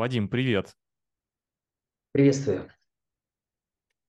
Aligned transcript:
Вадим, 0.00 0.30
привет. 0.30 0.74
Приветствую. 2.12 2.72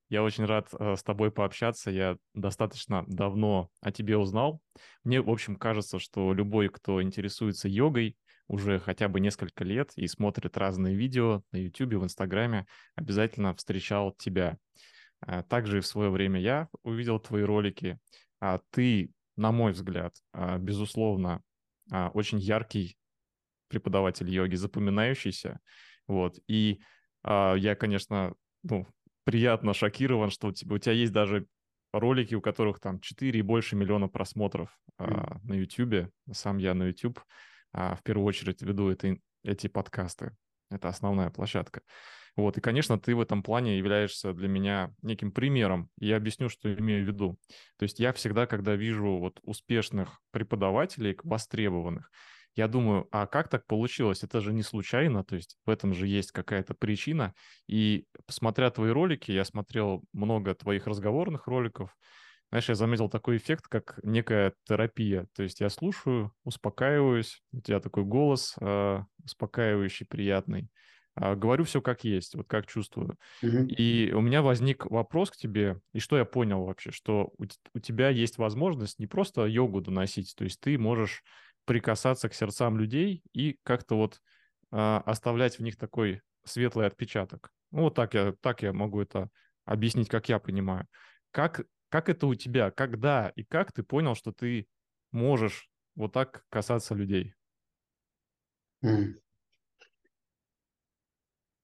Я 0.08 0.24
очень 0.24 0.46
рад 0.46 0.70
э, 0.80 0.96
с 0.96 1.04
тобой 1.04 1.32
пообщаться. 1.34 1.92
Я 1.92 2.16
достаточно 2.34 3.04
давно 3.08 3.70
о 3.82 3.92
тебе 3.92 4.16
узнал. 4.16 4.62
Мне, 5.04 5.22
в 5.22 5.30
общем, 5.30 5.58
кажется, 5.58 6.00
что 6.00 6.32
любой, 6.32 6.70
кто 6.70 7.04
интересуется 7.04 7.68
йогой 7.68 8.16
уже 8.48 8.80
хотя 8.80 9.10
бы 9.10 9.20
несколько 9.20 9.66
лет 9.66 9.92
и 9.98 10.08
смотрит 10.08 10.56
разные 10.56 10.96
видео 10.96 11.44
на 11.52 11.58
YouTube, 11.58 11.96
в 11.96 12.06
Инстаграме, 12.06 12.68
обязательно 12.96 13.54
встречал 13.54 14.14
тебя. 14.14 14.58
А 15.20 15.44
также 15.44 15.80
и 15.80 15.82
в 15.82 15.88
свое 15.88 16.10
время 16.10 16.40
я 16.40 16.70
увидел 16.84 17.20
твои 17.20 17.44
ролики. 17.44 18.00
А 18.40 18.62
ты, 18.70 19.12
на 19.36 19.52
мой 19.52 19.74
взгляд, 19.74 20.16
а, 20.32 20.58
безусловно, 20.58 21.44
очень 22.14 22.40
яркий 22.40 22.96
преподаватель 23.72 24.30
йоги, 24.30 24.56
запоминающийся. 24.56 25.60
Вот. 26.08 26.38
И 26.48 26.82
я, 27.24 27.76
конечно, 27.80 28.34
ну, 28.64 28.86
приятно 29.24 29.74
шокирован, 29.74 30.30
что 30.30 30.48
у 30.48 30.52
тебя, 30.52 30.76
у 30.76 30.78
тебя 30.78 30.94
есть 30.94 31.14
даже 31.14 31.48
ролики, 31.94 32.36
у 32.36 32.42
которых 32.42 32.80
там 32.80 33.00
4 33.00 33.40
и 33.40 33.42
больше 33.42 33.76
миллиона 33.76 34.08
просмотров 34.08 34.78
mm. 35.00 35.40
на 35.44 35.54
YouTube. 35.54 36.12
Сам 36.32 36.58
я 36.58 36.74
на 36.74 36.88
YouTube 36.88 37.20
а, 37.74 37.96
в 37.96 38.04
первую 38.04 38.26
очередь 38.26 38.62
веду 38.62 38.90
это, 38.90 39.18
эти 39.44 39.68
подкасты. 39.68 40.36
Это 40.70 40.88
основная 40.88 41.30
площадка. 41.30 41.82
Вот, 42.38 42.58
и, 42.58 42.62
конечно, 42.62 42.98
ты 42.98 43.14
в 43.14 43.20
этом 43.20 43.44
плане 43.44 43.78
являешься 43.78 44.34
для 44.34 44.48
меня 44.48 44.94
неким 45.02 45.34
примером. 45.34 45.90
И 46.00 46.08
я 46.08 46.16
объясню, 46.16 46.48
что 46.48 46.74
имею 46.74 47.04
в 47.04 47.08
виду. 47.08 47.38
То 47.78 47.84
есть 47.84 48.00
я 48.00 48.14
всегда, 48.14 48.46
когда 48.46 48.76
вижу 48.76 49.18
вот 49.18 49.40
успешных 49.44 50.22
преподавателей, 50.32 51.18
востребованных, 51.24 52.10
я 52.56 52.68
думаю, 52.68 53.08
а 53.12 53.28
как 53.28 53.48
так 53.50 53.66
получилось? 53.66 54.24
Это 54.24 54.42
же 54.42 54.54
не 54.54 54.64
случайно, 54.64 55.24
то 55.24 55.36
есть 55.36 55.58
в 55.66 55.70
этом 55.70 55.94
же 55.94 56.08
есть 56.08 56.32
какая-то 56.32 56.74
причина. 56.74 57.34
И 57.68 58.06
смотря 58.28 58.70
твои 58.72 58.92
ролики, 58.92 59.32
я 59.32 59.46
смотрел 59.46 60.04
много 60.14 60.54
твоих 60.54 60.88
разговорных 60.88 61.48
роликов, 61.48 61.96
знаешь, 62.52 62.68
я 62.68 62.76
заметил 62.76 63.08
такой 63.08 63.38
эффект, 63.38 63.68
как 63.70 63.98
некая 64.04 64.54
терапия. 64.66 65.26
То 65.36 65.44
есть 65.44 65.62
я 65.62 65.70
слушаю, 65.70 66.34
успокаиваюсь, 66.44 67.42
у 67.54 67.62
тебя 67.62 67.80
такой 67.80 68.04
голос 68.04 68.56
э, 68.60 69.00
успокаивающий, 69.24 70.06
приятный. 70.06 70.68
Э, 71.16 71.36
говорю 71.36 71.64
все 71.64 71.82
как 71.82 72.04
есть, 72.04 72.36
вот 72.36 72.48
как 72.50 72.68
чувствую. 72.68 73.18
Mm-hmm. 73.42 73.68
И 73.68 74.12
у 74.12 74.20
меня 74.20 74.42
возник 74.42 74.86
вопрос 74.86 75.32
к 75.32 75.38
тебе, 75.38 75.80
и 75.94 76.00
что 76.00 76.18
я 76.18 76.26
понял 76.26 76.66
вообще, 76.66 76.92
что 76.92 77.32
у, 77.38 77.46
у 77.74 77.80
тебя 77.80 78.10
есть 78.10 78.38
возможность 78.38 79.00
не 79.00 79.08
просто 79.08 79.46
йогу 79.46 79.80
доносить, 79.80 80.34
то 80.36 80.44
есть 80.44 80.60
ты 80.60 80.78
можешь 80.78 81.24
прикасаться 81.66 82.30
к 82.30 82.34
сердцам 82.34 82.78
людей 82.78 83.24
и 83.34 83.60
как-то 83.64 83.96
вот 83.96 84.22
э, 84.72 85.02
оставлять 85.06 85.60
в 85.60 85.62
них 85.62 85.78
такой 85.78 86.22
светлый 86.44 86.88
отпечаток. 86.88 87.52
Ну, 87.72 87.84
вот 87.84 87.96
так 87.96 88.14
я, 88.14 88.34
так 88.42 88.64
я 88.64 88.74
могу 88.74 89.02
это 89.02 89.30
объяснить, 89.66 90.10
как 90.10 90.30
я 90.30 90.40
понимаю. 90.40 90.88
Как, 91.32 91.62
как 91.90 92.10
это 92.10 92.28
у 92.28 92.36
тебя? 92.36 92.72
Когда 92.72 93.32
и 93.36 93.44
как 93.44 93.72
ты 93.72 93.84
понял, 93.84 94.16
что 94.16 94.32
ты 94.32 94.68
можешь 95.12 95.70
вот 95.96 96.14
так 96.14 96.44
касаться 96.50 96.96
людей? 96.96 97.34
Mm. 98.84 99.14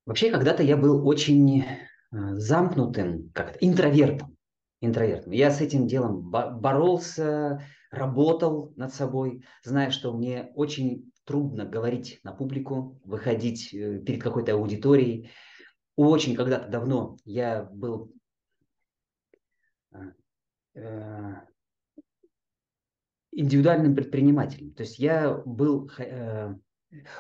Вообще, 0.06 0.32
когда-то 0.32 0.64
я 0.64 0.78
был 0.78 1.06
очень 1.06 1.64
э, 1.64 1.66
замкнутым, 2.12 3.30
как 3.34 3.58
интровертом. 3.60 4.38
интровертом. 4.80 5.34
Я 5.34 5.52
с 5.52 5.60
этим 5.60 5.88
делом 5.88 6.30
боролся, 6.30 7.62
работал 7.92 8.74
над 8.76 8.94
собой, 8.94 9.44
зная, 9.64 9.92
что 9.92 10.14
мне 10.14 10.52
очень 10.56 11.12
трудно 11.26 11.66
говорить 11.66 12.20
на 12.24 12.32
публику, 12.32 13.00
выходить 13.04 13.74
э, 13.74 14.00
перед 14.00 14.24
какой-то 14.24 14.54
аудиторией. 14.54 15.30
Очень 15.96 16.36
когда-то 16.36 16.70
давно 16.70 17.18
я 17.26 17.64
был 17.64 18.14
э, 19.92 19.98
э, 20.76 21.34
индивидуальным 23.32 23.96
предпринимателем. 23.96 24.74
То 24.74 24.84
есть 24.84 25.00
я 25.00 25.34
был, 25.34 25.92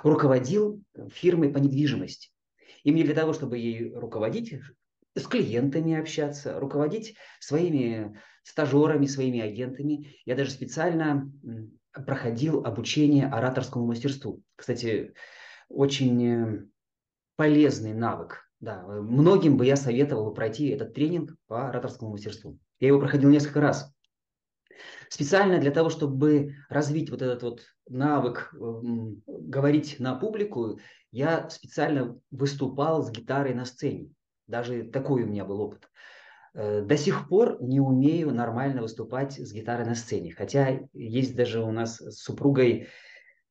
руководил 0.01 0.81
фирмой 1.09 1.49
по 1.49 1.57
недвижимости. 1.57 2.31
И 2.83 2.91
мне 2.91 3.03
для 3.03 3.13
того, 3.13 3.33
чтобы 3.33 3.57
ей 3.57 3.93
руководить, 3.93 4.53
с 5.19 5.27
клиентами 5.27 5.99
общаться, 5.99 6.59
руководить 6.59 7.15
своими 7.39 8.19
стажерами, 8.43 9.05
своими 9.05 9.41
агентами. 9.41 10.15
Я 10.25 10.35
даже 10.35 10.51
специально 10.51 11.31
проходил 11.91 12.65
обучение 12.65 13.27
ораторскому 13.27 13.85
мастерству. 13.85 14.41
Кстати, 14.55 15.13
очень 15.69 16.25
э, 16.25 16.65
полезный 17.35 17.93
навык. 17.93 18.49
Да, 18.59 18.83
многим 18.87 19.57
бы 19.57 19.65
я 19.65 19.75
советовал 19.75 20.33
пройти 20.33 20.69
этот 20.69 20.93
тренинг 20.93 21.35
по 21.47 21.69
ораторскому 21.69 22.11
мастерству. 22.11 22.57
Я 22.79 22.87
его 22.89 22.99
проходил 22.99 23.29
несколько 23.29 23.61
раз. 23.61 23.93
Специально 25.09 25.59
для 25.59 25.71
того, 25.71 25.89
чтобы 25.89 26.55
развить 26.69 27.09
вот 27.09 27.21
этот 27.21 27.43
вот 27.43 27.61
навык 27.87 28.53
говорить 28.53 29.99
на 29.99 30.15
публику, 30.15 30.79
я 31.11 31.49
специально 31.49 32.19
выступал 32.31 33.03
с 33.03 33.11
гитарой 33.11 33.53
на 33.53 33.65
сцене. 33.65 34.11
Даже 34.47 34.83
такой 34.83 35.23
у 35.23 35.27
меня 35.27 35.45
был 35.45 35.61
опыт. 35.61 35.89
Э, 36.53 36.81
до 36.81 36.97
сих 36.97 37.27
пор 37.27 37.61
не 37.61 37.79
умею 37.79 38.33
нормально 38.33 38.81
выступать 38.81 39.33
с 39.33 39.51
гитарой 39.51 39.85
на 39.85 39.95
сцене. 39.95 40.33
Хотя 40.33 40.79
есть 40.93 41.35
даже 41.35 41.61
у 41.61 41.71
нас 41.71 41.97
с 41.97 42.23
супругой 42.23 42.87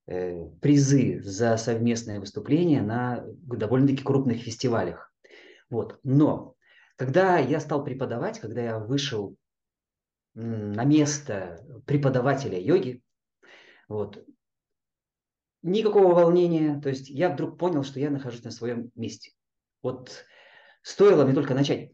э, 0.06 0.44
призы 0.60 1.20
за 1.22 1.56
совместное 1.56 2.18
выступление 2.18 2.82
на 2.82 3.24
довольно-таки 3.26 4.02
крупных 4.02 4.38
фестивалях. 4.38 5.12
Вот. 5.70 6.00
Но 6.02 6.54
когда 6.96 7.38
я 7.38 7.60
стал 7.60 7.84
преподавать, 7.84 8.40
когда 8.40 8.62
я 8.62 8.78
вышел 8.78 9.36
на 10.34 10.84
место 10.84 11.64
преподавателя 11.86 12.58
йоги, 12.58 13.02
вот, 13.88 14.24
никакого 15.62 16.14
волнения, 16.14 16.80
то 16.80 16.88
есть 16.88 17.08
я 17.08 17.30
вдруг 17.30 17.58
понял, 17.58 17.84
что 17.84 18.00
я 18.00 18.10
нахожусь 18.10 18.44
на 18.44 18.50
своем 18.50 18.90
месте. 18.94 19.32
Вот 19.82 20.24
Стоило 20.86 21.24
мне 21.24 21.34
только 21.34 21.52
начать 21.52 21.90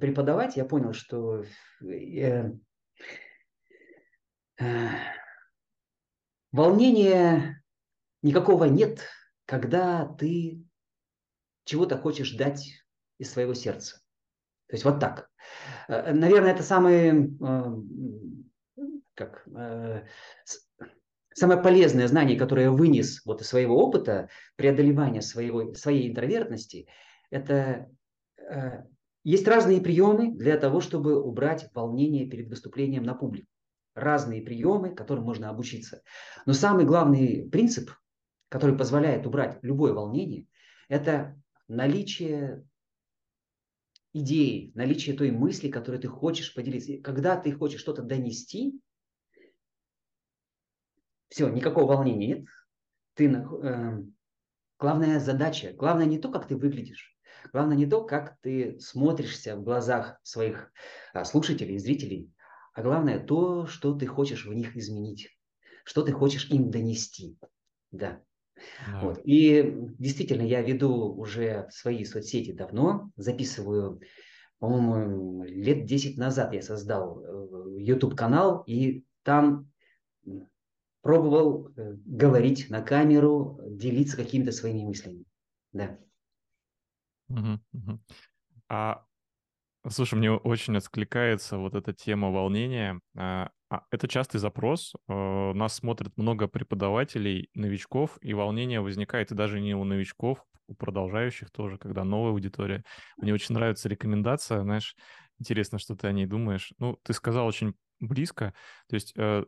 преподавать, 0.00 0.56
я 0.56 0.64
понял, 0.64 0.94
что 0.94 1.44
э, 1.82 2.50
э, 4.58 4.88
волнения 6.50 7.62
никакого 8.22 8.64
нет, 8.64 9.00
когда 9.44 10.06
ты 10.06 10.64
чего-то 11.64 11.98
хочешь 11.98 12.32
дать 12.32 12.70
из 13.18 13.30
своего 13.30 13.52
сердца. 13.52 13.96
То 14.68 14.76
есть 14.76 14.84
вот 14.86 14.98
так. 14.98 15.28
Э, 15.88 16.14
наверное, 16.14 16.52
это 16.52 16.62
самое, 16.62 17.36
э, 17.38 18.82
как, 19.12 19.46
э, 19.46 20.06
самое 21.34 21.62
полезное 21.62 22.08
знание, 22.08 22.38
которое 22.38 22.62
я 22.62 22.70
вынес 22.70 23.26
вот 23.26 23.42
из 23.42 23.48
своего 23.48 23.76
опыта 23.76 24.30
преодолевания 24.56 25.20
своего, 25.20 25.74
своей 25.74 26.08
интровертности, 26.08 26.88
это 27.28 27.90
есть 29.24 29.46
разные 29.46 29.80
приемы 29.80 30.34
для 30.34 30.56
того, 30.56 30.80
чтобы 30.80 31.22
убрать 31.22 31.70
волнение 31.74 32.28
перед 32.28 32.48
выступлением 32.48 33.04
на 33.04 33.14
публику. 33.14 33.48
Разные 33.94 34.42
приемы, 34.42 34.94
которым 34.94 35.24
можно 35.24 35.50
обучиться. 35.50 36.02
Но 36.46 36.54
самый 36.54 36.84
главный 36.84 37.48
принцип, 37.50 37.90
который 38.48 38.76
позволяет 38.76 39.26
убрать 39.26 39.58
любое 39.62 39.92
волнение, 39.92 40.46
это 40.88 41.40
наличие 41.68 42.66
идеи, 44.12 44.72
наличие 44.74 45.16
той 45.16 45.30
мысли, 45.30 45.70
которую 45.70 46.00
ты 46.00 46.08
хочешь 46.08 46.54
поделиться. 46.54 46.98
Когда 47.02 47.36
ты 47.36 47.52
хочешь 47.52 47.80
что-то 47.80 48.02
донести, 48.02 48.80
все, 51.28 51.48
никакого 51.48 51.94
волнения 51.94 52.26
нет. 52.26 52.48
Ты, 53.14 53.26
э, 53.26 54.02
главная 54.78 55.18
задача, 55.20 55.72
главное 55.72 56.06
не 56.06 56.18
то, 56.18 56.30
как 56.30 56.46
ты 56.46 56.56
выглядишь, 56.56 57.11
Главное 57.52 57.76
не 57.76 57.86
то, 57.86 58.04
как 58.04 58.38
ты 58.40 58.78
смотришься 58.78 59.56
в 59.56 59.62
глазах 59.62 60.18
своих 60.22 60.72
а, 61.12 61.24
слушателей, 61.24 61.78
зрителей, 61.78 62.32
а 62.74 62.82
главное 62.82 63.18
то, 63.18 63.66
что 63.66 63.94
ты 63.94 64.06
хочешь 64.06 64.46
в 64.46 64.52
них 64.52 64.76
изменить, 64.76 65.28
что 65.84 66.02
ты 66.02 66.12
хочешь 66.12 66.50
им 66.50 66.70
донести. 66.70 67.36
Да. 67.90 68.20
Да. 68.86 69.00
Вот. 69.00 69.20
И 69.24 69.74
действительно, 69.98 70.42
я 70.42 70.62
веду 70.62 71.14
уже 71.14 71.68
свои 71.70 72.04
соцсети 72.04 72.52
давно, 72.52 73.10
записываю, 73.16 74.00
по-моему, 74.58 75.42
лет 75.44 75.86
10 75.86 76.16
назад 76.16 76.54
я 76.54 76.62
создал 76.62 77.22
э, 77.22 77.80
YouTube-канал, 77.80 78.62
и 78.66 79.04
там 79.24 79.70
пробовал 81.00 81.72
э, 81.76 81.94
говорить 82.06 82.70
на 82.70 82.80
камеру, 82.80 83.60
делиться 83.66 84.16
какими-то 84.16 84.52
своими 84.52 84.84
мыслями. 84.84 85.24
Да. 85.72 85.98
А, 88.68 89.04
слушай, 89.88 90.14
мне 90.14 90.30
очень 90.30 90.76
откликается 90.76 91.58
вот 91.58 91.74
эта 91.74 91.92
тема 91.92 92.30
волнения. 92.30 93.00
А, 93.16 93.50
а, 93.70 93.82
это 93.90 94.08
частый 94.08 94.38
запрос. 94.38 94.94
Э, 95.08 95.52
нас 95.54 95.74
смотрит 95.74 96.16
много 96.16 96.46
преподавателей, 96.46 97.48
новичков, 97.54 98.18
и 98.20 98.34
волнение 98.34 98.80
возникает 98.80 99.32
и 99.32 99.34
даже 99.34 99.60
не 99.60 99.74
у 99.74 99.84
новичков, 99.84 100.44
у 100.68 100.74
продолжающих 100.74 101.50
тоже, 101.50 101.78
когда 101.78 102.04
новая 102.04 102.32
аудитория. 102.32 102.84
Мне 103.16 103.32
очень 103.32 103.54
нравится 103.54 103.88
рекомендация, 103.88 104.62
знаешь, 104.62 104.94
интересно, 105.38 105.78
что 105.78 105.96
ты 105.96 106.06
о 106.06 106.12
ней 106.12 106.26
думаешь. 106.26 106.72
Ну, 106.78 106.98
ты 107.02 107.12
сказал 107.12 107.46
очень 107.46 107.74
близко, 107.98 108.52
то 108.88 108.94
есть 108.94 109.12
э, 109.16 109.44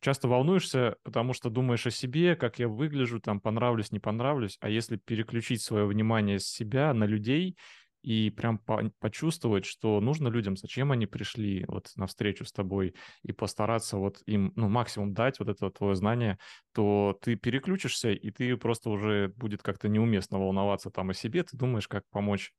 часто 0.00 0.28
волнуешься, 0.28 0.96
потому 1.02 1.32
что 1.32 1.50
думаешь 1.50 1.86
о 1.86 1.90
себе, 1.90 2.36
как 2.36 2.58
я 2.58 2.68
выгляжу, 2.68 3.20
там, 3.20 3.40
понравлюсь, 3.40 3.92
не 3.92 3.98
понравлюсь, 4.00 4.56
а 4.60 4.68
если 4.68 4.96
переключить 4.96 5.62
свое 5.62 5.86
внимание 5.86 6.38
с 6.38 6.46
себя 6.46 6.92
на 6.94 7.04
людей 7.04 7.56
и 8.02 8.30
прям 8.30 8.58
по 8.58 8.90
почувствовать, 9.00 9.64
что 9.64 10.00
нужно 10.00 10.28
людям, 10.28 10.56
зачем 10.56 10.92
они 10.92 11.06
пришли 11.06 11.64
вот 11.66 11.90
на 11.96 12.06
встречу 12.06 12.44
с 12.44 12.52
тобой, 12.52 12.94
и 13.24 13.32
постараться 13.32 13.96
вот 13.96 14.22
им, 14.26 14.52
ну, 14.54 14.68
максимум 14.68 15.12
дать 15.12 15.40
вот 15.40 15.48
это 15.48 15.70
твое 15.70 15.96
знание, 15.96 16.38
то 16.72 17.18
ты 17.20 17.36
переключишься, 17.36 18.10
и 18.12 18.30
ты 18.30 18.56
просто 18.56 18.90
уже 18.90 19.28
будет 19.36 19.62
как-то 19.62 19.88
неуместно 19.88 20.38
волноваться 20.38 20.90
там 20.90 21.10
о 21.10 21.14
себе, 21.14 21.42
ты 21.42 21.56
думаешь, 21.56 21.88
как 21.88 22.04
помочь 22.10 22.52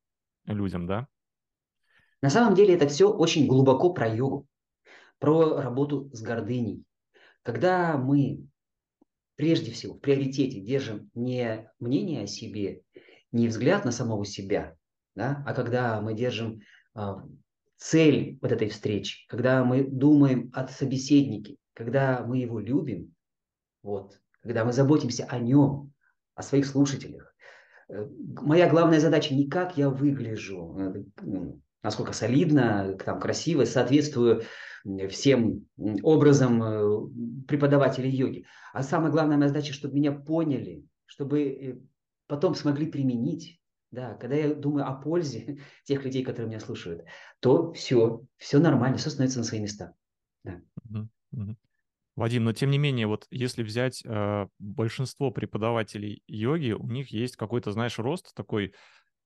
людям, 0.47 0.87
да? 0.87 1.07
На 2.21 2.29
самом 2.29 2.53
деле 2.55 2.75
это 2.75 2.87
все 2.87 3.09
очень 3.09 3.47
глубоко 3.47 3.91
про 3.93 4.07
йогу, 4.07 4.47
про 5.19 5.61
работу 5.61 6.09
с 6.13 6.21
гордыней. 6.23 6.85
Когда 7.47 7.95
мы 7.95 8.45
прежде 9.37 9.71
всего 9.71 9.93
в 9.93 10.01
приоритете 10.01 10.59
держим 10.59 11.09
не 11.13 11.71
мнение 11.79 12.23
о 12.23 12.27
себе, 12.27 12.81
не 13.31 13.47
взгляд 13.47 13.85
на 13.85 13.93
самого 13.93 14.25
себя, 14.25 14.75
да? 15.15 15.45
а 15.47 15.53
когда 15.53 16.01
мы 16.01 16.13
держим 16.13 16.59
а, 16.93 17.23
цель 17.77 18.37
вот 18.41 18.51
этой 18.51 18.67
встречи, 18.67 19.25
когда 19.29 19.63
мы 19.63 19.85
думаем 19.85 20.51
о 20.53 20.67
собеседнике, 20.67 21.55
когда 21.73 22.21
мы 22.25 22.39
его 22.39 22.59
любим, 22.59 23.15
вот, 23.81 24.19
когда 24.41 24.65
мы 24.65 24.73
заботимся 24.73 25.23
о 25.29 25.39
нем, 25.39 25.93
о 26.35 26.43
своих 26.43 26.65
слушателях. 26.65 27.33
Э, 27.87 28.09
моя 28.41 28.69
главная 28.69 28.99
задача 28.99 29.33
не 29.33 29.47
как 29.47 29.77
я 29.77 29.89
выгляжу, 29.89 30.75
э, 30.77 31.03
ну, 31.21 31.61
насколько 31.81 32.11
солидно, 32.11 32.97
там, 33.05 33.21
красиво, 33.21 33.63
соответствую 33.63 34.43
всем 35.09 35.67
образом 36.03 36.63
э, 36.63 37.45
преподавателей 37.47 38.11
йоги. 38.11 38.45
А 38.73 38.83
самая 38.83 39.11
главная 39.11 39.37
моя 39.37 39.49
задача, 39.49 39.73
чтобы 39.73 39.95
меня 39.95 40.11
поняли, 40.11 40.85
чтобы 41.05 41.81
потом 42.27 42.55
смогли 42.55 42.87
применить 42.87 43.57
да, 43.91 44.15
когда 44.15 44.35
я 44.35 44.53
думаю 44.53 44.87
о 44.87 44.93
пользе 44.93 45.59
тех 45.83 46.03
людей, 46.03 46.23
которые 46.23 46.49
меня 46.49 46.59
слушают, 46.59 47.03
то 47.39 47.71
все, 47.73 48.21
все 48.37 48.59
нормально, 48.59 48.97
все 48.97 49.09
становится 49.09 49.39
на 49.39 49.45
свои 49.45 49.61
места. 49.61 49.95
Да. 50.43 50.61
Вадим, 52.15 52.45
но 52.45 52.53
тем 52.53 52.71
не 52.71 52.79
менее, 52.79 53.05
вот 53.05 53.27
если 53.29 53.61
взять 53.61 54.01
э, 54.03 54.47
большинство 54.57 55.29
преподавателей 55.29 56.23
йоги, 56.27 56.71
у 56.71 56.87
них 56.87 57.09
есть 57.11 57.35
какой-то, 57.35 57.71
знаешь, 57.71 57.99
рост 57.99 58.33
такой 58.33 58.73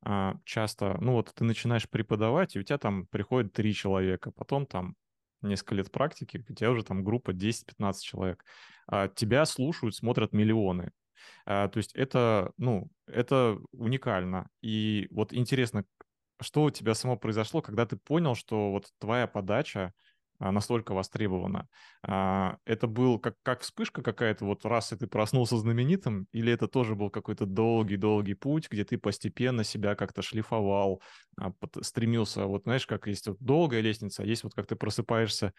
э, 0.06 0.34
часто, 0.44 0.98
ну 1.00 1.14
вот 1.14 1.32
ты 1.34 1.46
начинаешь 1.46 1.90
преподавать, 1.90 2.56
и 2.56 2.60
у 2.60 2.64
тебя 2.64 2.78
там 2.78 3.08
приходит 3.08 3.54
три 3.54 3.74
человека, 3.74 4.32
потом 4.32 4.66
там 4.66 4.96
несколько 5.42 5.76
лет 5.76 5.92
практики, 5.92 6.44
у 6.48 6.54
тебя 6.54 6.72
уже 6.72 6.84
там 6.84 7.04
группа 7.04 7.34
10-15 7.34 8.04
человек. 8.04 8.46
А 8.88 9.08
тебя 9.08 9.46
слушают, 9.46 9.96
смотрят 9.96 10.34
миллионы. 10.34 10.92
А, 11.46 11.68
то 11.68 11.78
есть 11.78 11.94
это, 11.94 12.52
ну, 12.58 12.90
это 13.08 13.58
уникально. 13.72 14.50
И 14.62 15.08
вот 15.12 15.34
интересно, 15.34 15.86
что 16.40 16.64
у 16.64 16.70
тебя 16.72 16.96
само 16.96 17.18
произошло, 17.18 17.62
когда 17.62 17.86
ты 17.86 17.98
понял, 17.98 18.36
что 18.36 18.72
вот 18.72 18.88
твоя 19.00 19.28
подача 19.28 19.94
настолько 20.50 20.94
востребована? 20.94 21.68
А, 22.02 22.58
это 22.66 22.88
был 22.88 23.20
как, 23.20 23.36
как 23.44 23.62
вспышка 23.62 24.02
какая-то, 24.02 24.46
вот 24.46 24.66
раз 24.66 24.92
и 24.92 24.96
ты 24.96 25.06
проснулся 25.06 25.58
знаменитым, 25.58 26.28
или 26.32 26.52
это 26.52 26.68
тоже 26.68 26.96
был 26.96 27.12
какой-то 27.12 27.46
долгий-долгий 27.46 28.34
путь, 28.34 28.68
где 28.72 28.84
ты 28.84 28.98
постепенно 28.98 29.64
себя 29.64 29.94
как-то 29.94 30.24
шлифовал, 30.24 31.02
стремился, 31.82 32.46
вот 32.46 32.64
знаешь, 32.64 32.88
как 32.88 33.06
есть 33.06 33.28
вот 33.28 33.38
долгая 33.40 33.82
лестница, 33.82 34.24
а 34.24 34.26
есть 34.26 34.44
вот 34.44 34.56
как 34.56 34.66
ты 34.66 34.76
просыпаешься 34.76 35.54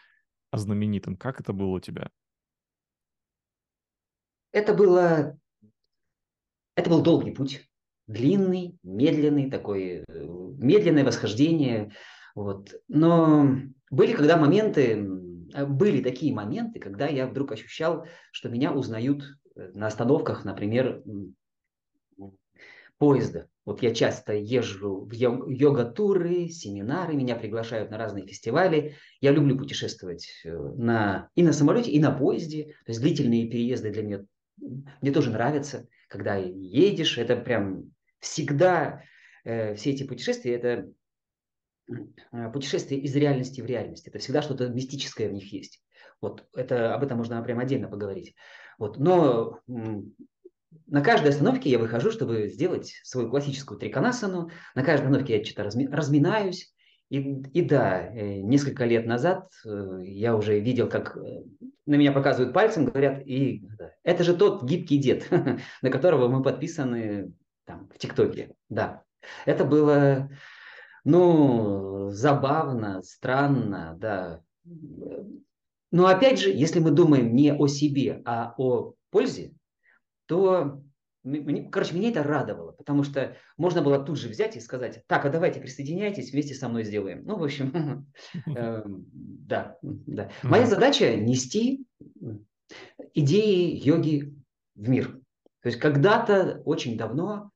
знаменитым. 0.52 1.16
Как 1.16 1.40
это 1.40 1.52
было 1.52 1.76
у 1.76 1.80
тебя? 1.80 2.10
Это 4.50 4.74
было 4.74 5.38
это 6.74 6.88
был 6.88 7.02
долгий 7.02 7.32
путь, 7.32 7.68
длинный, 8.06 8.78
медленный, 8.82 9.50
такой 9.50 10.04
э, 10.08 10.26
медленное 10.58 11.04
восхождение. 11.04 11.92
Вот. 12.34 12.74
Но 12.88 13.56
были 13.92 14.12
когда 14.12 14.36
моменты, 14.36 15.06
а, 15.54 15.64
были 15.64 16.02
такие 16.02 16.34
моменты, 16.34 16.80
когда 16.80 17.06
я 17.06 17.28
вдруг 17.28 17.52
ощущал, 17.52 18.06
что 18.32 18.48
меня 18.48 18.72
узнают 18.72 19.22
э, 19.54 19.70
на 19.74 19.86
остановках, 19.86 20.44
например, 20.44 21.04
поезда. 22.98 23.46
Вот 23.64 23.80
я 23.82 23.94
часто 23.94 24.32
езжу 24.32 25.04
в 25.04 25.12
йога-туры, 25.12 26.48
семинары, 26.48 27.14
меня 27.14 27.36
приглашают 27.36 27.90
на 27.90 27.98
разные 27.98 28.26
фестивали. 28.26 28.96
Я 29.20 29.30
люблю 29.30 29.56
путешествовать 29.56 30.28
э, 30.44 30.50
на, 30.50 31.30
и 31.36 31.44
на 31.44 31.52
самолете, 31.52 31.92
и 31.92 32.00
на 32.00 32.10
поезде. 32.10 32.74
То 32.84 32.90
есть 32.90 33.00
длительные 33.00 33.48
переезды 33.48 33.90
для 33.90 34.02
меня 34.02 34.24
мне 35.00 35.12
тоже 35.12 35.30
нравятся 35.30 35.88
когда 36.12 36.36
едешь, 36.36 37.16
это 37.16 37.36
прям 37.36 37.90
всегда 38.20 39.02
э, 39.44 39.74
все 39.74 39.92
эти 39.92 40.02
путешествия, 40.02 40.54
это 40.54 40.92
э, 41.88 42.50
путешествия 42.52 42.98
из 42.98 43.14
реальности 43.16 43.60
в 43.60 43.66
реальность. 43.66 44.08
Это 44.08 44.18
всегда 44.18 44.42
что-то 44.42 44.68
мистическое 44.68 45.28
в 45.28 45.32
них 45.32 45.52
есть. 45.52 45.82
Вот 46.20 46.46
это, 46.54 46.94
об 46.94 47.02
этом 47.02 47.18
можно 47.18 47.42
прям 47.42 47.58
отдельно 47.58 47.88
поговорить. 47.88 48.34
Вот. 48.78 48.98
Но 48.98 49.58
на 49.66 51.02
каждой 51.02 51.30
остановке 51.30 51.70
я 51.70 51.78
выхожу, 51.78 52.10
чтобы 52.10 52.48
сделать 52.48 52.94
свою 53.02 53.28
классическую 53.28 53.78
триконасану. 53.78 54.50
На 54.74 54.84
каждой 54.84 55.04
остановке 55.04 55.38
я 55.38 55.44
что-то 55.44 55.64
разми, 55.64 55.86
разминаюсь. 55.86 56.72
И, 57.10 57.18
и 57.18 57.62
да, 57.62 58.06
э, 58.06 58.40
несколько 58.40 58.84
лет 58.86 59.06
назад 59.06 59.50
э, 59.66 60.00
я 60.04 60.34
уже 60.34 60.58
видел, 60.60 60.88
как 60.88 61.16
на 61.84 61.94
меня 61.94 62.12
показывают 62.12 62.54
пальцем, 62.54 62.86
говорят, 62.86 63.26
и 63.26 63.66
это 64.02 64.24
же 64.24 64.34
тот 64.34 64.62
гибкий 64.62 64.98
дед, 64.98 65.28
на 65.82 65.90
которого 65.90 66.28
мы 66.28 66.42
подписаны 66.42 67.34
там, 67.66 67.88
в 67.94 67.98
ТикТоке. 67.98 68.54
Да, 68.68 69.02
это 69.44 69.64
было, 69.64 70.30
ну, 71.04 72.10
забавно, 72.10 73.02
странно, 73.02 73.96
да. 73.98 74.42
Но 75.90 76.06
опять 76.06 76.40
же, 76.40 76.50
если 76.50 76.80
мы 76.80 76.90
думаем 76.90 77.34
не 77.34 77.52
о 77.52 77.66
себе, 77.66 78.22
а 78.24 78.54
о 78.56 78.94
пользе, 79.10 79.52
то 80.26 80.82
короче, 81.70 81.94
меня 81.94 82.10
это 82.10 82.22
радовало, 82.22 82.72
потому 82.72 83.04
что 83.04 83.36
можно 83.56 83.82
было 83.82 84.02
тут 84.02 84.18
же 84.18 84.28
взять 84.28 84.56
и 84.56 84.60
сказать, 84.60 85.04
так, 85.06 85.24
а 85.24 85.30
давайте 85.30 85.60
присоединяйтесь, 85.60 86.32
вместе 86.32 86.54
со 86.54 86.68
мной 86.68 86.84
сделаем. 86.84 87.22
Ну, 87.24 87.36
в 87.36 87.44
общем, 87.44 88.06
эм, 88.46 89.06
да, 89.12 89.76
да. 89.82 90.30
Моя 90.42 90.66
задача 90.66 91.14
нести 91.16 91.86
идеи 93.14 93.76
йоги 93.86 94.34
в 94.74 94.88
мир. 94.88 95.20
То 95.62 95.68
есть 95.68 95.78
когда-то, 95.78 96.60
очень 96.64 96.96
давно, 96.96 97.50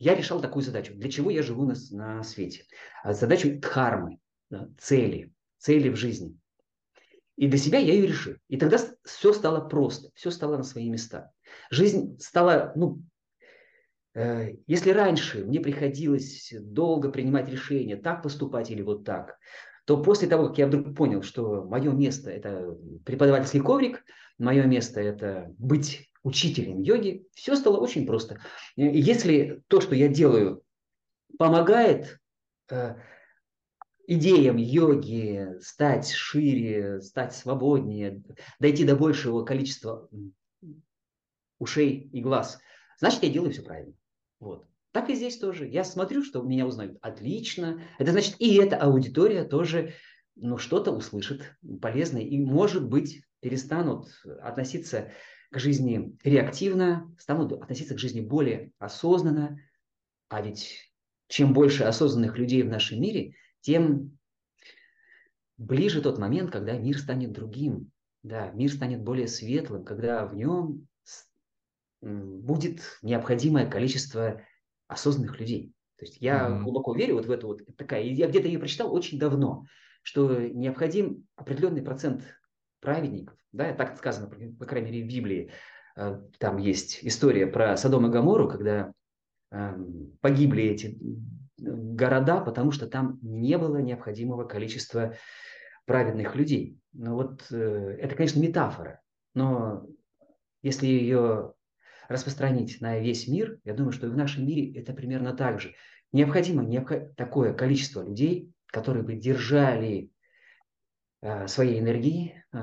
я 0.00 0.14
решал 0.14 0.40
такую 0.40 0.62
задачу. 0.62 0.94
Для 0.94 1.10
чего 1.10 1.30
я 1.30 1.42
живу 1.42 1.66
на, 1.66 1.74
на 1.90 2.22
свете? 2.24 2.64
А 3.04 3.12
задачу 3.12 3.60
дхармы, 3.60 4.18
цели, 4.78 5.30
цели 5.58 5.90
в 5.90 5.96
жизни. 5.96 6.36
И 7.36 7.46
для 7.48 7.58
себя 7.58 7.78
я 7.78 7.92
ее 7.92 8.06
решил. 8.06 8.34
И 8.48 8.56
тогда 8.56 8.78
все 9.04 9.32
стало 9.34 9.68
просто, 9.68 10.10
все 10.14 10.30
стало 10.30 10.56
на 10.56 10.62
свои 10.62 10.88
места. 10.88 11.30
Жизнь 11.70 12.18
стала, 12.18 12.72
ну, 12.76 13.02
э, 14.14 14.54
если 14.66 14.90
раньше 14.90 15.44
мне 15.44 15.60
приходилось 15.60 16.52
долго 16.58 17.10
принимать 17.10 17.50
решения, 17.50 17.96
так 17.96 18.22
поступать 18.22 18.70
или 18.70 18.80
вот 18.80 19.04
так, 19.04 19.38
то 19.90 20.00
после 20.00 20.28
того, 20.28 20.46
как 20.46 20.58
я 20.58 20.68
вдруг 20.68 20.94
понял, 20.94 21.20
что 21.20 21.64
мое 21.64 21.90
место– 21.90 22.30
это 22.30 22.78
преподавательский 23.04 23.58
коврик, 23.58 24.04
мое 24.38 24.62
место– 24.64 25.00
это 25.00 25.52
быть 25.58 26.12
учителем 26.22 26.80
йоги, 26.80 27.26
все 27.34 27.56
стало 27.56 27.78
очень 27.78 28.06
просто. 28.06 28.38
Если 28.76 29.64
то, 29.66 29.80
что 29.80 29.96
я 29.96 30.06
делаю, 30.06 30.62
помогает 31.40 32.20
э, 32.70 33.00
идеям 34.06 34.58
йоги 34.58 35.58
стать 35.60 36.08
шире, 36.08 37.00
стать 37.00 37.34
свободнее, 37.34 38.22
дойти 38.60 38.84
до 38.84 38.94
большего 38.94 39.44
количества 39.44 40.08
ушей 41.58 42.08
и 42.12 42.20
глаз, 42.22 42.60
значит, 43.00 43.24
я 43.24 43.28
делаю 43.28 43.50
все 43.50 43.62
правильно. 43.62 43.94
Вот. 44.38 44.64
Так 44.92 45.08
и 45.08 45.14
здесь 45.14 45.38
тоже. 45.38 45.68
Я 45.68 45.84
смотрю, 45.84 46.24
что 46.24 46.42
меня 46.42 46.66
узнают. 46.66 46.98
Отлично. 47.00 47.82
Это 47.98 48.12
значит, 48.12 48.36
и 48.38 48.56
эта 48.56 48.76
аудитория 48.76 49.44
тоже 49.44 49.94
ну, 50.34 50.58
что-то 50.58 50.90
услышит 50.90 51.56
полезное. 51.80 52.22
И, 52.22 52.38
может 52.38 52.88
быть, 52.88 53.22
перестанут 53.40 54.08
относиться 54.42 55.12
к 55.50 55.58
жизни 55.58 56.16
реактивно, 56.24 57.14
станут 57.18 57.52
относиться 57.52 57.94
к 57.94 57.98
жизни 57.98 58.20
более 58.20 58.72
осознанно. 58.78 59.60
А 60.28 60.42
ведь 60.42 60.92
чем 61.28 61.52
больше 61.52 61.84
осознанных 61.84 62.36
людей 62.36 62.62
в 62.62 62.68
нашем 62.68 63.00
мире, 63.00 63.34
тем 63.60 64.18
ближе 65.56 66.02
тот 66.02 66.18
момент, 66.18 66.50
когда 66.50 66.76
мир 66.76 66.98
станет 66.98 67.32
другим. 67.32 67.90
Да, 68.22 68.50
мир 68.50 68.70
станет 68.70 69.02
более 69.02 69.28
светлым, 69.28 69.84
когда 69.84 70.26
в 70.26 70.34
нем 70.34 70.86
будет 72.02 72.80
необходимое 73.02 73.66
количество 73.66 74.42
осознанных 74.90 75.38
людей. 75.38 75.72
То 75.96 76.04
есть 76.04 76.18
я 76.20 76.48
mm-hmm. 76.48 76.62
глубоко 76.62 76.94
верю 76.94 77.16
вот 77.16 77.26
в 77.26 77.30
эту 77.30 77.48
вот 77.48 77.60
такая, 77.76 78.02
я 78.02 78.26
где-то 78.26 78.48
ее 78.48 78.58
прочитал 78.58 78.92
очень 78.94 79.18
давно, 79.18 79.66
что 80.02 80.40
необходим 80.48 81.26
определенный 81.36 81.82
процент 81.82 82.24
праведников, 82.80 83.36
да, 83.52 83.72
так 83.74 83.96
сказано, 83.98 84.28
по 84.58 84.64
крайней 84.64 84.90
мере, 84.90 85.04
в 85.04 85.08
Библии. 85.08 85.52
Э, 85.96 86.20
там 86.38 86.56
есть 86.56 87.00
история 87.02 87.46
про 87.46 87.76
Содом 87.76 88.06
и 88.06 88.10
Гамору, 88.10 88.48
когда 88.48 88.92
эм, 89.50 90.16
погибли 90.20 90.64
эти 90.64 90.98
города, 91.58 92.40
потому 92.40 92.70
что 92.70 92.86
там 92.86 93.18
не 93.22 93.58
было 93.58 93.76
необходимого 93.76 94.44
количества 94.44 95.14
праведных 95.84 96.34
людей. 96.34 96.78
Ну 96.92 97.14
вот 97.14 97.46
э, 97.50 97.96
это, 98.00 98.14
конечно, 98.14 98.40
метафора, 98.40 99.00
но 99.34 99.86
если 100.62 100.86
ее 100.86 101.52
распространить 102.10 102.80
на 102.80 102.98
весь 102.98 103.28
мир, 103.28 103.60
я 103.64 103.72
думаю, 103.72 103.92
что 103.92 104.08
и 104.08 104.10
в 104.10 104.16
нашем 104.16 104.44
мире 104.44 104.72
это 104.74 104.92
примерно 104.92 105.32
так 105.32 105.60
же. 105.60 105.74
Необходимо 106.10 106.64
необх... 106.64 106.92
такое 107.16 107.54
количество 107.54 108.02
людей, 108.02 108.52
которые 108.66 109.04
бы 109.04 109.14
держали 109.14 110.10
э, 111.22 111.46
своей 111.46 111.78
энергии 111.78 112.44
э, 112.52 112.58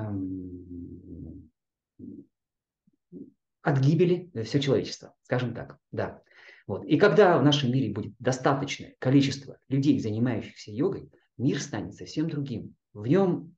от 3.62 3.80
гибели 3.80 4.30
все 4.44 4.60
человечество, 4.60 5.14
скажем 5.22 5.54
так, 5.54 5.78
да. 5.92 6.20
Вот. 6.66 6.84
И 6.84 6.98
когда 6.98 7.38
в 7.38 7.42
нашем 7.42 7.72
мире 7.72 7.90
будет 7.90 8.12
достаточное 8.18 8.96
количество 8.98 9.58
людей, 9.70 9.98
занимающихся 9.98 10.72
йогой, 10.72 11.10
мир 11.38 11.58
станет 11.58 11.94
совсем 11.94 12.28
другим. 12.28 12.74
В 12.92 13.06
нем 13.06 13.56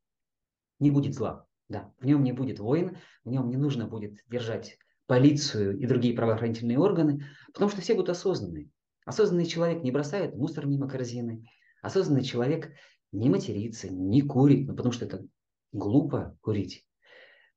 не 0.79 0.93
будет 0.93 1.15
зла, 1.15 1.47
да, 1.69 1.93
в 1.99 2.07
нем 2.07 2.23
не 2.23 2.31
будет 2.31 2.61
войн, 2.61 2.97
в 3.25 3.29
нем 3.29 3.49
не 3.49 3.57
нужно 3.57 3.89
будет 3.89 4.21
держать 4.29 4.79
полицию 5.11 5.77
и 5.77 5.87
другие 5.87 6.15
правоохранительные 6.15 6.79
органы, 6.79 7.27
потому 7.53 7.69
что 7.69 7.81
все 7.81 7.95
будут 7.95 8.11
осознанные. 8.11 8.69
Осознанный 9.05 9.45
человек 9.45 9.83
не 9.83 9.91
бросает 9.91 10.37
мусор 10.37 10.67
мимо 10.67 10.89
корзины, 10.89 11.49
осознанный 11.83 12.23
человек 12.23 12.71
не 13.11 13.29
матерится, 13.29 13.89
не 13.91 14.23
курит, 14.23 14.69
ну, 14.69 14.77
потому 14.77 14.93
что 14.93 15.07
это 15.07 15.27
глупо 15.73 16.39
курить 16.43 16.87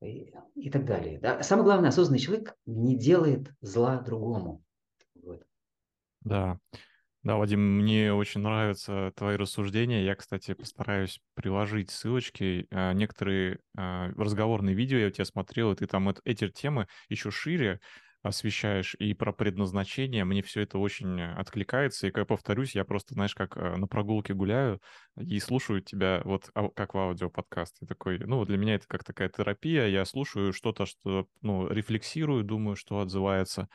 и, 0.01 0.33
и 0.55 0.71
так 0.71 0.85
далее. 0.85 1.19
Да? 1.19 1.43
Самое 1.43 1.65
главное, 1.65 1.89
осознанный 1.89 2.17
человек 2.17 2.55
не 2.65 2.97
делает 2.97 3.53
зла 3.61 4.01
другому. 4.01 4.63
Вот. 5.13 5.43
Да. 6.21 6.57
Да, 7.23 7.37
Вадим, 7.37 7.61
мне 7.79 8.13
очень 8.13 8.41
нравятся 8.41 9.13
твои 9.15 9.37
рассуждения. 9.37 10.03
Я, 10.03 10.15
кстати, 10.15 10.53
постараюсь 10.53 11.21
приложить 11.35 11.89
ссылочки. 11.89 12.67
А, 12.69 12.91
некоторые 12.91 13.59
а, 13.77 14.09
разговорные 14.17 14.75
видео 14.75 14.97
я 14.97 15.07
у 15.07 15.09
тебя 15.09 15.23
смотрел, 15.23 15.71
и 15.71 15.75
ты 15.75 15.87
там 15.87 16.13
эти 16.25 16.49
темы 16.49 16.87
еще 17.07 17.31
шире 17.31 17.79
освещаешь 18.23 18.95
и 18.99 19.13
про 19.13 19.31
предназначение. 19.31 20.25
Мне 20.25 20.41
все 20.41 20.61
это 20.61 20.77
очень 20.77 21.21
откликается. 21.21 22.07
И, 22.07 22.11
как 22.11 22.27
повторюсь, 22.27 22.75
я 22.75 22.83
просто, 22.83 23.13
знаешь, 23.13 23.35
как 23.35 23.55
а, 23.55 23.77
на 23.77 23.87
прогулке 23.87 24.33
гуляю 24.33 24.81
и 25.17 25.39
слушаю 25.39 25.79
тебя 25.81 26.21
вот 26.25 26.49
как 26.75 26.93
в 26.93 26.97
аудиоподкасте. 26.97 27.85
Такой, 27.85 28.19
ну, 28.19 28.43
для 28.43 28.57
меня 28.57 28.75
это 28.75 28.85
как 28.87 29.05
такая 29.05 29.29
терапия. 29.29 29.87
Я 29.87 30.03
слушаю 30.03 30.51
что-то, 30.51 30.85
что, 30.85 31.27
ну, 31.41 31.69
рефлексирую, 31.69 32.43
думаю, 32.43 32.75
что 32.75 32.99
отзывается 32.99 33.69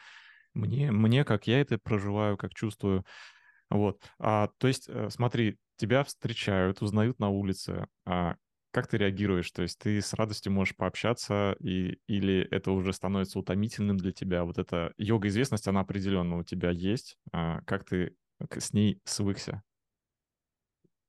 мне, 0.54 0.90
мне, 0.92 1.24
как 1.24 1.46
я 1.46 1.60
это 1.60 1.78
проживаю, 1.78 2.36
как 2.36 2.54
чувствую. 2.54 3.04
Вот. 3.70 4.02
А, 4.18 4.48
то 4.58 4.68
есть, 4.68 4.88
э, 4.88 5.08
смотри, 5.10 5.58
тебя 5.76 6.04
встречают, 6.04 6.82
узнают 6.82 7.18
на 7.18 7.28
улице. 7.28 7.86
А 8.06 8.36
как 8.72 8.86
ты 8.88 8.98
реагируешь? 8.98 9.50
То 9.50 9.62
есть 9.62 9.78
ты 9.78 10.00
с 10.00 10.12
радостью 10.14 10.52
можешь 10.52 10.76
пообщаться, 10.76 11.56
и, 11.60 11.98
или 12.06 12.46
это 12.50 12.72
уже 12.72 12.92
становится 12.92 13.38
утомительным 13.38 13.96
для 13.96 14.12
тебя? 14.12 14.44
Вот 14.44 14.58
эта 14.58 14.92
йога-известность, 14.96 15.68
она 15.68 15.80
определенно 15.80 16.38
у 16.38 16.44
тебя 16.44 16.70
есть. 16.70 17.16
А 17.32 17.60
как 17.62 17.84
ты 17.84 18.14
с 18.56 18.72
ней 18.72 19.00
свыкся? 19.04 19.62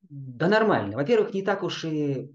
Да 0.09 0.47
нормально. 0.47 0.95
Во-первых, 0.95 1.33
не 1.33 1.43
так 1.43 1.61
уж 1.63 1.85
и 1.85 2.31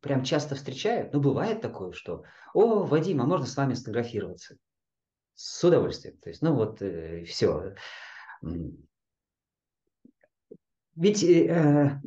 прям 0.00 0.24
часто 0.24 0.54
встречают, 0.54 1.12
но 1.12 1.20
бывает 1.20 1.60
такое, 1.60 1.92
что 1.92 2.24
«О, 2.52 2.82
Вадим, 2.84 3.20
а 3.22 3.26
можно 3.26 3.46
с 3.46 3.56
вами 3.56 3.74
сфотографироваться?» 3.74 4.56
С 5.34 5.64
удовольствием. 5.64 6.18
То 6.18 6.30
есть, 6.30 6.42
ну 6.42 6.54
вот, 6.54 6.82
э, 6.82 7.24
все. 7.24 7.74
Ведь 10.96 11.22
э, 11.22 12.00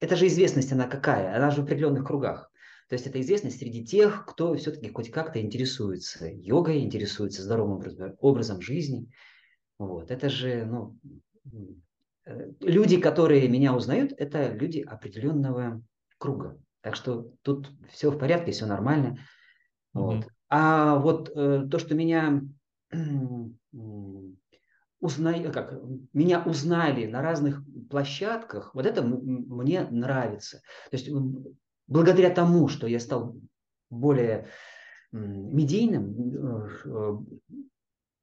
это 0.00 0.16
же 0.16 0.26
известность, 0.28 0.72
она 0.72 0.86
какая? 0.86 1.36
Она 1.36 1.50
же 1.50 1.60
в 1.60 1.64
определенных 1.64 2.06
кругах. 2.06 2.50
То 2.88 2.94
есть 2.94 3.06
это 3.06 3.20
известность 3.20 3.58
среди 3.58 3.84
тех, 3.84 4.24
кто 4.26 4.54
все-таки 4.54 4.90
хоть 4.90 5.10
как-то 5.10 5.40
интересуется 5.40 6.26
йогой, 6.26 6.80
интересуется 6.80 7.42
здоровым 7.42 7.76
образом, 7.76 8.16
образом 8.20 8.60
жизни. 8.60 9.08
Вот. 9.78 10.10
Это 10.10 10.28
же, 10.28 10.64
ну, 10.64 10.96
э, 12.24 12.50
люди, 12.60 13.00
которые 13.00 13.48
меня 13.48 13.74
узнают, 13.74 14.12
это 14.16 14.52
люди 14.52 14.80
определенного 14.80 15.82
круга. 16.18 16.58
Так 16.80 16.96
что 16.96 17.30
тут 17.42 17.70
все 17.90 18.10
в 18.10 18.18
порядке, 18.18 18.52
все 18.52 18.66
нормально. 18.66 19.18
Mm-hmm. 19.94 20.00
Вот. 20.00 20.26
А 20.48 20.96
вот 20.96 21.30
э, 21.34 21.68
то, 21.70 21.78
что 21.78 21.94
меня 21.94 22.42
узнаю, 25.00 25.52
как, 25.52 25.74
меня 26.12 26.42
узнали 26.42 27.06
на 27.06 27.22
разных 27.22 27.62
площадках, 27.88 28.74
вот 28.74 28.86
это 28.86 29.02
мне 29.02 29.82
нравится. 29.90 30.62
То 30.90 30.96
есть 30.96 31.10
благодаря 31.86 32.30
тому, 32.30 32.68
что 32.68 32.86
я 32.86 33.00
стал 33.00 33.36
более 33.88 34.48
медийным, 35.12 36.68
э, 36.84 37.18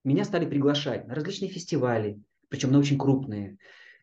меня 0.04 0.24
стали 0.24 0.46
приглашать 0.46 1.08
на 1.08 1.16
различные 1.16 1.50
фестивали, 1.50 2.22
причем 2.48 2.72
на 2.72 2.80
очень 2.80 2.98
крупные. 2.98 3.58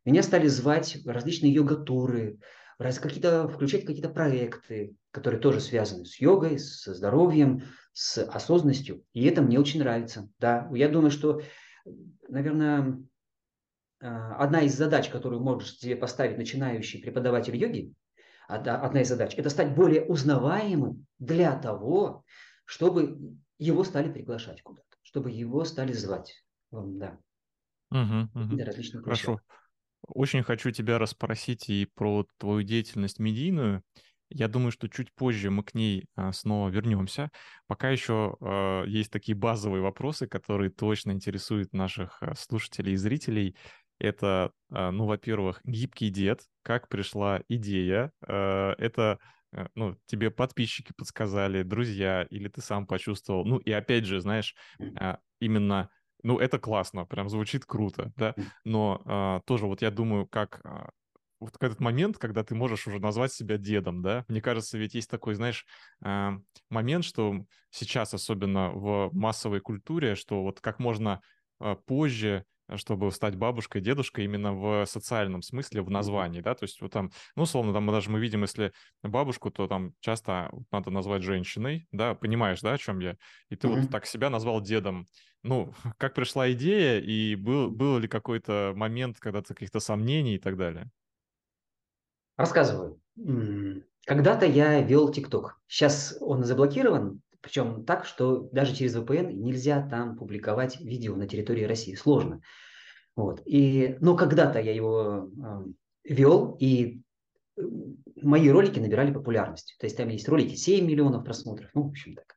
Меня 0.05 0.23
стали 0.23 0.49
звать 0.49 0.99
в 1.03 1.09
различные 1.09 1.53
йога-туры, 1.53 2.39
раз, 2.79 2.99
какие-то, 2.99 3.49
включать 3.49 3.87
какие-то 3.87 4.11
проекты, 4.11 4.95
которые 5.13 5.41
тоже 5.41 5.61
связаны 5.61 6.05
с 6.05 6.21
йогой, 6.21 6.59
с 6.59 6.93
здоровьем, 6.93 7.63
с 7.95 8.23
осознанностью. 8.23 9.03
И 9.15 9.25
это 9.25 9.41
мне 9.41 9.59
очень 9.59 9.81
нравится. 9.81 10.29
Да, 10.39 10.69
я 10.75 10.89
думаю, 10.89 11.11
что 11.11 11.41
наверное, 12.29 13.03
а, 14.01 14.37
одна 14.37 14.63
из 14.63 14.75
задач, 14.77 15.09
которую 15.09 15.43
можешь 15.43 15.79
себе 15.79 15.97
поставить 15.97 16.37
начинающий 16.37 17.01
преподаватель 17.01 17.57
йоги, 17.57 17.93
одна 18.49 19.01
из 19.01 19.09
задач, 19.09 19.35
это 19.37 19.49
стать 19.51 19.75
более 19.75 20.05
узнаваемым 20.05 21.07
для 21.19 21.59
того, 21.59 22.25
чтобы 22.67 23.37
его 23.59 23.85
стали 23.85 24.13
приглашать 24.13 24.63
куда-то, 24.63 24.97
чтобы 25.03 25.31
его 25.31 25.65
стали 25.65 25.93
звать. 25.93 26.45
Да. 26.71 27.19
Угу, 27.91 28.29
угу. 28.35 29.03
Хорошо. 29.05 29.41
Очень 30.07 30.43
хочу 30.43 30.71
тебя 30.71 30.99
расспросить 30.99 31.71
и 31.71 31.87
про 31.87 32.27
твою 32.39 32.63
деятельность 32.63 33.19
медийную. 33.19 33.83
Я 34.35 34.49
думаю, 34.49 34.73
что 34.73 34.89
чуть 34.89 35.15
позже 35.15 35.51
мы 35.51 35.63
к 35.63 35.75
ней 35.75 36.07
а, 36.17 36.33
снова 36.33 36.69
вернемся. 36.69 37.31
Пока 37.69 37.91
еще 37.91 38.37
а, 38.41 38.83
есть 38.85 39.13
такие 39.13 39.37
базовые 39.37 39.81
вопросы, 39.81 40.27
которые 40.27 40.71
точно 40.71 41.13
интересуют 41.13 41.73
наших 41.73 42.21
а, 42.21 42.35
слушателей 42.35 42.95
и 42.95 42.97
зрителей. 42.97 43.57
Это, 44.01 44.51
ну, 44.71 45.07
во-первых, 45.07 45.61
гибкий 45.65 46.11
дед, 46.11 46.41
как 46.63 46.89
пришла 46.89 47.43
идея. 47.49 48.11
Это 48.21 49.19
ну, 49.77 49.97
тебе 50.07 50.33
подписчики 50.33 50.93
подсказали, 50.99 51.63
друзья, 51.63 52.27
или 52.29 52.49
ты 52.49 52.61
сам 52.61 52.89
почувствовал. 52.89 53.45
Ну, 53.45 53.59
и 53.59 53.71
опять 53.71 54.05
же, 54.05 54.21
знаешь, 54.21 54.57
именно 55.39 55.91
ну, 56.25 56.39
это 56.41 56.59
классно, 56.59 57.07
прям 57.07 57.29
звучит 57.29 57.67
круто, 57.67 58.13
да, 58.17 58.35
но 58.65 59.01
а, 59.05 59.41
тоже 59.47 59.67
вот 59.67 59.81
я 59.81 59.93
думаю, 59.93 60.27
как 60.27 60.61
вот 61.45 61.63
этот 61.63 61.81
момент, 61.81 62.19
когда 62.19 62.43
ты 62.43 62.55
можешь 62.55 62.87
уже 62.87 62.99
назвать 62.99 63.33
себя 63.33 63.57
дедом, 63.59 64.03
да? 64.03 64.25
Мне 64.29 64.41
кажется, 64.41 64.79
ведь 64.79 64.95
есть 64.95 65.11
такой, 65.11 65.35
знаешь, 65.35 65.67
а, 66.03 66.39
момент, 66.71 67.05
что 67.05 67.45
сейчас, 67.71 68.15
особенно 68.15 68.71
в 68.71 69.11
массовой 69.13 69.61
культуре, 69.61 70.15
что 70.15 70.43
вот 70.43 70.61
как 70.61 70.79
можно 70.79 71.21
а, 71.61 71.75
позже 71.75 72.45
чтобы 72.77 73.13
стать 73.13 73.37
бабушкой, 73.37 73.83
дедушкой 73.83 74.25
именно 74.25 74.55
в 74.55 74.87
социальном 74.87 75.43
смысле, 75.43 75.83
в 75.83 75.91
названии, 75.91 76.41
да, 76.41 76.55
то 76.55 76.65
есть 76.65 76.81
вот 76.81 76.93
там, 76.93 77.11
ну, 77.37 77.43
условно, 77.43 77.73
там 77.73 77.85
мы 77.85 77.93
даже 77.93 78.11
мы 78.11 78.21
видим, 78.21 78.43
если 78.43 78.73
бабушку, 79.03 79.51
то 79.51 79.67
там 79.67 79.93
часто 80.01 80.51
надо 80.71 80.91
назвать 80.91 81.23
женщиной, 81.23 81.87
да, 81.93 82.15
понимаешь, 82.15 82.61
да, 82.61 82.73
о 82.73 82.79
чем 82.79 83.01
я, 83.01 83.17
и 83.51 83.57
ты 83.57 83.69
mm-hmm. 83.69 83.81
вот 83.83 83.91
так 83.91 84.07
себя 84.07 84.31
назвал 84.31 84.61
дедом, 84.61 85.07
ну, 85.43 85.75
как 85.99 86.15
пришла 86.15 86.51
идея, 86.53 87.01
и 87.01 87.35
был, 87.37 87.71
был 87.71 87.99
ли 87.99 88.09
какой-то 88.09 88.73
момент, 88.75 89.19
когда 89.21 89.43
то 89.43 89.55
каких-то 89.55 89.81
сомнений 89.81 90.37
и 90.37 90.39
так 90.39 90.57
далее? 90.57 90.91
Рассказываю. 92.37 93.01
Когда-то 94.07 94.47
я 94.47 94.81
вел 94.81 95.11
ТикТок. 95.11 95.59
Сейчас 95.67 96.17
он 96.21 96.45
заблокирован, 96.45 97.21
причем 97.41 97.85
так, 97.85 98.05
что 98.05 98.49
даже 98.53 98.75
через 98.75 98.97
VPN 98.97 99.33
нельзя 99.33 99.87
там 99.87 100.17
публиковать 100.17 100.81
видео 100.81 101.15
на 101.17 101.27
территории 101.27 101.65
России. 101.65 101.95
Сложно. 101.95 102.41
Вот. 103.17 103.43
И, 103.45 103.97
но 104.01 104.17
когда-то 104.17 104.61
я 104.61 104.75
его 104.75 105.29
э, 105.29 106.13
вел, 106.13 106.57
и 106.59 107.03
мои 108.21 108.49
ролики 108.49 108.81
набирали 108.81 109.13
популярность. 109.13 109.77
То 109.79 109.87
есть 109.87 109.97
там 109.97 110.09
есть 110.09 110.29
ролики 110.29 110.55
7 110.55 110.85
миллионов 110.87 111.25
просмотров, 111.25 111.71
ну, 111.75 111.83
в 111.83 111.89
общем 111.89 112.15
так. 112.15 112.35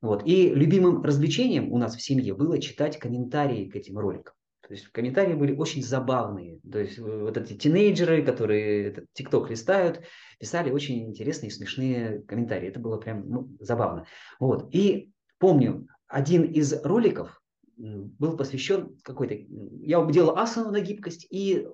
Вот. 0.00 0.26
И 0.26 0.50
любимым 0.50 1.02
развлечением 1.02 1.72
у 1.72 1.78
нас 1.78 1.96
в 1.96 2.02
семье 2.02 2.34
было 2.34 2.60
читать 2.60 2.98
комментарии 2.98 3.68
к 3.68 3.76
этим 3.76 3.98
роликам. 3.98 4.34
То 4.66 4.74
есть 4.74 4.88
комментарии 4.88 5.34
были 5.34 5.54
очень 5.54 5.82
забавные. 5.82 6.58
То 6.70 6.80
есть 6.80 6.98
э, 6.98 7.02
вот 7.02 7.36
эти 7.36 7.54
тинейджеры, 7.54 8.24
которые 8.24 9.06
ТикТок 9.12 9.48
листают, 9.48 10.02
писали 10.40 10.70
очень 10.70 11.08
интересные 11.08 11.50
и 11.50 11.52
смешные 11.52 12.22
комментарии. 12.22 12.68
Это 12.68 12.80
было 12.80 12.98
прям 12.98 13.28
ну, 13.28 13.56
забавно. 13.60 14.06
Вот. 14.40 14.74
И 14.74 15.12
помню, 15.38 15.86
один 16.08 16.42
из 16.42 16.72
роликов 16.82 17.40
был 17.76 18.36
посвящен 18.36 18.98
какой-то... 19.02 19.34
Я 19.34 20.04
делал 20.06 20.36
асану 20.36 20.72
на 20.72 20.80
гибкость, 20.80 21.26
и 21.30 21.68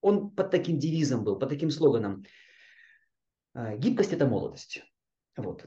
он 0.00 0.30
под 0.30 0.50
таким 0.50 0.78
девизом 0.78 1.24
был, 1.24 1.38
под 1.38 1.48
таким 1.48 1.70
слоганом. 1.70 2.24
«Э, 3.54 3.76
гибкость– 3.76 4.12
это 4.12 4.26
молодость. 4.26 4.84
Вот. 5.36 5.66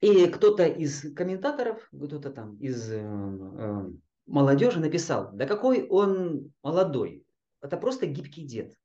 И 0.00 0.26
кто-то 0.26 0.66
из 0.66 1.12
комментаторов, 1.14 1.88
кто-то 1.90 2.30
там 2.30 2.56
из 2.58 2.92
э, 2.92 3.00
э, 3.00 3.90
молодежи 4.28 4.78
написал, 4.78 5.30
да 5.32 5.46
какой 5.46 5.86
он 5.88 6.52
молодой, 6.62 7.24
это 7.60 7.76
просто 7.76 8.06
гибкий 8.06 8.44
дед. 8.44 8.76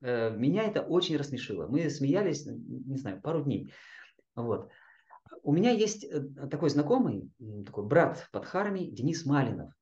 Э, 0.00 0.30
меня 0.30 0.64
это 0.64 0.82
очень 0.82 1.16
рассмешило. 1.16 1.66
Мы 1.66 1.90
смеялись, 1.90 2.46
не 2.46 2.96
знаю, 2.96 3.20
пару 3.20 3.42
дней. 3.42 3.72
Вот. 4.36 4.68
У 5.42 5.52
меня 5.52 5.70
есть 5.70 6.04
э, 6.04 6.20
такой 6.50 6.70
знакомый, 6.70 7.30
такой 7.66 7.86
брат 7.86 8.28
Падхарми, 8.32 8.90
Денис 8.90 9.24
Малинов. 9.24 9.72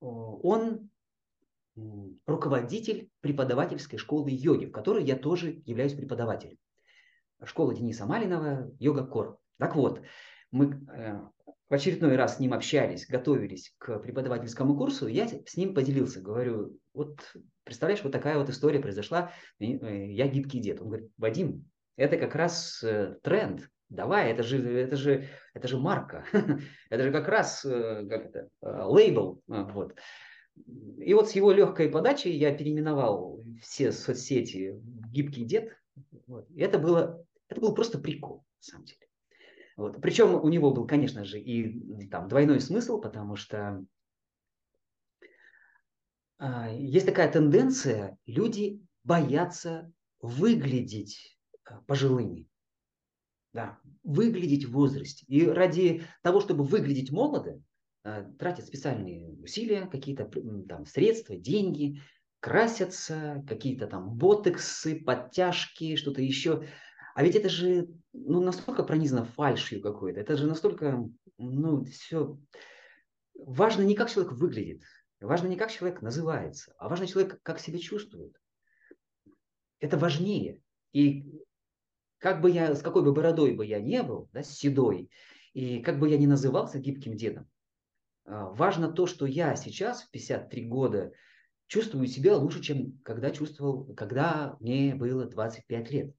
Он 0.00 0.90
руководитель 2.26 3.10
преподавательской 3.20 3.98
школы 3.98 4.30
йоги, 4.30 4.66
в 4.66 4.72
которой 4.72 5.04
я 5.04 5.16
тоже 5.16 5.62
являюсь 5.64 5.94
преподавателем. 5.94 6.58
Школа 7.44 7.74
Дениса 7.74 8.06
Малинова, 8.06 8.70
йога 8.78 9.06
кор. 9.06 9.38
Так 9.58 9.76
вот, 9.76 10.02
мы 10.50 10.86
э, 10.88 11.20
в 11.68 11.74
очередной 11.74 12.16
раз 12.16 12.36
с 12.36 12.40
ним 12.40 12.52
общались, 12.52 13.06
готовились 13.08 13.74
к 13.78 13.98
преподавательскому 13.98 14.76
курсу, 14.76 15.08
я 15.08 15.26
с 15.28 15.56
ним 15.56 15.74
поделился, 15.74 16.20
говорю, 16.20 16.78
вот 16.94 17.20
представляешь, 17.64 18.04
вот 18.04 18.12
такая 18.12 18.38
вот 18.38 18.48
история 18.48 18.78
произошла, 18.78 19.32
э, 19.58 19.64
я 19.64 20.28
гибкий 20.28 20.60
дед. 20.60 20.80
Он 20.80 20.88
говорит, 20.88 21.10
Вадим, 21.16 21.68
это 21.96 22.16
как 22.16 22.34
раз 22.34 22.82
э, 22.84 23.16
тренд, 23.22 23.68
давай, 23.88 24.30
это 24.30 24.42
же, 24.42 24.62
это 24.62 24.96
же, 24.96 25.28
это 25.54 25.66
же 25.66 25.78
марка, 25.78 26.24
это 26.90 27.02
же 27.02 27.10
как 27.10 27.26
раз 27.26 27.62
как 27.62 28.26
это, 28.26 28.48
лейбл, 28.60 29.42
вот. 29.46 29.94
И 30.98 31.12
вот 31.12 31.28
с 31.28 31.32
его 31.32 31.52
легкой 31.52 31.90
подачей 31.90 32.32
я 32.32 32.54
переименовал 32.54 33.44
все 33.60 33.92
соцсети 33.92 34.70
в 34.70 35.10
«Гибкий 35.10 35.44
дед». 35.44 35.76
Вот. 36.26 36.48
И 36.50 36.60
это 36.60 36.78
было, 36.78 37.24
это 37.48 37.60
был 37.60 37.74
просто 37.74 37.98
прикол, 37.98 38.38
на 38.38 38.62
самом 38.62 38.84
деле. 38.86 39.05
Вот. 39.76 40.00
Причем 40.00 40.34
у 40.34 40.48
него 40.48 40.72
был, 40.72 40.86
конечно 40.86 41.24
же, 41.24 41.38
и 41.38 42.06
там 42.08 42.28
двойной 42.28 42.60
смысл, 42.60 43.00
потому 43.00 43.36
что 43.36 43.84
а, 46.38 46.70
есть 46.70 47.06
такая 47.06 47.30
тенденция, 47.30 48.18
люди 48.26 48.80
боятся 49.04 49.92
выглядеть 50.20 51.38
а, 51.64 51.80
пожилыми. 51.82 52.48
Да, 53.52 53.78
выглядеть 54.02 54.66
в 54.66 54.72
возрасте. 54.72 55.24
И 55.28 55.46
ради 55.46 56.02
того, 56.22 56.40
чтобы 56.40 56.64
выглядеть 56.64 57.10
молодо, 57.10 57.62
а, 58.02 58.24
тратят 58.38 58.66
специальные 58.66 59.28
усилия, 59.42 59.86
какие-то 59.86 60.30
там 60.68 60.84
средства, 60.84 61.36
деньги, 61.36 62.00
красятся, 62.40 63.44
какие-то 63.48 63.86
там 63.86 64.14
ботексы, 64.14 65.00
подтяжки, 65.00 65.96
что-то 65.96 66.20
еще. 66.20 66.66
А 67.16 67.22
ведь 67.22 67.34
это 67.34 67.48
же 67.48 67.88
ну, 68.12 68.42
настолько 68.42 68.82
пронизано 68.82 69.24
фальшью 69.24 69.80
какой-то, 69.80 70.20
это 70.20 70.36
же 70.36 70.46
настолько, 70.46 71.02
ну, 71.38 71.82
все... 71.86 72.38
Важно 73.32 73.84
не 73.84 73.94
как 73.94 74.10
человек 74.10 74.34
выглядит, 74.34 74.82
важно 75.18 75.46
не 75.46 75.56
как 75.56 75.72
человек 75.72 76.02
называется, 76.02 76.74
а 76.76 76.90
важно 76.90 77.06
человек 77.06 77.40
как 77.42 77.58
себя 77.58 77.78
чувствует. 77.78 78.38
Это 79.80 79.96
важнее. 79.96 80.60
И 80.92 81.40
как 82.18 82.42
бы 82.42 82.50
я, 82.50 82.74
с 82.74 82.82
какой 82.82 83.02
бы 83.02 83.14
бородой 83.14 83.54
бы 83.54 83.64
я 83.64 83.80
не 83.80 84.02
был, 84.02 84.28
да, 84.34 84.42
седой, 84.42 85.08
и 85.54 85.80
как 85.80 85.98
бы 85.98 86.10
я 86.10 86.18
ни 86.18 86.26
назывался 86.26 86.78
гибким 86.78 87.16
дедом, 87.16 87.48
а, 88.26 88.50
важно 88.50 88.92
то, 88.92 89.06
что 89.06 89.24
я 89.24 89.56
сейчас 89.56 90.02
в 90.02 90.10
53 90.10 90.66
года 90.66 91.12
чувствую 91.66 92.08
себя 92.08 92.36
лучше, 92.36 92.60
чем 92.62 92.98
когда 93.02 93.30
чувствовал, 93.30 93.94
когда 93.94 94.58
мне 94.60 94.94
было 94.94 95.24
25 95.24 95.90
лет. 95.90 96.14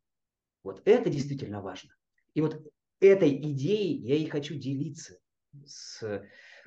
Вот 0.67 0.81
это 0.83 1.09
действительно 1.09 1.61
важно. 1.61 1.95
И 2.33 2.41
вот 2.41 2.61
этой 2.99 3.33
идеей 3.53 4.01
я 4.05 4.15
и 4.15 4.25
хочу 4.25 4.55
делиться 4.55 5.17
с 5.65 6.21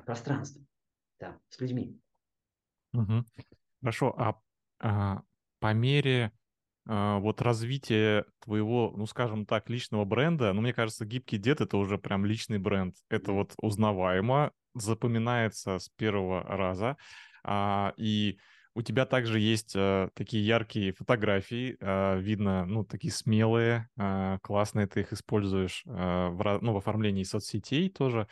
пространством, 0.06 0.66
да, 1.18 1.38
с 1.50 1.60
людьми. 1.60 2.00
Угу. 2.94 3.24
Хорошо, 3.82 4.14
а, 4.16 4.40
а 4.78 5.22
по 5.58 5.74
мере 5.74 6.32
а, 6.86 7.18
вот 7.18 7.42
развития 7.42 8.24
твоего, 8.38 8.94
ну 8.96 9.04
скажем 9.04 9.44
так, 9.44 9.68
личного 9.68 10.06
бренда, 10.06 10.54
ну 10.54 10.62
мне 10.62 10.72
кажется, 10.72 11.04
гибкий 11.04 11.36
дед 11.36 11.60
это 11.60 11.76
уже 11.76 11.98
прям 11.98 12.24
личный 12.24 12.58
бренд, 12.58 12.96
это 13.10 13.32
вот 13.32 13.52
узнаваемо, 13.60 14.52
запоминается 14.74 15.78
с 15.78 15.90
первого 15.90 16.42
раза, 16.44 16.96
а, 17.44 17.92
и 17.98 18.38
у 18.74 18.82
тебя 18.82 19.04
также 19.04 19.40
есть 19.40 19.72
э, 19.74 20.08
такие 20.14 20.46
яркие 20.46 20.92
фотографии, 20.92 21.76
э, 21.80 22.20
видно, 22.20 22.66
ну, 22.66 22.84
такие 22.84 23.12
смелые, 23.12 23.88
э, 23.98 24.38
классные, 24.42 24.86
ты 24.86 25.00
их 25.00 25.12
используешь 25.12 25.82
э, 25.86 25.90
в, 25.90 26.58
ну, 26.62 26.72
в 26.72 26.76
оформлении 26.76 27.24
соцсетей 27.24 27.90
тоже. 27.90 28.28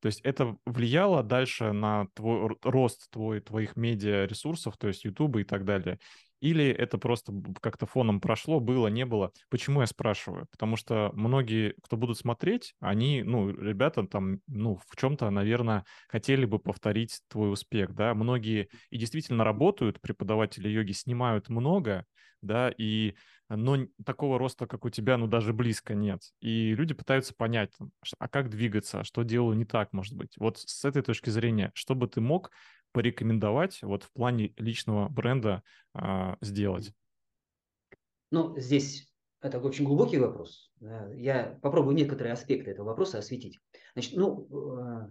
То 0.00 0.06
есть 0.06 0.20
это 0.22 0.56
влияло 0.66 1.22
дальше 1.22 1.72
на 1.72 2.06
твой 2.14 2.56
рост 2.62 3.08
твой, 3.10 3.40
твоих 3.40 3.76
медиа 3.76 4.26
ресурсов, 4.26 4.76
то 4.76 4.88
есть 4.88 5.04
YouTube 5.04 5.36
и 5.36 5.44
так 5.44 5.64
далее. 5.64 5.98
Или 6.42 6.66
это 6.66 6.98
просто 6.98 7.32
как-то 7.60 7.86
фоном 7.86 8.20
прошло, 8.20 8.60
было, 8.60 8.88
не 8.88 9.06
было? 9.06 9.30
Почему 9.48 9.80
я 9.80 9.86
спрашиваю? 9.86 10.46
Потому 10.50 10.76
что 10.76 11.10
многие, 11.14 11.74
кто 11.82 11.96
будут 11.96 12.18
смотреть, 12.18 12.74
они, 12.80 13.22
ну, 13.22 13.48
ребята 13.50 14.02
там, 14.06 14.40
ну, 14.48 14.76
в 14.88 14.96
чем-то, 14.96 15.30
наверное, 15.30 15.84
хотели 16.08 16.44
бы 16.44 16.58
повторить 16.58 17.20
твой 17.28 17.52
успех, 17.52 17.94
да. 17.94 18.12
Многие 18.14 18.68
и 18.90 18.98
действительно 18.98 19.44
работают, 19.44 20.00
преподаватели 20.00 20.68
йоги 20.68 20.92
снимают 20.92 21.48
много, 21.48 22.06
да, 22.42 22.72
и 22.76 23.14
но 23.48 23.76
такого 24.04 24.38
роста, 24.38 24.66
как 24.66 24.84
у 24.84 24.90
тебя, 24.90 25.16
ну, 25.18 25.26
даже 25.26 25.52
близко 25.52 25.94
нет. 25.94 26.20
И 26.40 26.74
люди 26.74 26.94
пытаются 26.94 27.34
понять, 27.34 27.70
а 28.18 28.28
как 28.28 28.48
двигаться, 28.50 29.00
а 29.00 29.04
что 29.04 29.22
делаю 29.22 29.56
не 29.56 29.64
так, 29.66 29.92
может 29.92 30.14
быть. 30.16 30.36
Вот 30.38 30.58
с 30.58 30.84
этой 30.84 31.02
точки 31.02 31.30
зрения, 31.30 31.70
что 31.74 31.94
бы 31.94 32.08
ты 32.08 32.20
мог 32.20 32.50
порекомендовать 32.92 33.82
вот 33.82 34.04
в 34.04 34.12
плане 34.12 34.52
личного 34.56 35.08
бренда 35.08 35.62
а, 35.94 36.36
сделать? 36.40 36.92
Ну, 38.30 38.58
здесь 38.58 39.12
это 39.42 39.58
очень 39.58 39.84
глубокий 39.84 40.18
вопрос. 40.18 40.70
Я 41.14 41.58
попробую 41.62 41.96
некоторые 41.96 42.32
аспекты 42.32 42.70
этого 42.70 42.86
вопроса 42.86 43.18
осветить. 43.18 43.58
Значит, 43.94 44.16
ну, 44.16 44.48
э, 44.50 45.08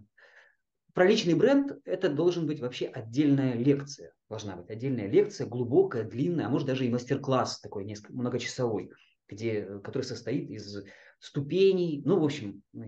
про 0.94 1.06
личный 1.06 1.34
бренд 1.34 1.74
это 1.84 2.10
должен 2.10 2.48
быть 2.48 2.62
вообще 2.62 2.88
отдельная 2.88 3.54
лекция. 3.56 4.14
Должна 4.30 4.56
быть 4.56 4.70
отдельная 4.70 5.08
лекция, 5.08 5.48
глубокая, 5.48 6.06
длинная, 6.06 6.48
а 6.48 6.50
может 6.50 6.68
даже 6.68 6.86
и 6.86 6.90
мастер-класс 6.90 7.60
такой 7.60 7.84
несколько, 7.84 8.14
многочасовой, 8.14 8.92
где, 9.28 9.80
который 9.80 10.04
состоит 10.04 10.50
из 10.50 10.82
ступеней, 11.20 12.02
ну, 12.06 12.20
в 12.20 12.24
общем, 12.24 12.64
э, 12.74 12.80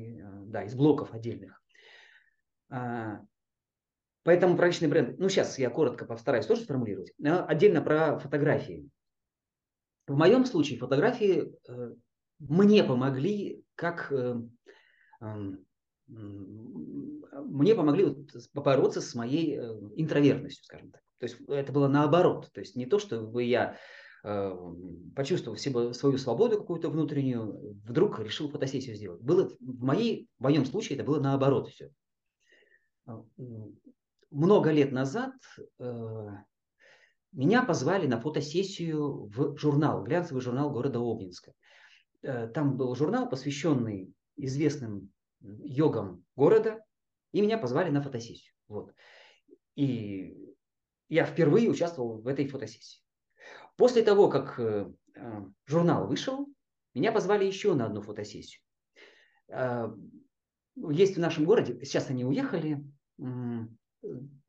да, 0.45 0.63
из 0.63 0.75
блоков 0.75 1.13
отдельных. 1.13 1.61
Поэтому 4.23 4.55
про 4.55 4.67
личный 4.67 4.87
бренд, 4.87 5.19
ну 5.19 5.27
сейчас 5.27 5.59
я 5.59 5.69
коротко 5.69 6.05
постараюсь 6.05 6.45
тоже 6.45 6.61
сформулировать. 6.61 7.13
Отдельно 7.21 7.81
про 7.81 8.19
фотографии. 8.19 8.89
В 10.07 10.15
моем 10.15 10.45
случае 10.45 10.79
фотографии 10.79 11.53
э, 11.67 11.93
мне 12.39 12.83
помогли 12.83 13.63
как 13.75 14.11
э, 14.11 14.35
э, 15.21 15.25
мне 16.07 17.75
помогли 17.75 18.05
вот 18.05 18.17
побороться 18.53 19.01
с 19.01 19.15
моей 19.15 19.57
э, 19.57 19.63
интровертностью, 19.95 20.65
скажем 20.65 20.91
так. 20.91 21.01
То 21.19 21.25
есть 21.25 21.37
это 21.47 21.71
было 21.71 21.87
наоборот. 21.87 22.49
То 22.53 22.59
есть 22.59 22.75
не 22.75 22.85
то, 22.85 22.99
чтобы 22.99 23.43
я 23.43 23.77
почувствовал 25.15 25.57
себе 25.57 25.93
свою 25.93 26.17
свободу 26.17 26.57
какую-то 26.57 26.89
внутреннюю, 26.89 27.75
вдруг 27.85 28.21
решил 28.21 28.49
фотосессию 28.49 28.95
сделать. 28.95 29.21
Было 29.21 29.49
в, 29.59 29.83
моей, 29.83 30.29
в 30.39 30.43
моем 30.43 30.63
случае 30.63 30.97
это 30.97 31.05
было 31.05 31.19
наоборот 31.19 31.67
все 31.67 31.91
много 34.33 34.71
лет 34.71 34.91
назад 34.91 35.33
э, 35.79 36.27
меня 37.31 37.63
позвали 37.63 38.07
на 38.07 38.19
фотосессию 38.19 39.27
в 39.27 39.57
журнал, 39.57 40.03
глянцевый 40.03 40.41
журнал 40.41 40.71
города 40.71 40.99
Обнинска. 40.99 41.53
Э, 42.23 42.47
там 42.47 42.75
был 42.75 42.95
журнал, 42.95 43.29
посвященный 43.29 44.13
известным 44.35 45.11
йогам 45.39 46.25
города, 46.35 46.83
и 47.31 47.41
меня 47.41 47.57
позвали 47.57 47.91
на 47.91 48.01
фотосессию. 48.01 48.53
Вот. 48.67 48.93
И 49.75 50.55
я 51.09 51.25
впервые 51.25 51.69
участвовал 51.69 52.19
в 52.21 52.27
этой 52.27 52.47
фотосессии. 52.47 53.01
После 53.77 54.01
того, 54.01 54.29
как 54.29 54.59
э, 54.59 54.91
журнал 55.67 56.07
вышел, 56.07 56.47
меня 56.95 57.11
позвали 57.11 57.45
еще 57.45 57.73
на 57.75 57.85
одну 57.85 58.01
фотосессию. 58.01 58.61
есть 60.75 61.15
в 61.17 61.19
нашем 61.19 61.45
городе, 61.45 61.83
сейчас 61.83 62.09
они 62.09 62.25
уехали, 62.25 62.83
э, 63.19 63.23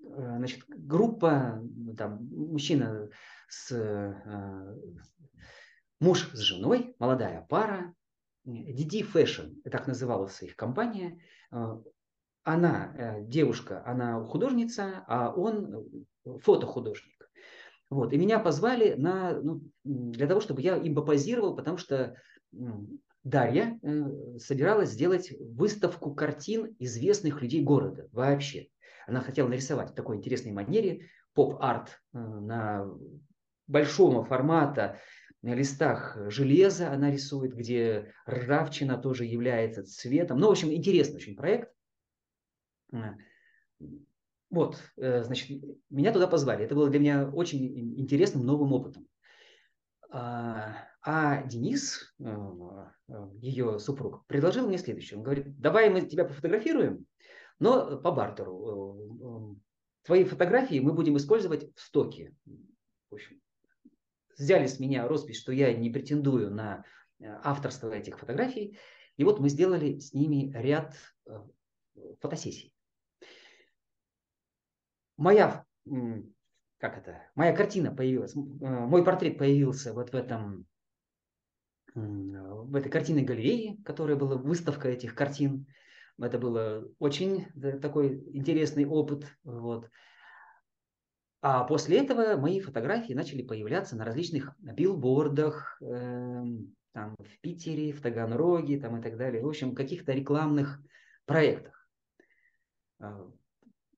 значит, 0.01 0.65
группа, 0.69 1.63
там, 1.97 2.27
мужчина 2.31 3.11
с 3.49 3.73
э, 3.73 4.77
муж 6.01 6.31
с 6.33 6.39
женой, 6.39 6.95
молодая 6.99 7.47
пара, 7.49 7.95
DD 8.47 9.11
Fashion, 9.11 9.55
так 9.71 9.87
называлась 9.87 10.43
их 10.43 10.57
компания. 10.57 11.21
Она 12.43 13.21
девушка, 13.21 13.83
она 13.87 14.23
художница, 14.23 15.03
а 15.07 15.33
он 15.33 15.89
фотохудожник. 16.43 17.31
Вот. 17.89 18.13
И 18.13 18.19
меня 18.19 18.39
позвали 18.39 18.95
на, 18.95 19.41
ну, 19.41 19.63
для 19.85 20.27
того, 20.27 20.41
чтобы 20.41 20.61
я 20.61 20.77
им 20.77 20.95
попозировал, 20.95 21.57
потому 21.57 21.79
что 21.79 22.17
Дарья 23.25 23.79
э, 23.83 24.39
собиралась 24.39 24.91
сделать 24.91 25.33
выставку 25.41 26.15
картин 26.15 26.77
известных 26.79 27.41
людей 27.41 27.63
города 27.63 28.09
вообще. 28.13 28.69
Она 29.07 29.21
хотела 29.21 29.49
нарисовать 29.49 29.91
в 29.91 29.95
такой 29.95 30.17
интересной 30.17 30.53
манере 30.53 31.09
поп-арт 31.35 32.01
э, 32.13 32.19
на 32.19 32.87
большого 33.67 34.25
формата 34.25 35.01
на 35.43 35.55
листах 35.55 36.17
железа 36.31 36.91
она 36.91 37.11
рисует, 37.11 37.55
где 37.55 38.13
ржавчина 38.29 38.97
тоже 38.97 39.25
является 39.25 39.85
цветом. 39.85 40.39
Ну, 40.39 40.49
в 40.49 40.53
общем, 40.53 40.73
интересный 40.73 41.17
очень 41.17 41.37
проект. 41.37 41.71
Э, 42.93 43.15
вот, 44.51 44.79
значит, 44.97 45.63
меня 45.91 46.13
туда 46.13 46.29
позвали. 46.29 46.65
Это 46.65 46.75
было 46.75 46.89
для 46.89 47.01
меня 47.01 47.29
очень 47.29 47.99
интересным 47.99 48.47
новым 48.47 48.73
опытом. 48.73 49.09
А, 50.17 50.77
а 51.03 51.43
Денис, 51.43 52.15
э, 52.21 52.25
э, 53.09 53.29
ее 53.41 53.81
супруг, 53.81 54.25
предложил 54.27 54.69
мне 54.69 54.79
следующее. 54.79 55.19
Он 55.19 55.25
говорит, 55.25 55.59
давай 55.59 55.91
мы 55.91 56.03
тебя 56.03 56.25
пофотографируем, 56.25 57.05
но 57.59 57.99
по 57.99 58.13
бартеру. 58.13 59.55
Э, 59.55 59.55
твои 60.05 60.25
фотографии 60.25 60.81
мы 60.81 60.93
будем 60.93 61.17
использовать 61.17 61.75
в 61.75 61.81
стоке. 61.81 62.35
В 63.11 63.15
общем, 63.15 63.41
взяли 64.37 64.67
с 64.67 64.81
меня 64.81 65.07
роспись, 65.07 65.39
что 65.39 65.53
я 65.53 65.73
не 65.75 65.91
претендую 65.91 66.51
на 66.51 66.85
авторство 67.43 67.91
этих 67.91 68.19
фотографий. 68.19 68.79
И 69.17 69.25
вот 69.25 69.41
мы 69.41 69.49
сделали 69.49 69.99
с 69.99 70.13
ними 70.13 70.53
ряд 70.55 70.95
фотосессий. 72.21 72.73
Моя, 75.17 75.65
как 76.79 76.99
это, 76.99 77.23
моя 77.37 77.55
картина 77.55 77.95
появилась, 77.95 78.35
мой 78.35 79.05
портрет 79.05 79.39
появился 79.39 79.93
вот 79.93 80.11
в 80.11 80.15
этом 80.15 80.67
в 81.95 82.75
этой 82.75 82.91
картинной 82.91 83.23
галерее, 83.23 83.79
которая 83.85 84.17
была 84.17 84.37
выставка 84.37 84.89
этих 84.89 85.15
картин. 85.15 85.67
Это 86.21 86.39
был 86.39 86.95
очень 86.99 87.47
такой 87.81 88.23
интересный 88.33 88.87
опыт. 88.87 89.27
Вот. 89.43 89.89
А 91.47 91.65
после 91.65 91.99
этого 91.99 92.41
мои 92.41 92.61
фотографии 92.61 93.13
начали 93.13 93.43
появляться 93.43 93.97
на 93.97 94.05
различных 94.05 94.55
билбордах, 94.59 95.77
э, 95.83 96.43
там, 96.95 97.15
в 97.19 97.41
Питере, 97.43 97.93
в 97.93 98.01
Таганроге 98.01 98.81
там, 98.81 98.99
и 98.99 99.03
так 99.03 99.19
далее. 99.19 99.43
В 99.43 99.49
общем, 99.49 99.75
каких-то 99.75 100.13
рекламных 100.13 100.81
проектах. 101.27 101.87
А, 102.99 103.31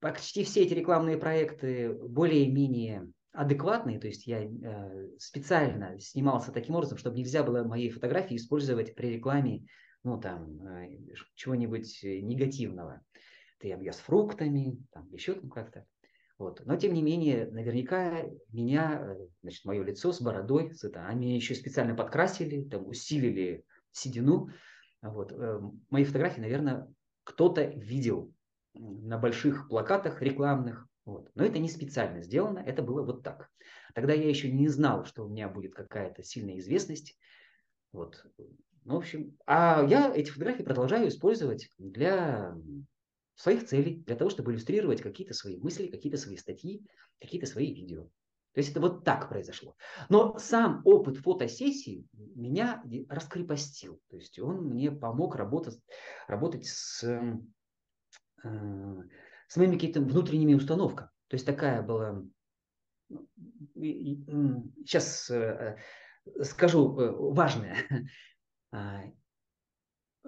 почти 0.01 0.43
все 0.43 0.65
эти 0.65 0.75
рекламные 0.75 1.19
проекты 1.19 1.93
более-менее 1.93 3.13
адекватный, 3.33 4.01
то 4.01 4.07
есть 4.07 4.27
я 4.27 4.43
э, 4.43 5.09
специально 5.19 6.01
снимался 6.01 6.53
таким 6.53 6.75
образом, 6.75 6.97
чтобы 6.97 7.19
нельзя 7.19 7.43
было 7.45 7.63
мои 7.65 7.91
фотографии 7.91 8.37
использовать 8.37 8.95
при 8.95 9.15
рекламе, 9.15 9.67
ну 10.07 10.21
там, 10.21 10.65
э, 10.65 10.99
чего-нибудь 11.35 11.99
негативного. 12.05 13.03
Ты 13.59 13.69
я 13.69 13.93
с 13.93 13.99
фруктами, 13.99 14.79
там, 14.93 15.13
еще 15.13 15.35
там 15.35 15.51
как-то. 15.51 15.85
Вот. 16.39 16.65
Но, 16.65 16.77
тем 16.77 16.95
не 16.95 17.03
менее, 17.03 17.51
наверняка 17.51 18.23
меня, 18.53 19.01
э, 19.03 19.27
значит, 19.43 19.65
мое 19.65 19.83
лицо 19.83 20.13
с 20.13 20.21
бородой, 20.23 20.73
с 20.73 20.85
это, 20.85 21.05
они 21.07 21.35
еще 21.35 21.57
специально 21.57 21.97
подкрасили, 21.97 22.63
там, 22.69 22.87
усилили 22.87 23.65
седину. 23.91 24.51
Вот. 25.03 25.33
Э, 25.33 25.61
мои 25.91 26.05
фотографии, 26.05 26.41
наверное, 26.41 26.87
кто-то 27.25 27.65
видел 27.65 28.33
на 28.75 29.19
больших 29.19 29.69
плакатах 29.69 30.23
рекламных, 30.23 30.87
вот. 31.05 31.29
Но 31.35 31.45
это 31.45 31.59
не 31.59 31.69
специально 31.69 32.23
сделано, 32.23 32.61
это 32.61 32.81
было 32.81 33.03
вот 33.03 33.25
так. 33.25 33.51
Тогда 33.93 34.13
я 34.13 34.29
еще 34.29 34.53
не 34.53 34.69
знал, 34.69 35.05
что 35.05 35.25
у 35.25 35.29
меня 35.29 35.49
будет 35.49 35.75
какая-то 35.75 36.23
сильная 36.23 36.59
известность. 36.59 37.19
Вот. 37.91 38.25
Ну, 38.87 38.95
в 38.95 38.99
общем, 38.99 39.37
а 39.47 39.85
я 39.89 40.15
эти 40.15 40.31
фотографии 40.31 40.63
продолжаю 40.63 41.09
использовать 41.09 41.69
для 41.77 42.55
своих 43.35 43.67
целей, 43.67 43.97
для 44.07 44.15
того, 44.15 44.31
чтобы 44.31 44.53
иллюстрировать 44.53 45.03
какие-то 45.03 45.35
свои 45.35 45.59
мысли, 45.59 45.89
какие-то 45.89 46.19
свои 46.19 46.37
статьи, 46.37 46.87
какие-то 47.21 47.49
свои 47.49 47.75
видео. 47.75 48.05
То 48.53 48.59
есть 48.61 48.71
это 48.71 48.81
вот 48.81 49.05
так 49.05 49.29
произошло. 49.29 49.75
Но 50.09 50.39
сам 50.39 50.83
опыт 50.85 51.19
фотосессии 51.19 52.07
меня 52.13 52.81
раскрепостил. 53.09 54.01
То 54.09 54.19
есть 54.19 54.39
он 54.39 54.67
мне 54.67 54.93
помог 54.93 55.35
работать, 55.35 55.81
работать 56.29 56.65
с, 56.67 57.03
э, 57.03 57.41
с 59.49 59.57
моими 59.57 59.75
какими-то 59.75 60.01
внутренними 60.01 60.55
установками. 60.55 61.11
То 61.27 61.35
есть 61.35 61.45
такая 61.45 61.83
была... 61.83 62.23
Сейчас 63.75 65.29
э, 65.29 65.77
э, 66.25 66.45
скажу 66.45 66.97
э, 67.01 67.11
важное. 67.11 67.77
А, 68.73 69.03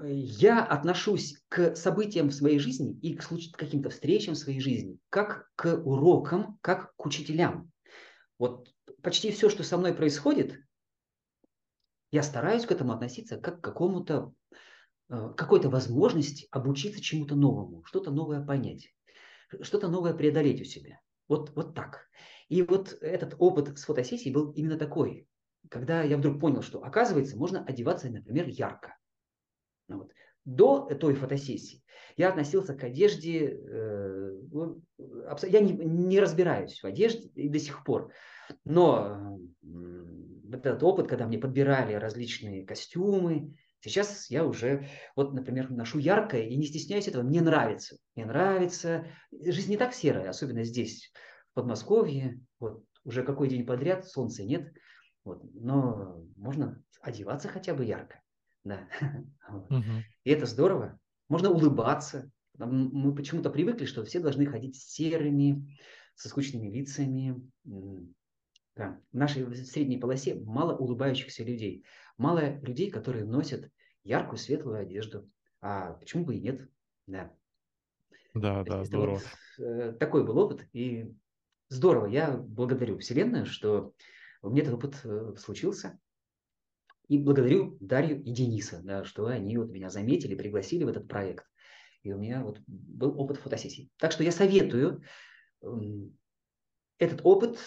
я 0.02 0.64
отношусь 0.64 1.42
к 1.48 1.74
событиям 1.74 2.28
в 2.28 2.34
своей 2.34 2.58
жизни 2.58 2.98
и 3.00 3.16
к 3.16 3.26
каким-то 3.56 3.90
встречам 3.90 4.34
в 4.34 4.38
своей 4.38 4.60
жизни 4.60 4.98
как 5.10 5.50
к 5.56 5.76
урокам, 5.76 6.58
как 6.60 6.94
к 6.96 7.06
учителям. 7.06 7.72
Вот 8.38 8.72
почти 9.02 9.32
все, 9.32 9.48
что 9.50 9.64
со 9.64 9.76
мной 9.76 9.94
происходит, 9.94 10.58
я 12.10 12.22
стараюсь 12.22 12.64
к 12.64 12.72
этому 12.72 12.92
относиться 12.92 13.38
как 13.38 13.60
к 13.60 13.64
какому-то 13.64 14.32
какой-то 15.08 15.70
возможности 15.70 16.46
обучиться 16.50 17.02
чему-то 17.02 17.34
новому, 17.34 17.82
что-то 17.84 18.10
новое 18.10 18.44
понять 18.44 18.88
что-то 19.62 19.88
новое 19.88 20.14
преодолеть 20.14 20.60
у 20.60 20.64
себя. 20.64 21.00
Вот, 21.28 21.54
вот 21.54 21.74
так. 21.74 22.08
И 22.48 22.62
вот 22.62 22.96
этот 23.00 23.34
опыт 23.38 23.78
с 23.78 23.84
фотосессией 23.84 24.32
был 24.32 24.52
именно 24.52 24.78
такой, 24.78 25.26
когда 25.70 26.02
я 26.02 26.16
вдруг 26.16 26.40
понял, 26.40 26.62
что 26.62 26.82
оказывается 26.82 27.36
можно 27.36 27.64
одеваться, 27.64 28.10
например, 28.10 28.46
ярко. 28.48 28.96
Ну 29.88 29.98
вот. 29.98 30.12
До 30.44 30.86
той 30.94 31.14
фотосессии 31.14 31.84
я 32.16 32.30
относился 32.30 32.74
к 32.74 32.82
одежде, 32.82 33.48
э, 33.48 34.40
ну, 34.50 34.82
я 35.42 35.60
не, 35.60 35.72
не 35.72 36.20
разбираюсь 36.20 36.80
в 36.80 36.86
одежде 36.86 37.28
и 37.34 37.48
до 37.48 37.58
сих 37.58 37.84
пор, 37.84 38.12
но 38.64 39.38
э, 39.62 39.66
этот 40.52 40.82
опыт, 40.82 41.06
когда 41.06 41.26
мне 41.26 41.38
подбирали 41.38 41.94
различные 41.94 42.64
костюмы, 42.64 43.54
Сейчас 43.80 44.28
я 44.28 44.44
уже, 44.44 44.88
вот, 45.14 45.32
например, 45.32 45.70
ношу 45.70 45.98
яркое 45.98 46.42
и 46.42 46.56
не 46.56 46.66
стесняюсь 46.66 47.06
этого. 47.06 47.22
Мне 47.22 47.40
нравится. 47.40 47.96
Мне 48.16 48.26
нравится. 48.26 49.06
Жизнь 49.30 49.70
не 49.70 49.76
так 49.76 49.94
серая, 49.94 50.30
особенно 50.30 50.64
здесь, 50.64 51.12
в 51.52 51.54
Подмосковье. 51.54 52.40
Вот 52.58 52.82
уже 53.04 53.22
какой 53.22 53.48
день 53.48 53.64
подряд, 53.64 54.04
солнца 54.04 54.42
нет. 54.42 54.72
Вот, 55.24 55.42
но 55.54 56.24
можно 56.36 56.82
одеваться 57.00 57.48
хотя 57.48 57.74
бы 57.74 57.84
ярко. 57.84 58.22
Да. 58.64 58.88
Угу. 59.70 59.82
И 60.24 60.30
это 60.30 60.44
здорово. 60.44 60.98
Можно 61.28 61.50
улыбаться. 61.50 62.30
Мы 62.58 63.14
почему-то 63.14 63.48
привыкли, 63.48 63.86
что 63.86 64.04
все 64.04 64.20
должны 64.20 64.44
ходить 64.44 64.76
серыми, 64.76 65.78
со 66.14 66.28
скучными 66.28 66.68
лицами. 66.68 67.40
Да. 68.74 69.00
В 69.12 69.16
нашей 69.16 69.54
средней 69.56 69.98
полосе 69.98 70.34
мало 70.34 70.76
улыбающихся 70.76 71.44
людей. 71.44 71.84
Мало 72.18 72.58
людей, 72.60 72.90
которые 72.90 73.24
носят 73.24 73.70
яркую, 74.04 74.38
светлую 74.38 74.80
одежду. 74.80 75.30
А 75.60 75.94
почему 75.94 76.24
бы 76.24 76.36
и 76.36 76.40
нет? 76.40 76.68
Да. 77.06 77.32
Да, 78.34 78.64
да, 78.64 78.84
здорово. 78.84 79.20
Вот, 79.58 79.64
э, 79.64 79.92
такой 79.92 80.24
был 80.26 80.38
опыт. 80.38 80.68
И 80.72 81.14
здорово. 81.68 82.06
Я 82.06 82.36
благодарю 82.36 82.98
Вселенную, 82.98 83.46
что 83.46 83.94
у 84.42 84.50
меня 84.50 84.62
этот 84.62 84.74
опыт 84.74 85.00
э, 85.04 85.34
случился. 85.36 85.98
И 87.08 87.18
благодарю 87.18 87.76
Дарью 87.80 88.22
и 88.22 88.30
Дениса, 88.30 88.80
да, 88.84 89.04
что 89.04 89.26
они 89.26 89.56
вот 89.56 89.70
меня 89.70 89.88
заметили, 89.88 90.34
пригласили 90.34 90.84
в 90.84 90.88
этот 90.88 91.08
проект. 91.08 91.46
И 92.02 92.12
у 92.12 92.18
меня 92.18 92.42
вот 92.42 92.60
был 92.66 93.18
опыт 93.18 93.38
фотосессии. 93.38 93.90
Так 93.96 94.12
что 94.12 94.22
я 94.22 94.30
советую 94.30 95.02
этот 96.98 97.20
опыт 97.24 97.58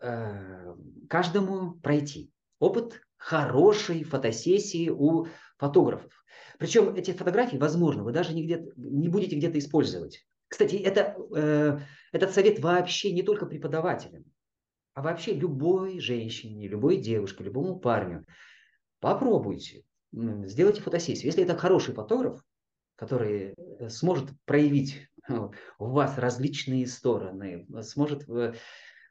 э, 0.00 0.74
каждому 1.08 1.74
пройти. 1.74 2.32
Опыт 2.58 3.00
хорошей 3.16 4.02
фотосессии 4.02 4.88
у 4.88 5.26
фотографов. 5.58 6.12
Причем 6.58 6.94
эти 6.94 7.12
фотографии, 7.12 7.56
возможно, 7.56 8.02
вы 8.02 8.12
даже 8.12 8.34
нигде, 8.34 8.66
не 8.76 9.08
будете 9.08 9.36
где-то 9.36 9.58
использовать. 9.58 10.26
Кстати, 10.48 10.76
это, 10.76 11.16
э, 11.36 11.78
этот 12.12 12.32
совет 12.32 12.58
вообще 12.58 13.12
не 13.12 13.22
только 13.22 13.46
преподавателям, 13.46 14.24
а 14.98 15.00
вообще 15.00 15.32
любой 15.32 16.00
женщине, 16.00 16.66
любой 16.66 16.96
девушке, 16.96 17.44
любому 17.44 17.78
парню. 17.78 18.26
Попробуйте, 18.98 19.84
сделайте 20.10 20.82
фотосессию. 20.82 21.26
Если 21.26 21.44
это 21.44 21.56
хороший 21.56 21.94
фотограф, 21.94 22.42
который 22.96 23.54
э, 23.54 23.88
сможет 23.90 24.30
проявить 24.44 25.08
в 25.28 25.52
вас 25.78 26.18
различные 26.18 26.88
стороны, 26.88 27.68
сможет 27.82 28.26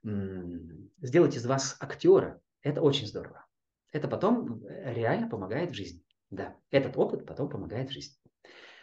сделать 0.03 1.37
из 1.37 1.45
вас 1.45 1.77
актера, 1.79 2.41
это 2.63 2.81
очень 2.81 3.07
здорово. 3.07 3.45
Это 3.93 4.09
потом 4.09 4.67
реально 4.67 5.29
помогает 5.29 5.71
в 5.71 5.75
жизни. 5.75 6.03
Да, 6.29 6.57
этот 6.69 6.97
опыт 6.97 7.25
потом 7.25 7.47
помогает 7.47 7.91
в 7.91 7.93
жизни. 7.93 8.17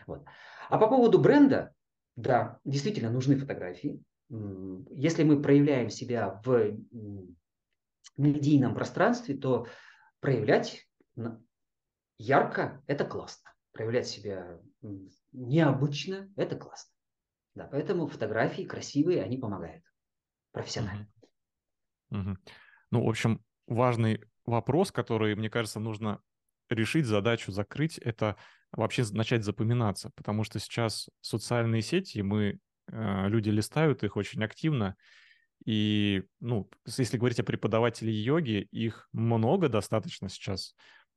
Вот. 0.06 0.24
А 0.70 0.78
по 0.78 0.88
поводу 0.88 1.18
бренда, 1.18 1.74
да, 2.16 2.60
действительно 2.64 3.10
нужны 3.10 3.36
фотографии. 3.36 4.02
Если 4.28 5.22
мы 5.22 5.40
проявляем 5.42 5.90
себя 5.90 6.40
в 6.44 6.76
медийном 8.16 8.74
пространстве, 8.74 9.36
то 9.36 9.66
проявлять 10.20 10.88
ярко– 12.18 12.82
это 12.86 13.04
классно. 13.04 13.52
Проявлять 13.72 14.06
себя 14.06 14.60
необычно– 15.32 16.32
это 16.36 16.56
классно. 16.56 16.92
Да, 17.54 17.66
поэтому 17.66 18.08
фотографии 18.08 18.62
красивые, 18.62 19.22
они 19.22 19.36
помогают 19.36 19.84
профессионально. 20.52 21.08
Угу. 22.10 22.36
Ну, 22.90 23.04
в 23.04 23.08
общем, 23.08 23.44
важный 23.66 24.20
вопрос, 24.44 24.90
который, 24.90 25.34
мне 25.36 25.50
кажется, 25.50 25.80
нужно 25.80 26.20
решить, 26.68 27.06
задачу 27.06 27.52
закрыть, 27.52 27.98
это 27.98 28.36
вообще 28.72 29.04
начать 29.12 29.44
запоминаться, 29.44 30.10
потому 30.16 30.44
что 30.44 30.58
сейчас 30.58 31.08
социальные 31.20 31.82
сети, 31.82 32.20
мы, 32.20 32.58
люди 32.88 33.50
листают 33.50 34.04
их 34.04 34.16
очень 34.16 34.42
активно, 34.44 34.96
и, 35.64 36.24
ну, 36.40 36.68
если 36.86 37.16
говорить 37.16 37.40
о 37.40 37.44
преподавателе 37.44 38.12
йоги, 38.12 38.68
их 38.70 39.08
много 39.12 39.68
достаточно 39.68 40.28
сейчас, 40.28 40.74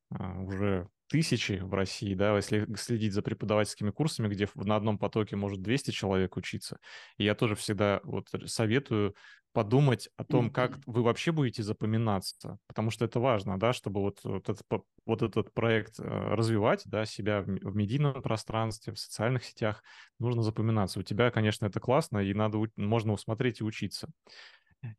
а, 0.10 0.42
уже 0.42 0.88
тысячи 1.08 1.54
в 1.62 1.74
России, 1.74 2.14
да, 2.14 2.36
если 2.36 2.68
следить 2.76 3.14
за 3.14 3.22
преподавательскими 3.22 3.92
курсами, 3.92 4.28
где 4.28 4.48
на 4.56 4.76
одном 4.76 4.98
потоке 4.98 5.36
может 5.36 5.62
200 5.62 5.92
человек 5.92 6.38
учиться. 6.38 6.80
И 7.18 7.24
я 7.24 7.36
тоже 7.36 7.56
всегда 7.56 8.02
вот 8.04 8.30
советую 8.46 9.16
подумать 9.54 10.08
о 10.18 10.24
том, 10.24 10.52
как 10.52 10.80
вы 10.86 11.02
вообще 11.02 11.32
будете 11.32 11.64
запоминаться, 11.64 12.60
потому 12.68 12.92
что 12.92 13.06
это 13.06 13.20
важно, 13.20 13.58
да, 13.58 13.74
чтобы 13.74 14.02
вот, 14.02 14.20
вот, 14.24 14.50
этот, 14.50 14.62
вот 15.06 15.22
этот 15.24 15.52
проект 15.52 16.00
э, 16.00 16.04
развивать, 16.04 16.84
да, 16.86 17.06
себя 17.06 17.42
в 17.42 17.76
медийном 17.76 18.22
пространстве, 18.22 18.94
в 18.94 19.00
социальных 19.00 19.44
сетях, 19.44 19.82
нужно 20.20 20.44
запоминаться. 20.44 21.00
У 21.00 21.04
тебя, 21.04 21.32
конечно, 21.32 21.66
это 21.66 21.80
классно, 21.80 22.20
и 22.20 22.36
надо, 22.36 22.60
можно 22.76 23.14
усмотреть 23.14 23.62
и 23.62 23.64
учиться. 23.64 24.10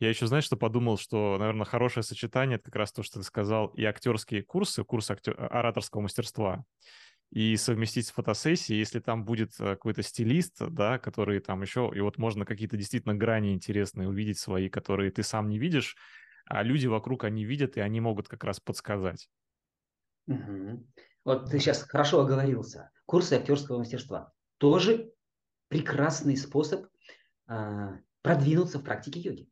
Я 0.01 0.09
еще, 0.09 0.27
знаешь, 0.27 0.45
что 0.45 0.57
подумал, 0.57 0.99
что, 0.99 1.37
наверное, 1.39 1.65
хорошее 1.65 2.03
сочетание, 2.03 2.57
это 2.57 2.65
как 2.65 2.77
раз 2.77 2.93
то, 2.93 3.03
что 3.03 3.21
ты 3.21 3.25
сказал, 3.25 3.69
и 3.69 3.85
актерские 3.85 4.43
курсы, 4.43 4.85
курсы 4.85 5.13
актер... 5.13 5.37
ораторского 5.39 6.01
мастерства, 6.01 6.65
и 7.31 7.57
совместить 7.57 8.07
с 8.07 8.11
фотосессией, 8.11 8.79
если 8.79 9.01
там 9.01 9.25
будет 9.25 9.53
э, 9.61 9.65
какой-то 9.65 10.03
стилист, 10.03 10.57
да, 10.71 10.99
который 10.99 11.41
там 11.41 11.63
еще, 11.63 11.91
и 11.95 12.01
вот 12.01 12.19
можно 12.19 12.45
какие-то 12.45 12.77
действительно 12.77 13.15
грани 13.15 13.53
интересные 13.53 14.09
увидеть 14.09 14.39
свои, 14.39 14.69
которые 14.69 15.11
ты 15.11 15.23
сам 15.23 15.49
не 15.49 15.59
видишь, 15.59 15.97
а 16.47 16.63
люди 16.63 16.87
вокруг 16.87 17.25
они 17.25 17.45
видят, 17.45 17.77
и 17.77 17.81
они 17.81 18.01
могут 18.01 18.29
как 18.29 18.45
раз 18.45 18.61
подсказать. 18.61 19.29
Угу. 20.27 20.87
Вот 21.25 21.51
ты 21.51 21.59
сейчас 21.59 21.83
хорошо 21.83 22.21
оговорился. 22.21 22.91
Курсы 23.05 23.35
актерского 23.35 23.79
мастерства 23.79 24.33
тоже 24.57 25.13
прекрасный 25.69 26.37
способ 26.37 26.87
э, 27.49 27.89
продвинуться 28.23 28.79
в 28.79 28.85
практике 28.85 29.21
йоги. 29.21 29.49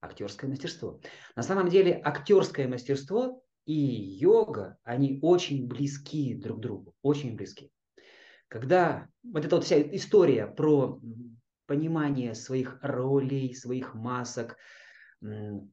Актерское 0.00 0.48
мастерство. 0.48 1.00
На 1.34 1.42
самом 1.42 1.68
деле 1.68 2.00
актерское 2.04 2.68
мастерство 2.68 3.42
и 3.64 3.74
йога, 3.74 4.78
они 4.84 5.18
очень 5.22 5.66
близки 5.66 6.34
друг 6.34 6.58
к 6.58 6.60
другу, 6.60 6.94
очень 7.02 7.36
близки. 7.36 7.72
Когда 8.48 9.08
вот 9.24 9.44
эта 9.44 9.56
вот 9.56 9.64
вся 9.64 9.80
история 9.80 10.46
про 10.46 11.00
понимание 11.66 12.34
своих 12.34 12.78
ролей, 12.80 13.54
своих 13.54 13.94
масок, 13.94 14.56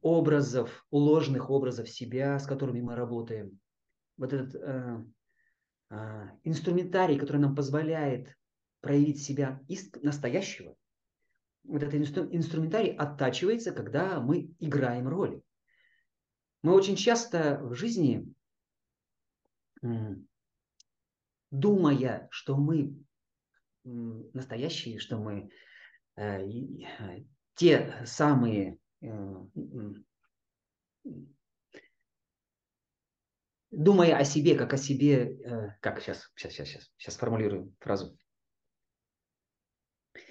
образов, 0.00 0.84
ложных 0.90 1.50
образов 1.50 1.88
себя, 1.88 2.38
с 2.38 2.46
которыми 2.46 2.80
мы 2.80 2.96
работаем, 2.96 3.58
вот 4.16 4.32
этот 4.32 4.54
э, 4.54 5.04
э, 5.90 6.22
инструментарий, 6.44 7.18
который 7.18 7.38
нам 7.38 7.54
позволяет 7.54 8.34
проявить 8.80 9.22
себя 9.22 9.60
из 9.68 9.92
настоящего, 10.02 10.76
вот 11.64 11.82
этот 11.82 11.94
инструментарий 12.32 12.94
оттачивается, 12.94 13.72
когда 13.72 14.20
мы 14.20 14.54
играем 14.60 15.08
роли. 15.08 15.42
Мы 16.62 16.72
очень 16.72 16.96
часто 16.96 17.58
в 17.62 17.74
жизни, 17.74 18.32
думая, 21.50 22.28
что 22.30 22.56
мы 22.56 22.94
настоящие, 23.84 24.98
что 24.98 25.18
мы 25.18 25.50
э, 26.16 26.46
те 27.54 28.02
самые 28.06 28.78
э, 29.02 29.08
думая 33.70 34.16
о 34.16 34.24
себе, 34.24 34.56
как 34.56 34.72
о 34.72 34.76
себе, 34.76 35.36
э, 35.36 35.76
как 35.80 36.00
сейчас, 36.00 36.30
сейчас, 36.34 36.52
сейчас, 36.52 36.68
сейчас, 36.68 36.90
сейчас 36.96 37.16
формулирую 37.16 37.74
фразу. 37.80 38.16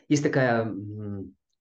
Есть 0.09 0.23
такая 0.23 0.73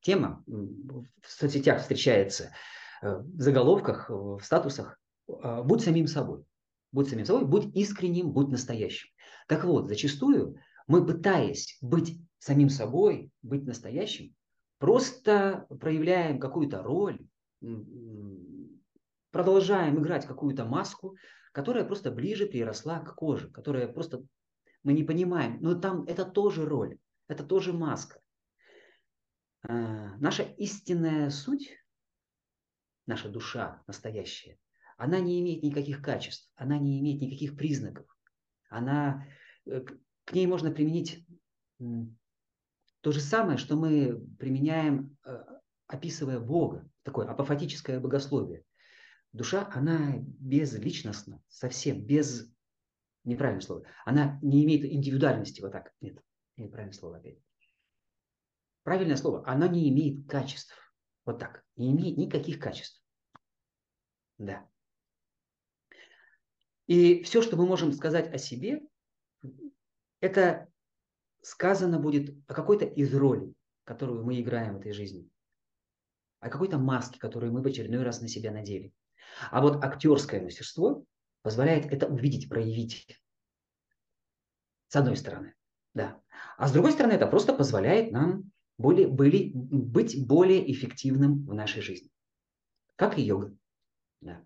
тема, 0.00 0.42
в 0.46 1.06
соцсетях 1.26 1.80
встречается– 1.80 2.52
Э, 3.02 3.18
в 3.18 3.40
заголовках, 3.40 4.08
в 4.08 4.40
статусах, 4.42 4.98
а, 5.28 5.62
будь 5.62 5.82
самим 5.82 6.06
собой. 6.06 6.44
Будь 6.92 7.08
самим 7.08 7.24
собой, 7.24 7.44
будь 7.46 7.74
искренним, 7.74 8.30
будь 8.30 8.48
настоящим. 8.48 9.08
Так 9.48 9.64
вот, 9.64 9.88
зачастую 9.88 10.56
мы, 10.86 11.04
пытаясь 11.04 11.78
быть 11.80 12.18
самим 12.38 12.68
собой, 12.68 13.30
быть 13.42 13.64
настоящим, 13.64 14.34
просто 14.78 15.66
проявляем 15.80 16.38
какую-то 16.38 16.82
роль, 16.82 17.18
продолжаем 19.30 19.98
играть 20.00 20.26
какую-то 20.26 20.64
маску, 20.64 21.16
которая 21.52 21.84
просто 21.84 22.12
ближе 22.12 22.46
приросла 22.46 23.00
к 23.00 23.14
коже, 23.14 23.50
которая 23.50 23.88
просто 23.88 24.22
мы 24.84 24.92
не 24.92 25.02
понимаем. 25.02 25.58
Но 25.60 25.74
там 25.74 26.04
это 26.04 26.24
тоже 26.24 26.66
роль, 26.66 26.98
это 27.26 27.42
тоже 27.42 27.72
маска. 27.72 28.21
А, 29.62 30.16
наша 30.18 30.42
истинная 30.42 31.30
суть 31.30 31.70
наша 33.06 33.28
душа 33.28 33.82
настоящая, 33.86 34.58
она 34.96 35.20
не 35.20 35.40
имеет 35.40 35.62
никаких 35.62 36.02
качеств, 36.02 36.50
она 36.54 36.78
не 36.78 37.00
имеет 37.00 37.20
никаких 37.20 37.56
признаков. 37.56 38.06
Она, 38.68 39.26
э, 39.66 39.84
к 40.24 40.32
ней 40.32 40.46
можно 40.46 40.70
применить 40.70 41.26
то 43.00 43.10
же 43.10 43.20
самое, 43.20 43.58
что 43.58 43.76
мы 43.76 44.24
применяем, 44.38 45.16
э, 45.24 45.44
описывая 45.88 46.38
Бога, 46.38 46.88
такое 47.02 47.26
апофатическое 47.26 47.98
богословие. 47.98 48.64
Душа, 49.32 49.68
она 49.72 50.14
безличностна, 50.18 51.42
совсем 51.48 52.04
без, 52.04 52.52
неправильное 53.24 53.62
слово, 53.62 53.84
она 54.04 54.38
не 54.42 54.64
имеет 54.64 54.84
индивидуальности, 54.84 55.60
вот 55.60 55.72
так, 55.72 55.92
нет, 56.00 56.22
неправильное 56.56 56.96
слово 56.96 57.16
опять. 57.16 57.38
Правильное 58.82 59.16
слово, 59.16 59.46
она 59.46 59.68
не 59.68 59.88
имеет 59.90 60.28
качеств. 60.28 60.74
Вот 61.24 61.38
так. 61.38 61.64
Не 61.76 61.92
имеет 61.92 62.18
никаких 62.18 62.58
качеств. 62.58 63.02
Да. 64.38 64.68
И 66.86 67.22
все, 67.22 67.42
что 67.42 67.56
мы 67.56 67.66
можем 67.66 67.92
сказать 67.92 68.32
о 68.34 68.38
себе, 68.38 68.82
это 70.20 70.68
сказано 71.42 71.98
будет 71.98 72.36
о 72.48 72.54
какой-то 72.54 72.84
из 72.84 73.14
ролей, 73.14 73.54
которую 73.84 74.24
мы 74.24 74.40
играем 74.40 74.74
в 74.74 74.80
этой 74.80 74.92
жизни. 74.92 75.28
О 76.40 76.48
какой-то 76.50 76.78
маске, 76.78 77.20
которую 77.20 77.52
мы 77.52 77.62
в 77.62 77.66
очередной 77.66 78.02
раз 78.02 78.20
на 78.20 78.28
себя 78.28 78.50
надели. 78.50 78.92
А 79.50 79.60
вот 79.60 79.82
актерское 79.82 80.42
мастерство 80.42 81.04
позволяет 81.42 81.86
это 81.86 82.08
увидеть, 82.08 82.48
проявить. 82.48 83.22
С 84.88 84.96
одной 84.96 85.16
стороны. 85.16 85.54
Да. 85.94 86.20
А 86.56 86.68
с 86.68 86.72
другой 86.72 86.92
стороны, 86.92 87.12
это 87.12 87.26
просто 87.26 87.54
позволяет 87.54 88.12
нам 88.12 88.51
более, 88.78 89.08
были, 89.08 89.52
быть 89.54 90.26
более 90.26 90.70
эффективным 90.72 91.46
в 91.46 91.54
нашей 91.54 91.82
жизни. 91.82 92.10
Как 92.96 93.18
и 93.18 93.22
йога. 93.22 93.54
Да. 94.20 94.44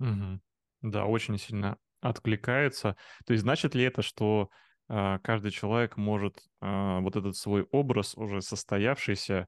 Угу. 0.00 0.40
Да, 0.82 1.06
очень 1.06 1.38
сильно 1.38 1.78
откликается. 2.00 2.96
То 3.24 3.32
есть 3.32 3.42
значит 3.42 3.74
ли 3.74 3.84
это, 3.84 4.02
что 4.02 4.50
э, 4.88 5.18
каждый 5.22 5.50
человек 5.50 5.96
может 5.96 6.38
э, 6.60 7.00
вот 7.00 7.16
этот 7.16 7.36
свой 7.36 7.66
образ 7.70 8.14
уже 8.16 8.40
состоявшийся 8.42 9.46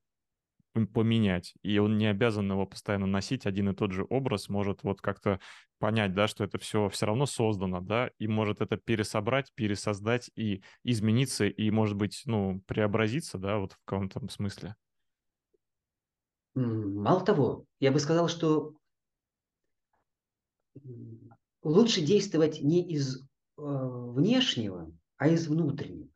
поменять, 0.86 1.54
и 1.62 1.78
он 1.78 1.98
не 1.98 2.06
обязан 2.06 2.50
его 2.50 2.66
постоянно 2.66 3.06
носить, 3.06 3.46
один 3.46 3.70
и 3.70 3.74
тот 3.74 3.92
же 3.92 4.06
образ 4.08 4.48
может 4.48 4.82
вот 4.82 5.00
как-то 5.00 5.40
понять, 5.78 6.14
да, 6.14 6.28
что 6.28 6.44
это 6.44 6.58
все 6.58 6.88
все 6.88 7.06
равно 7.06 7.26
создано, 7.26 7.80
да, 7.80 8.10
и 8.18 8.26
может 8.26 8.60
это 8.60 8.76
пересобрать, 8.76 9.52
пересоздать 9.54 10.30
и 10.36 10.62
измениться, 10.84 11.46
и, 11.46 11.70
может 11.70 11.96
быть, 11.96 12.22
ну, 12.26 12.62
преобразиться, 12.66 13.38
да, 13.38 13.58
вот 13.58 13.72
в 13.72 13.78
каком-то 13.84 14.20
смысле. 14.28 14.76
Мало 16.54 17.24
того, 17.24 17.64
я 17.80 17.92
бы 17.92 18.00
сказал, 18.00 18.28
что 18.28 18.74
лучше 21.62 22.00
действовать 22.00 22.60
не 22.60 22.82
из 22.88 23.20
э, 23.20 23.22
внешнего, 23.56 24.92
а 25.16 25.28
из 25.28 25.46
внутреннего. 25.48 26.08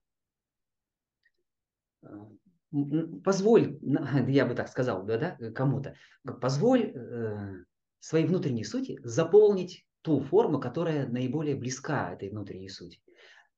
Позволь, 3.24 3.78
я 4.28 4.46
бы 4.46 4.54
так 4.54 4.68
сказал, 4.68 5.04
да, 5.04 5.36
да 5.38 5.50
кому-то, 5.52 5.94
позволь 6.40 6.92
э, 6.94 7.64
своей 8.00 8.26
внутренней 8.26 8.64
сути 8.64 8.98
заполнить 9.04 9.86
ту 10.02 10.20
форму, 10.20 10.58
которая 10.58 11.06
наиболее 11.06 11.54
близка 11.54 12.12
этой 12.12 12.30
внутренней 12.30 12.68
сути. 12.68 13.00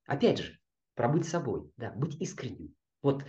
Опять 0.06 0.38
же, 0.38 0.58
пробыть 0.94 1.26
собой, 1.26 1.70
да, 1.76 1.92
быть 1.92 2.20
искренним. 2.20 2.74
Вот 3.02 3.24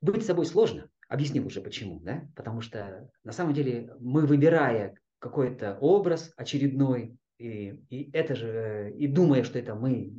быть 0.00 0.24
собой 0.24 0.46
сложно, 0.46 0.90
объяснил 1.08 1.46
уже 1.46 1.60
почему, 1.60 2.00
да, 2.00 2.28
потому 2.34 2.60
что 2.60 3.10
на 3.24 3.32
самом 3.32 3.54
деле 3.54 3.94
мы, 4.00 4.26
выбирая 4.26 4.94
какой-то 5.18 5.78
образ 5.80 6.32
очередной, 6.36 7.16
и, 7.38 7.80
и 7.88 8.10
это 8.12 8.34
же, 8.34 8.92
и 8.96 9.06
думая, 9.06 9.44
что 9.44 9.58
это 9.58 9.74
мы 9.74 10.12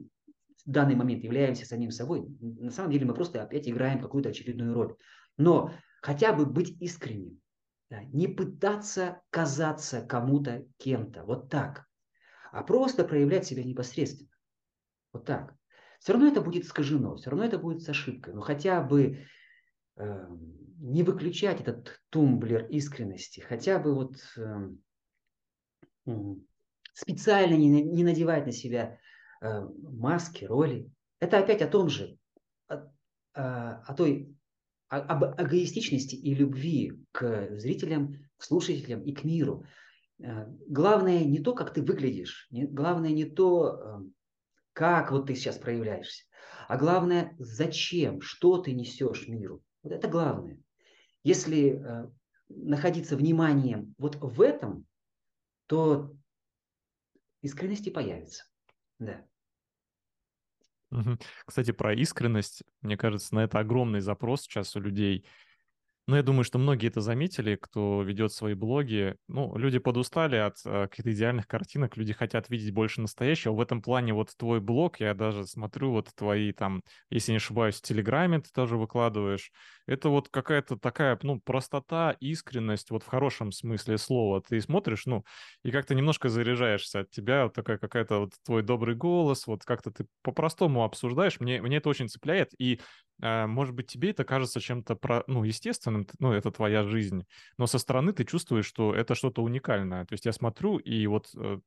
в 0.65 0.71
данный 0.71 0.95
момент 0.95 1.24
являемся 1.24 1.65
самим 1.65 1.91
собой, 1.91 2.28
на 2.39 2.71
самом 2.71 2.91
деле 2.91 3.06
мы 3.06 3.13
просто 3.13 3.41
опять 3.41 3.67
играем 3.67 4.00
какую-то 4.00 4.30
очередную 4.30 4.74
роль. 4.74 4.95
Но 5.38 5.71
хотя 6.02 6.34
бы 6.34 6.45
быть 6.45 6.80
искренним, 6.82 7.39
да, 7.89 8.04
не 8.06 8.28
пытаться 8.28 9.21
казаться 9.30 10.02
кому-то 10.02 10.65
кем-то, 10.78 11.24
вот 11.24 11.50
так, 11.50 11.86
а 12.52 12.63
просто 12.63 13.04
проявлять 13.04 13.45
себя 13.45 13.63
непосредственно. 13.63 14.30
Вот 15.13 15.26
так. 15.26 15.56
Все 16.00 16.13
равно 16.13 16.28
это 16.28 16.41
будет 16.41 16.65
искажено, 16.65 17.15
все 17.15 17.30
равно 17.30 17.45
это 17.45 17.60
будет 17.60 17.84
с 17.84 17.89
ошибкой, 17.89 18.34
но 18.34 18.41
хотя 18.41 18.82
бы 18.82 19.26
э, 19.97 20.28
не 20.80 21.04
выключать 21.04 21.62
этот 21.62 22.02
тумблер 22.10 22.65
искренности, 22.67 23.41
хотя 23.41 23.78
бы 23.78 23.93
вот 23.93 24.15
э, 24.36 24.69
специально 26.93 27.56
не, 27.56 27.84
не 27.84 28.04
надевать 28.04 28.45
на 28.45 28.52
себя 28.52 28.97
маски, 29.41 30.45
роли. 30.45 30.91
Это 31.19 31.39
опять 31.39 31.62
о 31.62 31.67
том 31.67 31.89
же, 31.89 32.17
о, 32.67 32.91
о, 33.34 33.84
о 33.88 33.93
той 33.93 34.36
об 34.91 35.23
эгоистичности 35.39 36.15
и 36.15 36.36
любви 36.36 37.01
к 37.13 37.58
зрителям, 37.58 38.17
к 38.36 38.43
слушателям 38.43 39.01
и 39.04 39.13
к 39.13 39.23
миру. 39.23 39.65
Э, 40.19 40.47
главное 40.67 41.23
не 41.23 41.39
то, 41.39 41.54
как 41.54 41.73
ты 41.73 41.82
выглядишь, 41.82 42.49
главное 42.51 43.12
не 43.12 43.23
то, 43.23 43.80
э, 43.80 44.10
как 44.73 45.12
вот 45.12 45.27
ты 45.27 45.36
сейчас 45.36 45.58
проявляешься, 45.58 46.25
а 46.67 46.77
главное, 46.77 47.34
зачем, 47.39 48.19
что 48.19 48.58
ты 48.58 48.73
несешь 48.73 49.30
миру. 49.30 49.63
Вот 49.82 49.93
это 49.93 50.10
главное. 50.10 50.60
Если 51.23 51.82
э, 51.82 52.12
находиться 52.49 53.15
вниманием 53.15 53.95
вот 53.97 54.17
в 54.17 54.41
этом, 54.41 54.86
то 55.67 56.13
искренности 57.41 57.89
появится. 57.89 58.43
Да. 58.99 59.25
Кстати, 61.45 61.71
про 61.71 61.93
искренность, 61.93 62.63
мне 62.82 62.97
кажется, 62.97 63.34
на 63.36 63.43
это 63.43 63.60
огромный 63.60 64.01
запрос 64.01 64.41
сейчас 64.43 64.75
у 64.75 64.80
людей. 64.80 65.25
Но 66.07 66.17
я 66.17 66.23
думаю, 66.23 66.43
что 66.43 66.57
многие 66.57 66.87
это 66.87 66.99
заметили, 66.99 67.55
кто 67.55 68.01
ведет 68.01 68.33
свои 68.33 68.53
блоги. 68.53 69.15
Ну, 69.27 69.55
люди 69.55 69.77
подустали 69.77 70.35
от 70.35 70.55
э, 70.65 70.87
каких-то 70.87 71.11
идеальных 71.13 71.47
картинок, 71.47 71.95
люди 71.95 72.11
хотят 72.11 72.49
видеть 72.49 72.73
больше 72.73 73.01
настоящего. 73.01 73.53
В 73.53 73.61
этом 73.61 73.81
плане 73.81 74.13
вот 74.13 74.29
твой 74.35 74.59
блог, 74.59 74.99
я 74.99 75.13
даже 75.13 75.45
смотрю 75.45 75.91
вот 75.91 76.09
твои 76.15 76.51
там, 76.53 76.81
если 77.09 77.31
не 77.31 77.37
ошибаюсь, 77.37 77.75
в 77.77 77.81
Телеграме 77.83 78.39
ты 78.39 78.49
тоже 78.53 78.77
выкладываешь. 78.77 79.51
Это 79.85 80.09
вот 80.09 80.29
какая-то 80.29 80.77
такая, 80.77 81.17
ну, 81.21 81.39
простота, 81.39 82.15
искренность, 82.19 82.89
вот 82.89 83.03
в 83.03 83.07
хорошем 83.07 83.51
смысле 83.51 83.97
слова. 83.97 84.41
Ты 84.41 84.59
смотришь, 84.59 85.05
ну, 85.05 85.23
и 85.63 85.71
как-то 85.71 85.93
немножко 85.95 86.29
заряжаешься 86.29 87.01
от 87.01 87.11
тебя, 87.11 87.43
вот 87.43 87.53
такая 87.53 87.77
какая-то 87.77 88.19
вот 88.19 88.33
твой 88.43 88.63
добрый 88.63 88.95
голос, 88.95 89.47
вот 89.47 89.63
как-то 89.63 89.91
ты 89.91 90.07
по-простому 90.23 90.83
обсуждаешь. 90.83 91.39
Мне, 91.39 91.61
мне 91.61 91.77
это 91.77 91.89
очень 91.89 92.09
цепляет, 92.09 92.49
и 92.59 92.79
может 93.21 93.75
быть, 93.75 93.88
тебе 93.88 94.12
это 94.12 94.23
кажется 94.23 94.60
чем-то, 94.60 94.95
про, 94.95 95.23
ну, 95.27 95.43
естественным, 95.43 96.07
ну, 96.19 96.34
это 96.34 96.51
твоя 96.51 96.84
жизнь, 96.84 97.25
но 97.57 97.67
со 97.67 97.77
стороны 97.77 98.13
ты 98.13 98.25
чувствуешь, 98.25 98.65
что 98.65 98.95
это 98.95 99.15
что-то 99.15 99.43
уникальное. 99.43 100.05
То 100.05 100.13
есть 100.13 100.25
я 100.25 100.34
смотрю, 100.34 100.77
и 100.77 101.05
вот 101.07 101.29
э, 101.36 101.60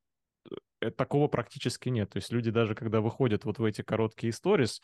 э 0.81 0.91
такого 0.91 1.27
практически 1.27 1.89
нет. 1.89 2.09
То 2.11 2.17
есть 2.17 2.31
люди 2.31 2.51
даже, 2.51 2.75
когда 2.75 3.01
выходят 3.01 3.45
вот 3.45 3.59
в 3.59 3.63
эти 3.63 3.81
короткие 3.81 4.33
сторис, 4.33 4.81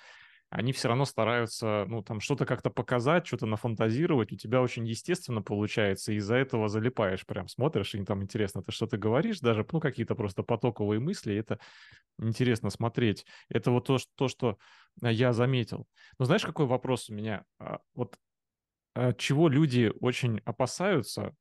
они 0.51 0.73
все 0.73 0.89
равно 0.89 1.05
стараются, 1.05 1.85
ну, 1.87 2.03
там, 2.03 2.19
что-то 2.19 2.45
как-то 2.45 2.69
показать, 2.69 3.25
что-то 3.25 3.45
нафантазировать, 3.45 4.33
у 4.33 4.35
тебя 4.35 4.61
очень 4.61 4.85
естественно 4.85 5.41
получается, 5.41 6.11
и 6.11 6.17
из-за 6.17 6.35
этого 6.35 6.67
залипаешь, 6.67 7.25
прям 7.25 7.47
смотришь, 7.47 7.95
и 7.95 8.03
там 8.03 8.21
интересно, 8.21 8.61
ты 8.61 8.73
что-то 8.73 8.97
говоришь, 8.97 9.39
даже, 9.39 9.65
ну, 9.71 9.79
какие-то 9.79 10.13
просто 10.13 10.43
потоковые 10.43 10.99
мысли, 10.99 11.33
это 11.33 11.57
интересно 12.19 12.69
смотреть. 12.69 13.25
Это 13.47 13.71
вот 13.71 13.87
то, 13.87 13.97
то 14.15 14.27
что 14.27 14.57
я 15.01 15.31
заметил. 15.31 15.87
Но 16.19 16.25
знаешь, 16.25 16.43
какой 16.43 16.65
вопрос 16.65 17.09
у 17.09 17.13
меня? 17.13 17.45
А, 17.57 17.79
вот 17.95 18.17
а, 18.93 19.13
чего 19.13 19.47
люди 19.47 19.93
очень 20.01 20.41
опасаются, 20.43 21.33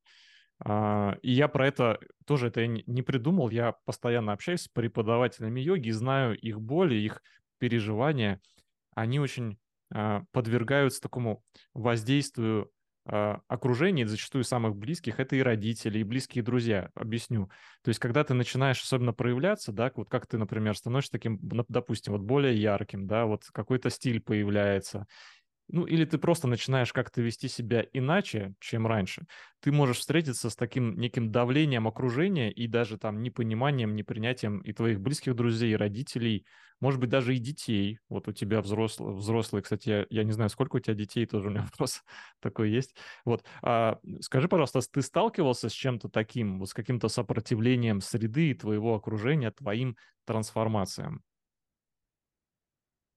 а, 0.64 1.16
и 1.20 1.32
я 1.32 1.48
про 1.48 1.66
это 1.66 1.98
тоже 2.26 2.46
это 2.46 2.64
не 2.64 3.02
придумал. 3.02 3.50
Я 3.50 3.74
постоянно 3.84 4.32
общаюсь 4.32 4.62
с 4.62 4.68
преподавателями 4.68 5.60
йоги, 5.60 5.90
знаю 5.90 6.38
их 6.38 6.60
боли, 6.60 6.94
их 6.94 7.22
переживания 7.58 8.40
они 9.00 9.18
очень 9.18 9.58
а, 9.92 10.22
подвергаются 10.32 11.00
такому 11.00 11.42
воздействию 11.74 12.70
а, 13.06 13.40
окружения, 13.48 14.06
зачастую 14.06 14.44
самых 14.44 14.76
близких, 14.76 15.18
это 15.18 15.36
и 15.36 15.40
родители, 15.40 15.98
и 15.98 16.04
близкие 16.04 16.44
друзья. 16.44 16.90
Объясню. 16.94 17.50
То 17.82 17.88
есть, 17.88 17.98
когда 17.98 18.22
ты 18.24 18.34
начинаешь 18.34 18.82
особенно 18.82 19.12
проявляться, 19.12 19.72
да, 19.72 19.90
вот 19.94 20.08
как 20.08 20.26
ты, 20.26 20.38
например, 20.38 20.76
становишься 20.76 21.12
таким, 21.12 21.38
допустим, 21.40 22.12
вот 22.12 22.22
более 22.22 22.54
ярким, 22.54 23.06
да, 23.06 23.26
вот 23.26 23.44
какой-то 23.52 23.90
стиль 23.90 24.20
появляется, 24.20 25.06
ну, 25.72 25.84
или 25.86 26.04
ты 26.04 26.18
просто 26.18 26.48
начинаешь 26.48 26.92
как-то 26.92 27.22
вести 27.22 27.48
себя 27.48 27.84
иначе, 27.92 28.54
чем 28.60 28.86
раньше, 28.86 29.26
ты 29.60 29.72
можешь 29.72 29.98
встретиться 29.98 30.50
с 30.50 30.56
таким 30.56 30.96
неким 30.98 31.30
давлением 31.32 31.86
окружения 31.88 32.50
и 32.52 32.66
даже 32.66 32.98
там 32.98 33.22
непониманием, 33.22 33.94
непринятием 33.94 34.60
и 34.60 34.72
твоих 34.72 35.00
близких 35.00 35.34
друзей, 35.34 35.72
и 35.72 35.76
родителей, 35.76 36.46
может 36.80 37.00
быть, 37.00 37.10
даже 37.10 37.34
и 37.36 37.38
детей. 37.38 37.98
Вот 38.08 38.28
у 38.28 38.32
тебя 38.32 38.60
взрослые, 38.62 39.14
взрослые 39.16 39.62
кстати, 39.62 39.88
я, 39.88 40.06
я 40.10 40.24
не 40.24 40.32
знаю, 40.32 40.50
сколько 40.50 40.76
у 40.76 40.80
тебя 40.80 40.94
детей, 40.94 41.26
тоже 41.26 41.48
у 41.48 41.50
меня 41.50 41.62
вопрос 41.70 42.02
такой 42.40 42.70
есть. 42.70 42.94
Вот, 43.24 43.44
а, 43.62 43.98
скажи, 44.20 44.48
пожалуйста, 44.48 44.80
ты 44.90 45.02
сталкивался 45.02 45.68
с 45.68 45.72
чем-то 45.72 46.08
таким, 46.08 46.58
вот 46.58 46.68
с 46.70 46.74
каким-то 46.74 47.08
сопротивлением 47.08 48.00
среды 48.00 48.50
и 48.50 48.54
твоего 48.54 48.94
окружения 48.94 49.50
твоим 49.50 49.96
трансформациям? 50.24 51.22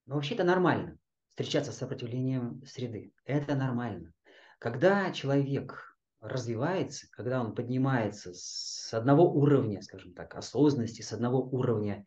Ну, 0.05 0.15
вообще-то 0.15 0.43
нормально 0.45 0.97
встречаться 1.33 1.71
с 1.71 1.77
сопротивлением 1.77 2.61
среды. 2.63 3.11
Это 3.25 3.55
нормально. 3.55 4.13
Когда 4.59 5.11
человек 5.11 5.97
развивается, 6.21 7.07
когда 7.11 7.41
он 7.41 7.55
поднимается 7.55 8.31
с 8.33 8.93
одного 8.93 9.33
уровня, 9.33 9.81
скажем 9.81 10.13
так, 10.13 10.35
осознанности, 10.35 11.01
с 11.01 11.11
одного 11.11 11.41
уровня 11.41 12.05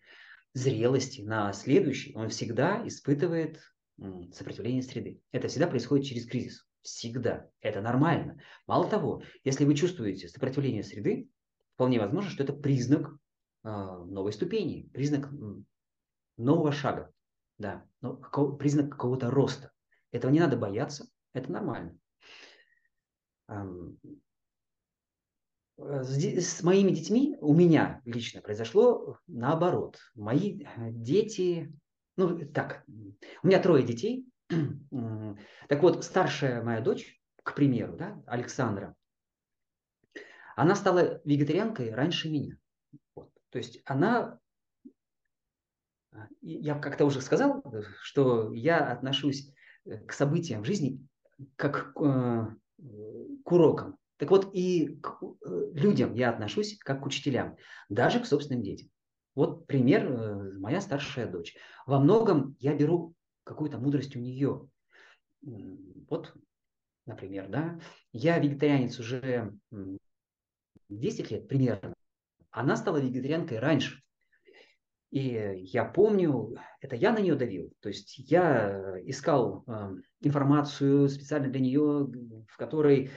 зрелости 0.55 1.23
на 1.23 1.53
следующий, 1.53 2.15
он 2.15 2.29
всегда 2.29 2.87
испытывает 2.87 3.61
сопротивление 4.33 4.83
среды. 4.83 5.21
Это 5.33 5.49
всегда 5.49 5.67
происходит 5.67 6.07
через 6.07 6.25
кризис. 6.27 6.65
Всегда. 6.83 7.51
Это 7.61 7.81
нормально. 7.81 8.41
Мало 8.69 8.89
того, 8.89 9.23
если 9.43 9.65
вы 9.65 9.75
чувствуете 9.75 10.29
сопротивление 10.29 10.85
среды, 10.85 11.29
вполне 11.75 11.99
возможно, 11.99 12.31
что 12.31 12.45
это 12.45 12.53
признак 12.53 13.11
э, 13.65 13.69
новой 13.69 14.33
ступени, 14.33 14.89
признак 14.93 15.29
нового 16.37 16.71
шага. 16.71 17.12
Да, 17.59 17.87
ну, 18.03 18.16
какого, 18.16 18.57
признак 18.57 18.90
какого-то 18.90 19.31
роста. 19.31 19.73
Этого 20.12 20.31
не 20.31 20.40
надо 20.40 20.57
бояться, 20.57 21.09
это 21.33 21.51
нормально. 21.51 21.99
С, 25.79 26.16
с 26.16 26.62
моими 26.62 26.90
детьми 26.90 27.37
у 27.40 27.55
меня 27.55 28.01
лично 28.05 28.40
произошло 28.40 29.19
наоборот. 29.27 29.99
Мои 30.14 30.62
э, 30.62 30.90
дети, 30.90 31.73
ну 32.16 32.47
так, 32.47 32.85
у 33.43 33.47
меня 33.47 33.61
трое 33.61 33.85
детей. 33.85 34.26
Так 34.49 35.83
вот, 35.83 36.05
старшая 36.05 36.62
моя 36.62 36.81
дочь, 36.81 37.20
к 37.43 37.55
примеру, 37.55 37.97
да, 37.97 38.22
Александра, 38.26 38.95
она 40.55 40.74
стала 40.74 41.20
вегетарианкой 41.24 41.93
раньше 41.93 42.31
меня. 42.31 42.57
Вот. 43.14 43.31
То 43.51 43.59
есть 43.59 43.83
она 43.85 44.39
я 46.41 46.79
как-то 46.79 47.05
уже 47.05 47.21
сказал, 47.21 47.62
что 48.03 48.53
я 48.53 48.79
отношусь 48.91 49.53
э, 49.85 49.99
к 49.99 50.12
событиям 50.12 50.62
в 50.62 50.67
жизни 50.67 51.01
как 51.57 51.93
э, 51.97 52.47
к 53.45 53.53
урокам. 53.53 53.97
Так 54.17 54.31
вот, 54.31 54.51
и 54.53 54.99
к 55.03 55.19
э, 55.23 55.71
людям 55.75 56.14
я 56.14 56.31
отношусь 56.31 56.79
как 56.79 57.03
к 57.03 57.07
учителям, 57.07 57.57
даже 57.89 58.21
к 58.21 58.27
собственным 58.27 58.62
детям. 58.62 58.89
Вот 59.35 59.67
пример, 59.67 60.55
моя 60.59 60.81
старшая 60.81 61.31
дочь. 61.31 61.57
Во 61.85 61.99
многом 61.99 62.57
я 62.59 62.75
беру 62.75 63.14
какую-то 63.45 63.79
мудрость 63.79 64.17
у 64.17 64.19
нее. 64.19 64.67
Вот, 65.43 66.35
например, 67.05 67.49
да, 67.49 67.79
я 68.12 68.39
вегетарианец 68.39 68.99
уже 68.99 69.53
10 70.89 71.31
лет 71.31 71.49
примерно. 71.49 71.93
Она 72.51 72.77
стала 72.77 72.97
вегетарианкой 72.97 73.59
раньше. 73.59 74.03
И 75.11 75.63
я 75.73 75.85
помню, 75.85 76.57
это 76.81 76.97
я 76.97 77.13
на 77.13 77.21
нее 77.21 77.37
давил. 77.37 77.73
То 77.81 77.89
есть 77.89 78.19
я 78.19 78.97
искал 79.05 79.65
э, 79.67 79.91
информацию 80.21 81.09
специально 81.09 81.49
для 81.49 81.61
нее, 81.61 82.11
в 82.49 82.57
которой 82.57 83.11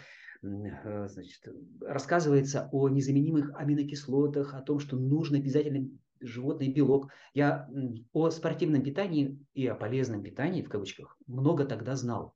э, 0.44 1.08
значит, 1.08 1.48
рассказывается 1.82 2.70
о 2.72 2.90
незаменимых 2.90 3.52
аминокислотах, 3.56 4.54
о 4.54 4.62
том, 4.62 4.80
что 4.80 4.98
нужно 4.98 5.38
обязательно 5.40 5.90
животный 6.22 6.72
белок. 6.72 7.10
Я 7.34 7.68
о 8.14 8.30
спортивном 8.30 8.84
питании 8.84 9.40
и 9.54 9.66
о 9.68 9.76
полезном 9.76 10.22
питании, 10.22 10.62
в 10.62 10.70
кавычках, 10.70 11.18
много 11.28 11.66
тогда 11.66 11.96
знал. 11.96 12.36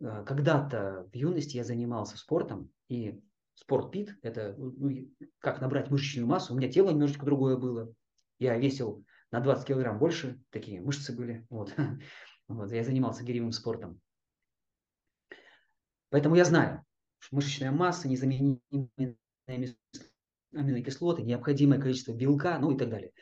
Э, 0.00 0.24
когда-то 0.26 1.08
в 1.10 1.16
юности 1.16 1.56
я 1.56 1.64
занимался 1.64 2.18
спортом, 2.18 2.70
и 2.88 3.20
спорт 3.54 3.90
пит, 3.90 4.16
это 4.22 4.54
ну, 4.58 4.90
как 5.38 5.60
набрать 5.60 5.90
мышечную 5.90 6.26
массу. 6.26 6.52
У 6.52 6.56
меня 6.56 6.70
тело 6.70 6.90
немножечко 6.90 7.24
другое 7.24 7.56
было. 7.56 7.94
Я 8.44 8.58
весил 8.58 9.04
на 9.30 9.40
20 9.40 9.66
килограмм 9.66 9.98
больше, 9.98 10.38
такие 10.50 10.80
мышцы 10.80 11.14
были. 11.14 11.46
Вот. 11.50 11.74
Вот, 12.46 12.70
я 12.72 12.84
занимался 12.84 13.24
гиревым 13.24 13.52
спортом. 13.52 14.02
Поэтому 16.10 16.34
я 16.34 16.44
знаю, 16.44 16.84
что 17.20 17.36
мышечная 17.36 17.70
масса, 17.70 18.06
незаменимые 18.06 19.16
аминокислоты, 20.52 21.22
необходимое 21.22 21.80
количество 21.80 22.12
белка, 22.12 22.58
ну 22.58 22.72
и 22.72 22.76
так 22.76 22.90
далее. 22.90 23.12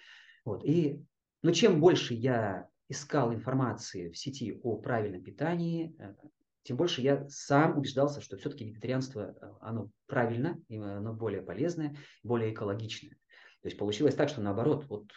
Вот. 0.44 0.64
И, 0.64 1.00
но 1.42 1.52
чем 1.52 1.78
больше 1.78 2.14
я 2.14 2.68
искал 2.88 3.32
информации 3.32 4.10
в 4.10 4.18
сети 4.18 4.58
о 4.64 4.76
правильном 4.76 5.22
питании, 5.22 5.94
э, 6.00 6.16
тем 6.64 6.76
больше 6.76 7.00
я 7.00 7.28
сам 7.28 7.78
убеждался, 7.78 8.20
что 8.20 8.36
все-таки 8.36 8.64
вегетарианство, 8.64 9.36
э, 9.40 9.52
оно 9.60 9.88
правильно, 10.06 10.60
оно 10.68 11.14
более 11.14 11.42
полезное, 11.42 11.96
более 12.24 12.52
экологичное. 12.52 13.16
То 13.62 13.68
есть 13.68 13.78
получилось 13.78 14.14
так, 14.14 14.28
что 14.28 14.40
наоборот, 14.40 14.86
вот 14.88 15.10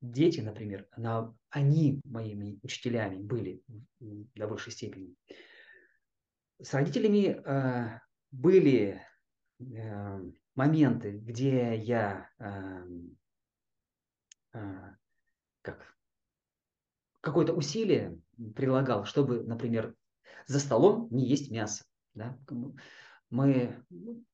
дети, 0.00 0.40
например, 0.40 0.86
на, 0.96 1.34
они 1.50 2.00
моими 2.04 2.58
учителями 2.62 3.20
были 3.20 3.62
до 3.98 4.46
большей 4.46 4.72
степени. 4.72 5.14
С 6.60 6.72
родителями 6.74 7.42
э, 7.44 8.00
были 8.30 9.02
э, 9.58 10.20
моменты, 10.54 11.18
где 11.18 11.76
я 11.76 12.30
э, 12.38 12.84
э, 14.54 14.94
как 15.62 15.96
какое-то 17.20 17.52
усилие 17.54 18.20
прилагал, 18.54 19.04
чтобы, 19.06 19.42
например, 19.42 19.94
за 20.46 20.60
столом 20.60 21.08
не 21.10 21.26
есть 21.26 21.50
мясо. 21.50 21.84
Да? 22.14 22.38
Мы, 23.30 23.84
ну, 23.90 24.24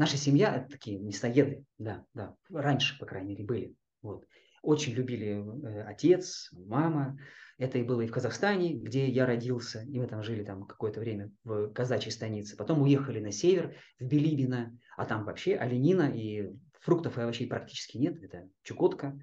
наша 0.00 0.16
семья 0.16 0.56
это 0.56 0.70
такие 0.70 0.98
мясоеды, 0.98 1.62
да, 1.76 2.06
да, 2.14 2.34
раньше, 2.50 2.98
по 2.98 3.04
крайней 3.04 3.32
мере, 3.32 3.44
были. 3.44 3.74
Вот. 4.00 4.24
Очень 4.62 4.94
любили 4.94 5.44
э, 5.44 5.82
отец, 5.82 6.50
мама. 6.52 7.18
Это 7.58 7.76
и 7.76 7.82
было 7.82 8.00
и 8.00 8.06
в 8.06 8.10
Казахстане, 8.10 8.72
где 8.72 9.06
я 9.06 9.26
родился, 9.26 9.82
и 9.82 9.98
мы 9.98 10.06
там 10.06 10.22
жили 10.22 10.42
там 10.42 10.64
какое-то 10.64 11.00
время 11.00 11.30
в 11.44 11.70
казачьей 11.74 12.12
станице. 12.12 12.56
Потом 12.56 12.80
уехали 12.80 13.20
на 13.20 13.30
север, 13.30 13.76
в 13.98 14.06
Белибино, 14.06 14.74
а 14.96 15.04
там 15.04 15.26
вообще 15.26 15.56
оленина 15.56 16.10
и 16.10 16.50
фруктов 16.80 17.18
и 17.18 17.20
овощей 17.20 17.46
практически 17.46 17.98
нет. 17.98 18.22
Это 18.22 18.48
Чукотка. 18.62 19.20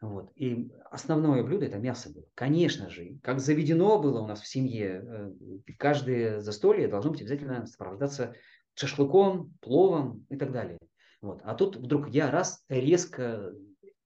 Вот. 0.00 0.32
И 0.34 0.72
основное 0.90 1.44
блюдо 1.44 1.66
это 1.66 1.78
мясо 1.78 2.10
было. 2.12 2.24
Конечно 2.34 2.90
же, 2.90 3.18
как 3.22 3.38
заведено 3.38 4.00
было 4.00 4.22
у 4.22 4.26
нас 4.26 4.40
в 4.40 4.48
семье, 4.48 5.04
э, 5.04 5.32
каждое 5.78 6.40
застолье 6.40 6.88
должно 6.88 7.12
быть 7.12 7.20
обязательно 7.20 7.64
сопровождаться 7.66 8.34
шашлыком, 8.80 9.52
пловом 9.60 10.26
и 10.30 10.36
так 10.36 10.52
далее. 10.52 10.78
Вот. 11.20 11.42
А 11.44 11.54
тут 11.54 11.76
вдруг 11.76 12.08
я 12.08 12.30
раз 12.30 12.64
резко 12.68 13.52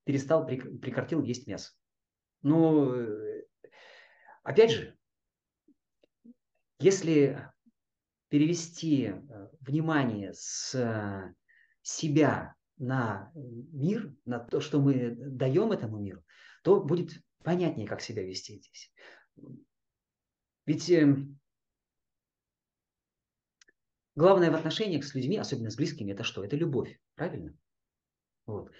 перестал, 0.04 0.46
прекратил 0.46 1.22
есть 1.22 1.46
мясо. 1.46 1.72
Ну, 2.42 2.92
э, 2.92 3.44
опять 4.42 4.72
же, 4.72 4.98
если 6.80 7.48
перевести 8.28 9.06
э, 9.06 9.48
внимание 9.60 10.32
с 10.34 11.32
себя 11.82 12.56
на 12.76 13.30
мир, 13.34 14.12
на 14.24 14.40
то, 14.40 14.60
что 14.60 14.80
мы 14.80 15.14
даем 15.14 15.70
этому 15.70 15.98
миру, 15.98 16.24
то 16.64 16.80
будет 16.80 17.12
понятнее, 17.44 17.86
как 17.86 18.00
себя 18.00 18.24
вести 18.24 18.58
здесь. 18.58 18.92
Ведь 20.66 20.90
эм, 20.90 21.38
главное 24.14 24.50
в 24.50 24.54
отношениях 24.54 25.04
с 25.04 25.14
людьми, 25.14 25.36
особенно 25.36 25.70
с 25.70 25.76
близкими, 25.76 26.12
это 26.12 26.24
что? 26.24 26.44
Это 26.44 26.56
любовь, 26.56 26.98
правильно? 27.14 27.54
Вот. 28.46 28.70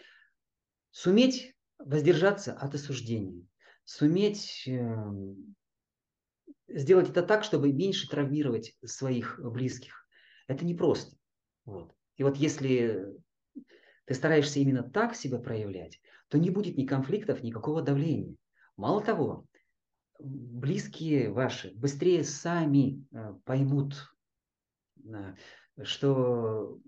Суметь 0.90 1.54
воздержаться 1.78 2.52
от 2.52 2.74
осуждения, 2.74 3.46
суметь 3.84 4.64
эм, 4.66 5.54
сделать 6.68 7.10
это 7.10 7.22
так, 7.22 7.44
чтобы 7.44 7.72
меньше 7.72 8.08
травмировать 8.08 8.76
своих 8.84 9.40
близких, 9.42 10.06
это 10.46 10.64
непросто. 10.64 11.16
Вот. 11.64 11.94
И 12.16 12.22
вот 12.22 12.36
если 12.36 13.06
ты 14.04 14.14
стараешься 14.14 14.60
именно 14.60 14.82
так 14.82 15.16
себя 15.16 15.38
проявлять, 15.38 16.00
то 16.28 16.38
не 16.38 16.50
будет 16.50 16.76
ни 16.76 16.86
конфликтов, 16.86 17.42
никакого 17.42 17.82
давления. 17.82 18.36
Мало 18.76 19.02
того, 19.02 19.46
близкие 20.18 21.30
ваши 21.30 21.72
быстрее 21.74 22.24
сами 22.24 23.04
э, 23.12 23.34
поймут, 23.44 24.13
что, 25.82 26.78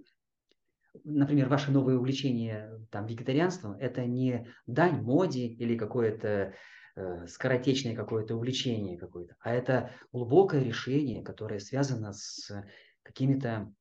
например, 1.05 1.49
ваше 1.49 1.71
новое 1.71 1.97
увлечение 1.97 2.87
там, 2.91 3.07
вегетарианством– 3.07 3.73
это 3.81 4.05
не 4.07 4.49
дань 4.67 5.03
моде 5.03 5.47
или 5.47 5.77
какое-то 5.77 6.55
э, 6.95 7.27
скоротечное 7.27 7.95
какое-то 7.95 8.37
увлечение 8.37 8.99
какое-то, 8.99 9.37
а 9.41 9.53
это 9.53 9.93
глубокое 10.13 10.63
решение, 10.63 11.23
которое 11.23 11.59
связано 11.59 12.13
с 12.13 12.51
какими-то 13.03 13.73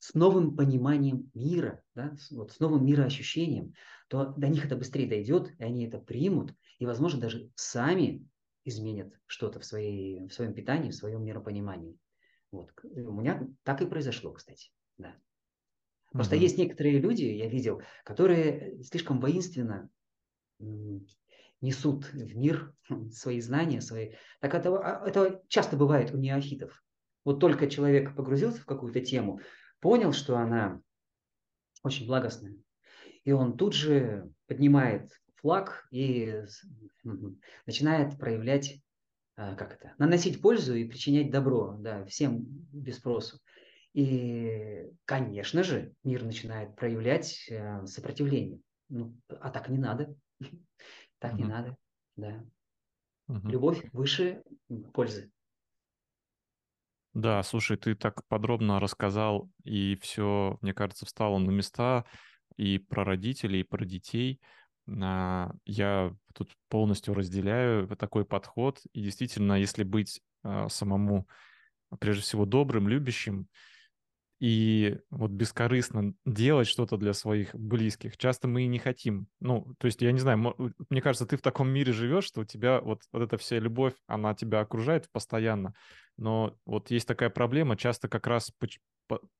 с 0.00 0.14
новым 0.14 0.56
пониманием 0.56 1.30
мира, 1.34 1.82
да, 1.94 2.16
с, 2.16 2.30
вот, 2.30 2.52
с 2.52 2.58
новым 2.58 2.86
мироощущением, 2.86 3.74
то 4.08 4.24
до 4.24 4.48
них 4.48 4.64
это 4.64 4.74
быстрее 4.74 5.06
дойдет, 5.06 5.52
и 5.58 5.62
они 5.62 5.86
это 5.86 5.98
примут, 5.98 6.54
и, 6.78 6.86
возможно, 6.86 7.20
даже 7.20 7.50
сами 7.54 8.26
изменят 8.64 9.12
что-то 9.26 9.60
в, 9.60 9.64
своей, 9.64 10.28
в 10.28 10.32
своем 10.32 10.54
питании, 10.54 10.90
в 10.90 10.94
своем 10.94 11.24
миропонимании. 11.24 11.98
Вот. 12.52 12.70
У 12.82 13.12
меня 13.12 13.46
так 13.62 13.80
и 13.82 13.86
произошло, 13.86 14.32
кстати. 14.32 14.70
Да. 14.98 15.14
Просто 16.12 16.34
угу. 16.34 16.42
есть 16.42 16.58
некоторые 16.58 16.98
люди, 16.98 17.24
я 17.24 17.48
видел, 17.48 17.82
которые 18.04 18.82
слишком 18.82 19.20
воинственно 19.20 19.88
несут 21.60 22.06
в 22.12 22.36
мир 22.36 22.74
свои 23.12 23.40
знания, 23.40 23.80
свои. 23.80 24.14
Так 24.40 24.54
это, 24.54 24.76
а, 24.78 25.08
это 25.08 25.42
часто 25.48 25.76
бывает 25.76 26.12
у 26.12 26.16
неофитов. 26.16 26.82
Вот 27.24 27.38
только 27.38 27.68
человек 27.68 28.16
погрузился 28.16 28.60
в 28.60 28.66
какую-то 28.66 29.00
тему, 29.00 29.40
понял, 29.80 30.12
что 30.12 30.38
она 30.38 30.80
очень 31.82 32.06
благостная, 32.06 32.56
и 33.24 33.32
он 33.32 33.56
тут 33.56 33.74
же 33.74 34.30
поднимает 34.46 35.19
флаг 35.40 35.86
и 35.90 36.44
начинает 37.66 38.18
проявлять, 38.18 38.80
а, 39.36 39.54
как 39.54 39.74
это, 39.74 39.94
наносить 39.98 40.40
пользу 40.40 40.74
и 40.74 40.84
причинять 40.84 41.30
добро, 41.30 41.76
да, 41.78 42.04
всем 42.04 42.44
без 42.72 42.96
спросу. 42.96 43.38
И, 43.92 44.88
конечно 45.04 45.64
же, 45.64 45.92
мир 46.04 46.24
начинает 46.24 46.76
проявлять 46.76 47.48
э, 47.50 47.84
сопротивление. 47.86 48.60
Ну, 48.88 49.16
а 49.28 49.50
так 49.50 49.68
не 49.68 49.78
надо. 49.78 50.14
Так 51.18 51.34
не 51.34 51.44
надо, 51.44 51.76
да. 52.16 52.42
Любовь 53.28 53.84
выше 53.92 54.42
пользы. 54.94 55.30
Да, 57.12 57.42
слушай, 57.42 57.76
ты 57.76 57.94
так 57.94 58.26
подробно 58.28 58.80
рассказал, 58.80 59.50
и 59.64 59.96
все, 59.96 60.58
мне 60.62 60.72
кажется, 60.72 61.04
встало 61.06 61.38
на 61.38 61.50
места 61.50 62.04
и 62.56 62.78
про 62.78 63.04
родителей, 63.04 63.60
и 63.60 63.64
про 63.64 63.84
детей. 63.84 64.40
Я 64.96 66.14
тут 66.34 66.50
полностью 66.68 67.14
разделяю 67.14 67.88
такой 67.96 68.24
подход. 68.24 68.80
И 68.92 69.02
действительно, 69.02 69.54
если 69.54 69.84
быть 69.84 70.20
а, 70.42 70.68
самому, 70.68 71.28
прежде 71.98 72.22
всего, 72.22 72.46
добрым, 72.46 72.88
любящим, 72.88 73.48
и 74.40 74.96
вот 75.10 75.30
бескорыстно 75.32 76.14
делать 76.24 76.66
что-то 76.66 76.96
для 76.96 77.12
своих 77.12 77.54
близких. 77.54 78.16
Часто 78.16 78.48
мы 78.48 78.62
и 78.62 78.68
не 78.68 78.78
хотим. 78.78 79.26
Ну, 79.38 79.74
то 79.78 79.86
есть, 79.86 80.00
я 80.00 80.12
не 80.12 80.18
знаю, 80.18 80.56
мне 80.88 81.02
кажется, 81.02 81.26
ты 81.26 81.36
в 81.36 81.42
таком 81.42 81.68
мире 81.68 81.92
живешь, 81.92 82.24
что 82.24 82.40
у 82.40 82.44
тебя 82.44 82.80
вот, 82.80 83.02
вот 83.12 83.22
эта 83.22 83.36
вся 83.36 83.58
любовь, 83.58 83.92
она 84.06 84.34
тебя 84.34 84.60
окружает 84.60 85.10
постоянно. 85.12 85.74
Но 86.16 86.56
вот 86.64 86.90
есть 86.90 87.06
такая 87.06 87.28
проблема, 87.28 87.76
часто 87.76 88.08
как 88.08 88.26
раз 88.26 88.50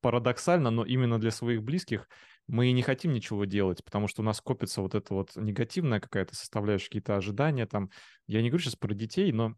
парадоксально, 0.00 0.70
но 0.70 0.84
именно 0.84 1.18
для 1.20 1.30
своих 1.30 1.62
близких 1.62 2.08
мы 2.46 2.68
и 2.68 2.72
не 2.72 2.82
хотим 2.82 3.12
ничего 3.12 3.44
делать, 3.44 3.84
потому 3.84 4.08
что 4.08 4.22
у 4.22 4.24
нас 4.24 4.40
копится 4.40 4.82
вот 4.82 4.94
эта 4.94 5.14
вот 5.14 5.36
негативная 5.36 6.00
какая-то 6.00 6.34
составляющая, 6.34 6.86
какие-то 6.86 7.16
ожидания 7.16 7.66
там. 7.66 7.90
Я 8.26 8.42
не 8.42 8.50
говорю 8.50 8.64
сейчас 8.64 8.76
про 8.76 8.92
детей, 8.94 9.30
но 9.32 9.54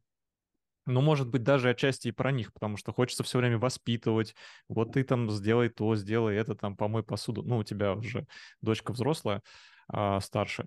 ну, 0.85 1.01
может 1.01 1.29
быть, 1.29 1.43
даже 1.43 1.71
отчасти 1.71 2.09
и 2.09 2.13
про 2.13 2.33
них, 2.33 2.53
потому 2.53 2.77
что 2.77 2.93
хочется 2.93 3.23
все 3.23 3.39
время 3.39 3.59
воспитывать. 3.59 4.35
Вот 4.69 4.93
ты 4.93 5.05
там 5.05 5.31
сделай 5.31 5.69
то, 5.69 5.95
сделай 5.95 6.35
это, 6.37 6.57
там 6.57 6.77
помой 6.77 7.05
посуду. 7.05 7.43
Ну, 7.43 7.59
у 7.59 7.65
тебя 7.65 7.95
уже 7.95 8.27
дочка 8.61 8.93
взрослая, 8.93 9.43
а, 9.89 10.21
старше. 10.21 10.67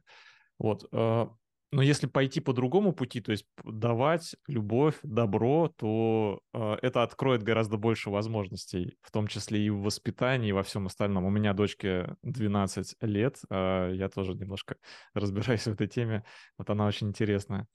Вот. 0.58 0.88
А, 0.94 1.30
но 1.76 1.82
если 1.82 2.08
пойти 2.08 2.40
по 2.40 2.54
другому 2.54 2.94
пути, 2.94 3.20
то 3.20 3.34
есть 3.34 3.46
давать 3.66 4.38
любовь, 4.48 4.96
добро, 5.04 5.68
то 5.76 6.40
э, 6.54 6.78
это 6.82 7.04
откроет 7.04 7.44
гораздо 7.44 7.76
больше 7.76 8.10
возможностей, 8.10 8.96
в 9.02 9.12
том 9.12 9.28
числе 9.28 9.66
и 9.66 9.70
в 9.70 9.82
воспитании, 9.82 10.50
и 10.50 10.54
во 10.54 10.64
всем 10.64 10.86
остальном. 10.86 11.26
У 11.26 11.30
меня 11.30 11.52
дочке 11.52 12.16
12 12.24 12.96
лет, 13.02 13.42
э, 13.50 13.92
я 13.94 14.08
тоже 14.08 14.36
немножко 14.36 14.78
разбираюсь 15.14 15.64
в 15.64 15.74
этой 15.74 15.88
теме, 15.88 16.24
вот 16.58 16.70
она 16.70 16.86
очень 16.86 17.10
интересная. 17.10 17.68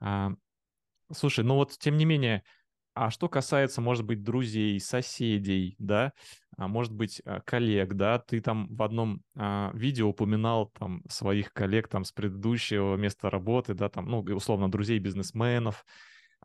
А, 0.00 0.30
слушай, 1.12 1.44
ну 1.44 1.56
вот 1.56 1.76
тем 1.78 1.98
не 1.98 2.06
менее, 2.06 2.44
а 2.94 3.10
что 3.10 3.28
касается, 3.28 3.80
может 3.80 4.04
быть, 4.04 4.22
друзей, 4.22 4.78
соседей, 4.80 5.76
да, 5.78 6.12
а 6.56 6.68
может 6.68 6.92
быть, 6.92 7.22
а, 7.24 7.40
коллег, 7.40 7.94
да, 7.94 8.18
ты 8.18 8.40
там 8.40 8.68
в 8.74 8.82
одном 8.82 9.22
а, 9.36 9.70
видео 9.74 10.08
упоминал 10.08 10.70
там 10.78 11.02
своих 11.08 11.52
коллег 11.52 11.88
там 11.88 12.04
с 12.04 12.12
предыдущего 12.12 12.96
места 12.96 13.30
работы, 13.30 13.74
да, 13.74 13.88
там, 13.88 14.06
ну, 14.06 14.20
условно, 14.20 14.70
друзей 14.70 14.98
бизнесменов, 14.98 15.84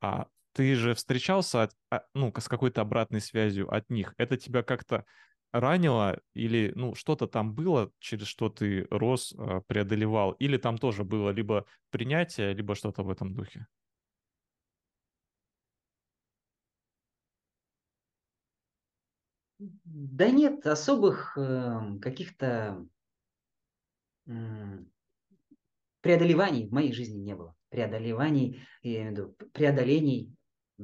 а 0.02 0.28
ты 0.54 0.76
же 0.76 0.93
встречался, 0.95 1.64
от, 1.64 1.72
а, 1.91 2.04
ну, 2.14 2.34
с 2.38 2.48
какой-то 2.48 2.82
обратной 2.82 3.22
связью 3.22 3.74
от 3.74 3.89
них, 3.89 4.14
это 4.18 4.38
тебя 4.38 4.64
как-то 4.64 5.06
ранило 5.52 6.20
или, 6.34 6.72
ну, 6.76 6.95
что-то 6.95 7.28
там 7.28 7.54
было, 7.56 7.91
через 8.00 8.28
что 8.28 8.50
ты 8.50 8.88
рос, 8.89 9.34
преодолевал, 9.68 10.32
или 10.34 10.58
там 10.58 10.78
тоже 10.78 11.04
было 11.04 11.30
либо 11.32 11.66
принятие, 11.89 12.54
либо 12.54 12.76
что-то 12.76 13.04
в 13.04 13.10
этом 13.10 13.34
духе? 13.34 13.68
Да 20.00 20.30
нет, 20.30 20.68
особых 20.68 21.36
э, 21.39 21.98
каких-то 22.00 22.86
э, 24.28 24.32
преодолеваний 26.02 26.68
в 26.68 26.72
моей 26.72 26.93
жизни 26.93 27.18
не 27.18 27.34
было. 27.34 27.56
Преодолеваний, 27.70 28.62
я 28.84 28.91
имею 28.91 29.08
в 29.08 29.12
виду, 29.12 29.36
преодолений 29.54 30.36
э, 30.78 30.84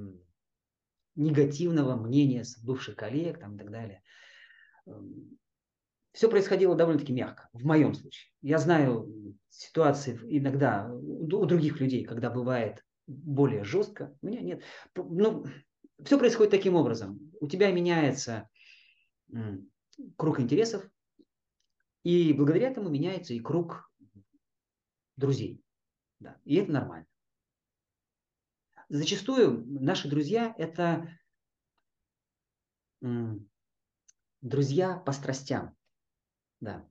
негативного 1.14 1.96
мнения 1.96 2.44
бывших 2.64 2.96
коллег 2.96 3.40
там, 3.40 3.54
и 3.54 3.60
так 3.60 3.70
далее. 3.70 4.02
Эм, 4.88 5.38
Все 6.14 6.28
происходило 6.28 6.76
довольно-таки 6.76 7.14
мягко, 7.14 7.50
в 7.54 7.64
моем 7.66 7.94
случае. 7.94 8.32
Я 8.42 8.58
знаю 8.58 9.38
ситуации 9.50 10.20
иногда 10.24 10.92
у 10.92 11.46
других 11.46 11.80
людей, 11.80 12.04
когда 12.04 12.32
бывает 12.32 12.84
более 13.06 13.64
жестко. 13.64 14.18
У 14.24 14.26
меня 14.26 14.42
нет. 14.42 14.64
Ну, 14.96 15.46
все 16.04 16.18
происходит 16.18 16.50
таким 16.50 16.74
образом. 16.74 17.32
У 17.40 17.48
тебя 17.48 17.72
меняется 17.72 18.50
круг 20.18 20.40
интересов, 20.40 20.90
и 22.04 22.34
благодаря 22.34 22.70
этому 22.70 22.90
меняется 22.90 23.34
и 23.34 23.40
круг 23.40 23.92
друзей. 25.16 25.62
Да, 26.20 26.40
и 26.46 26.56
это 26.56 26.72
нормально. 26.72 27.08
Зачастую 28.90 29.66
наши 29.66 30.10
друзья– 30.10 30.54
это 30.58 31.10
друзья 34.42 34.98
по 34.98 35.12
страстям. 35.12 35.76
Да. 36.60 36.88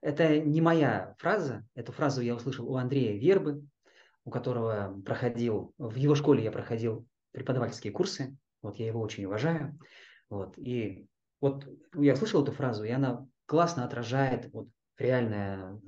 Это 0.00 0.40
не 0.40 0.60
моя 0.60 1.14
фраза, 1.18 1.66
эту 1.74 1.92
фразу 1.92 2.22
я 2.22 2.34
услышал 2.34 2.70
у 2.70 2.76
Андрея 2.76 3.18
Вербы, 3.18 3.66
у 4.24 4.30
которого 4.30 4.98
проходил, 5.02 5.74
в 5.76 5.96
его 5.96 6.14
школе 6.14 6.42
я 6.42 6.52
проходил 6.52 7.06
преподавательские 7.32 7.92
курсы, 7.92 8.36
вот 8.62 8.78
я 8.78 8.86
его 8.86 9.00
очень 9.00 9.26
уважаю, 9.26 9.78
вот, 10.30 10.56
и 10.56 11.09
вот 11.40 11.66
я 11.94 12.16
слышал 12.16 12.42
эту 12.42 12.52
фразу, 12.52 12.84
и 12.84 12.90
она 12.90 13.26
классно 13.46 13.84
отражает 13.84 14.52
вот 14.52 14.68
реальное 14.98 15.80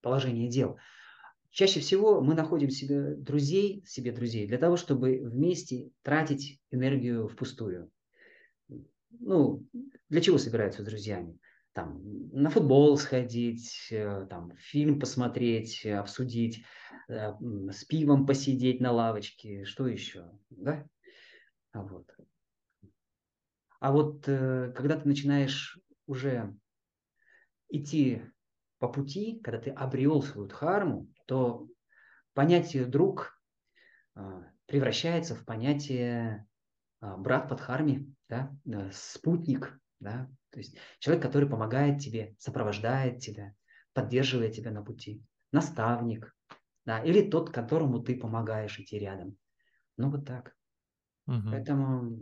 положение 0.00 0.48
дел. 0.48 0.78
Чаще 1.50 1.80
всего 1.80 2.22
мы 2.22 2.34
находим 2.34 2.70
себе 2.70 3.14
друзей, 3.14 3.84
себе 3.86 4.12
друзей 4.12 4.46
для 4.46 4.58
того, 4.58 4.76
чтобы 4.76 5.20
вместе 5.22 5.90
тратить 6.02 6.60
энергию 6.70 7.28
впустую. 7.28 7.90
Ну, 9.10 9.66
для 10.08 10.20
чего 10.22 10.38
собираются 10.38 10.82
с 10.82 10.86
друзьями? 10.86 11.38
Там, 11.74 12.00
на 12.32 12.50
футбол 12.50 12.96
сходить, 12.96 13.88
э, 13.90 14.26
там, 14.28 14.52
фильм 14.58 14.98
посмотреть, 14.98 15.84
обсудить, 15.86 16.64
э, 17.08 17.32
с 17.70 17.84
пивом 17.84 18.26
посидеть 18.26 18.80
на 18.80 18.92
лавочке, 18.92 19.64
что 19.64 19.86
еще, 19.86 20.30
да? 20.50 20.86
А 21.72 21.82
вот. 21.82 22.06
А 23.82 23.90
вот 23.90 24.28
э, 24.28 24.72
когда 24.76 24.96
ты 24.96 25.08
начинаешь 25.08 25.76
уже 26.06 26.56
идти 27.68 28.22
по 28.78 28.86
пути, 28.86 29.40
когда 29.42 29.58
ты 29.58 29.70
обрел 29.70 30.22
свою 30.22 30.46
дхарму, 30.46 31.08
то 31.26 31.66
понятие 32.32 32.86
друг 32.86 33.36
э, 34.14 34.20
превращается 34.66 35.34
в 35.34 35.44
понятие 35.44 36.46
э, 37.00 37.16
брат 37.16 37.48
по 37.48 37.56
дхарме, 37.56 38.06
да, 38.28 38.56
спутник, 38.92 39.76
да, 39.98 40.30
то 40.50 40.60
есть 40.60 40.76
человек, 41.00 41.24
который 41.24 41.48
помогает 41.48 41.98
тебе, 41.98 42.36
сопровождает 42.38 43.18
тебя, 43.18 43.52
поддерживает 43.94 44.54
тебя 44.54 44.70
на 44.70 44.84
пути, 44.84 45.24
наставник, 45.50 46.32
да, 46.84 47.02
или 47.02 47.28
тот, 47.28 47.50
которому 47.50 48.00
ты 48.00 48.16
помогаешь 48.16 48.78
идти 48.78 49.00
рядом. 49.00 49.36
Ну 49.96 50.08
вот 50.08 50.24
так. 50.24 50.54
Угу. 51.26 51.50
Поэтому 51.50 52.16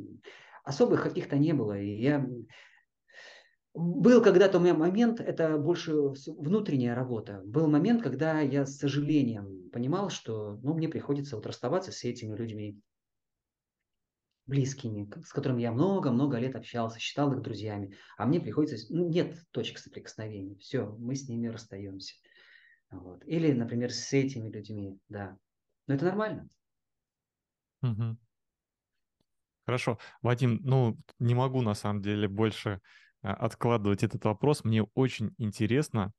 особых 0.64 1.02
каких-то 1.02 1.36
не 1.36 1.52
было. 1.52 1.78
И 1.78 2.00
я... 2.00 2.26
Был 3.72 4.20
когда-то 4.20 4.58
у 4.58 4.60
меня 4.60 4.74
момент, 4.74 5.20
это 5.20 5.56
больше 5.56 5.94
внутренняя 6.26 6.94
работа. 6.94 7.40
Был 7.44 7.68
момент, 7.68 8.02
когда 8.02 8.40
я 8.40 8.66
с 8.66 8.78
сожалением 8.78 9.70
понимал, 9.70 10.10
что 10.10 10.58
ну, 10.62 10.74
мне 10.74 10.88
приходится 10.88 11.36
вот 11.36 11.46
расставаться 11.46 11.92
с 11.92 12.02
этими 12.02 12.34
людьми 12.36 12.80
близкими, 14.50 15.08
с 15.24 15.32
которыми 15.32 15.62
я 15.62 15.70
много-много 15.70 16.38
лет 16.38 16.56
общался, 16.56 16.98
считал 16.98 17.32
их 17.32 17.40
друзьями, 17.40 17.96
а 18.18 18.26
мне 18.26 18.40
приходится, 18.40 18.92
ну, 18.92 19.08
нет 19.08 19.38
точек 19.52 19.78
соприкосновения, 19.78 20.56
все, 20.56 20.86
мы 20.98 21.14
с 21.14 21.28
ними 21.28 21.46
расстаемся. 21.46 22.16
Вот. 22.90 23.24
Или, 23.24 23.52
например, 23.52 23.92
с 23.92 24.12
этими 24.12 24.50
людьми, 24.50 24.98
да. 25.08 25.38
Но 25.86 25.94
это 25.94 26.04
нормально. 26.04 26.48
Угу. 27.82 28.16
Хорошо. 29.66 29.98
Вадим, 30.22 30.60
ну, 30.62 30.98
не 31.18 31.34
могу 31.34 31.62
на 31.62 31.74
самом 31.74 32.02
деле 32.02 32.28
больше 32.28 32.80
а, 33.22 33.34
откладывать 33.34 34.02
этот 34.02 34.24
вопрос. 34.24 34.64
Мне 34.64 34.84
очень 34.94 35.34
интересно, 35.38 36.12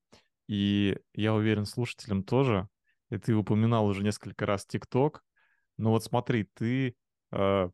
и 0.48 0.98
я 1.14 1.34
уверен, 1.34 1.66
слушателям 1.66 2.24
тоже. 2.24 2.68
И 3.10 3.18
ты 3.18 3.36
упоминал 3.36 3.86
уже 3.88 4.04
несколько 4.04 4.46
раз 4.46 4.66
ТикТок. 4.66 5.24
Но 5.78 5.92
вот 5.92 6.04
смотри, 6.04 6.48
ты, 6.54 6.96
э, 7.32 7.70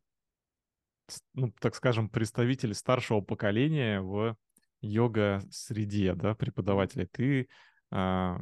ну, 1.34 1.53
так 1.59 1.76
скажем, 1.76 2.09
представитель 2.09 2.74
старшего 2.74 3.22
поколения 3.22 4.01
в 4.01 4.36
йога-среде, 4.82 6.15
да, 6.15 6.34
преподавателей. 6.36 7.07
Ты 7.07 7.47
э, 7.91 8.38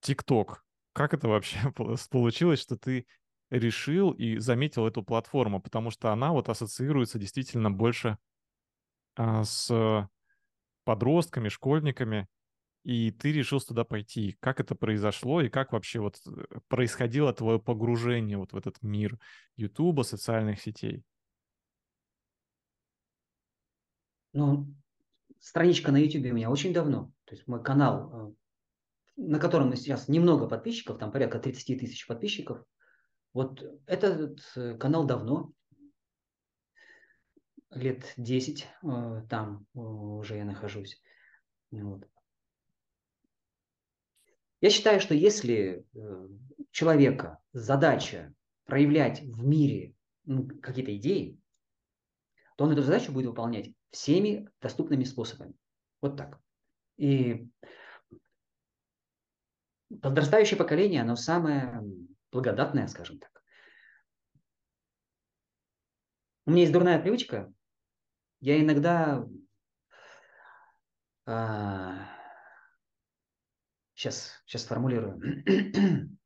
ТикТок. 0.00 0.64
Как 0.92 1.14
это 1.14 1.28
вообще 1.28 1.58
получилось, 2.10 2.60
что 2.60 2.76
ты 2.76 3.06
решил 3.50 4.12
и 4.12 4.38
заметил 4.38 4.86
эту 4.86 5.02
платформу, 5.02 5.60
потому 5.60 5.90
что 5.90 6.12
она 6.12 6.32
вот 6.32 6.48
ассоциируется 6.48 7.18
действительно 7.18 7.70
больше 7.70 8.16
а, 9.16 9.44
с 9.44 10.08
подростками, 10.84 11.48
школьниками, 11.48 12.26
и 12.82 13.10
ты 13.10 13.32
решил 13.32 13.60
туда 13.60 13.84
пойти. 13.84 14.36
Как 14.40 14.60
это 14.60 14.74
произошло 14.74 15.42
и 15.42 15.48
как 15.48 15.72
вообще 15.72 16.00
вот 16.00 16.18
э, 16.26 16.58
происходило 16.68 17.32
твое 17.32 17.60
погружение 17.60 18.38
вот 18.38 18.52
в 18.52 18.56
этот 18.56 18.80
мир 18.82 19.18
Ютуба, 19.56 20.02
социальных 20.02 20.60
сетей? 20.60 21.02
Ну, 24.32 24.74
страничка 25.38 25.92
на 25.92 25.98
Ютубе 25.98 26.32
у 26.32 26.34
меня 26.34 26.50
очень 26.50 26.72
давно. 26.72 27.12
То 27.24 27.34
есть 27.34 27.46
мой 27.46 27.62
канал, 27.62 28.34
э, 29.16 29.22
на 29.22 29.38
котором 29.38 29.74
сейчас 29.76 30.08
немного 30.08 30.48
подписчиков, 30.48 30.98
там 30.98 31.12
порядка 31.12 31.38
30 31.38 31.78
тысяч 31.78 32.06
подписчиков, 32.06 32.64
вот 33.32 33.62
этот 33.86 34.40
э, 34.56 34.76
канал 34.76 35.04
давно, 35.04 35.52
лет 37.70 38.12
10 38.16 38.66
э, 38.82 39.22
там 39.28 39.66
уже 39.74 40.36
я 40.36 40.44
нахожусь. 40.44 41.00
Вот. 41.70 42.08
Я 44.60 44.70
считаю, 44.70 45.00
что 45.00 45.14
если 45.14 45.86
э, 45.94 46.28
человека 46.70 47.38
задача 47.52 48.34
проявлять 48.64 49.20
в 49.20 49.44
мире 49.44 49.94
ну, 50.24 50.46
какие-то 50.60 50.96
идеи, 50.96 51.38
то 52.56 52.64
он 52.64 52.72
эту 52.72 52.82
задачу 52.82 53.12
будет 53.12 53.26
выполнять 53.26 53.72
всеми 53.90 54.50
доступными 54.60 55.04
способами. 55.04 55.54
Вот 56.02 56.16
так. 56.16 56.38
И 56.96 57.48
подрастающее 60.02 60.58
поколение, 60.58 61.02
оно 61.02 61.16
самое 61.16 61.82
благодатная, 62.32 62.86
скажем 62.86 63.18
так. 63.18 63.30
У 66.46 66.50
меня 66.50 66.62
есть 66.62 66.72
дурная 66.72 67.00
привычка. 67.00 67.52
Я 68.40 68.60
иногда 68.60 69.26
а, 71.26 72.08
сейчас, 73.94 74.32
сейчас 74.46 74.62
сформулирую. 74.62 75.20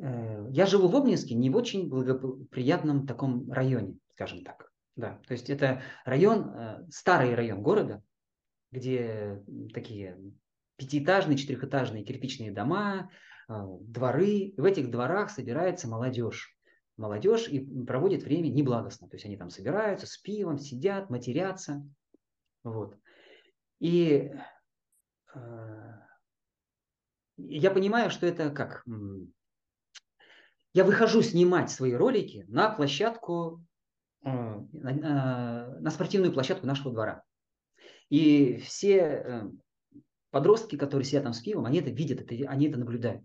Э, 0.00 0.46
я 0.52 0.66
живу 0.66 0.86
в 0.86 0.94
Обнинске, 0.94 1.34
не 1.34 1.50
в 1.50 1.56
очень 1.56 1.88
благоприятном 1.88 3.04
таком 3.04 3.50
районе, 3.50 3.98
скажем 4.12 4.44
так. 4.44 4.70
Да, 4.94 5.20
то 5.26 5.32
есть 5.32 5.50
это 5.50 5.82
район, 6.04 6.54
э, 6.54 6.86
старый 6.88 7.34
район 7.34 7.62
города, 7.62 8.00
где 8.70 9.42
такие 9.74 10.16
пятиэтажные, 10.76 11.36
четырехэтажные 11.36 12.04
кирпичные 12.04 12.52
дома, 12.52 13.10
дворы. 13.48 14.28
И 14.28 14.60
в 14.60 14.64
этих 14.64 14.90
дворах 14.90 15.30
собирается 15.30 15.88
молодежь. 15.88 16.54
Молодежь 16.96 17.48
и 17.48 17.60
проводит 17.84 18.22
время 18.22 18.48
неблагостно. 18.48 19.08
То 19.08 19.16
есть 19.16 19.24
они 19.24 19.36
там 19.36 19.50
собираются 19.50 20.06
с 20.06 20.18
пивом, 20.18 20.58
сидят, 20.58 21.10
матерятся. 21.10 21.84
Вот. 22.64 22.96
И 23.78 24.32
э, 25.34 25.92
я 27.36 27.70
понимаю, 27.70 28.10
что 28.10 28.26
это 28.26 28.50
как... 28.50 28.84
Я 30.74 30.84
выхожу 30.84 31.22
снимать 31.22 31.70
свои 31.70 31.92
ролики 31.92 32.44
на 32.48 32.70
площадку, 32.70 33.64
э, 34.24 34.28
на, 34.28 35.78
на 35.80 35.90
спортивную 35.90 36.32
площадку 36.32 36.66
нашего 36.66 36.92
двора. 36.92 37.22
И 38.10 38.56
все 38.58 38.96
э, 38.98 39.50
подростки, 40.30 40.76
которые 40.76 41.04
сидят 41.04 41.24
там 41.24 41.32
с 41.32 41.40
пивом, 41.40 41.66
они 41.66 41.78
это 41.78 41.90
видят, 41.90 42.20
это, 42.20 42.34
они 42.50 42.68
это 42.68 42.78
наблюдают. 42.78 43.22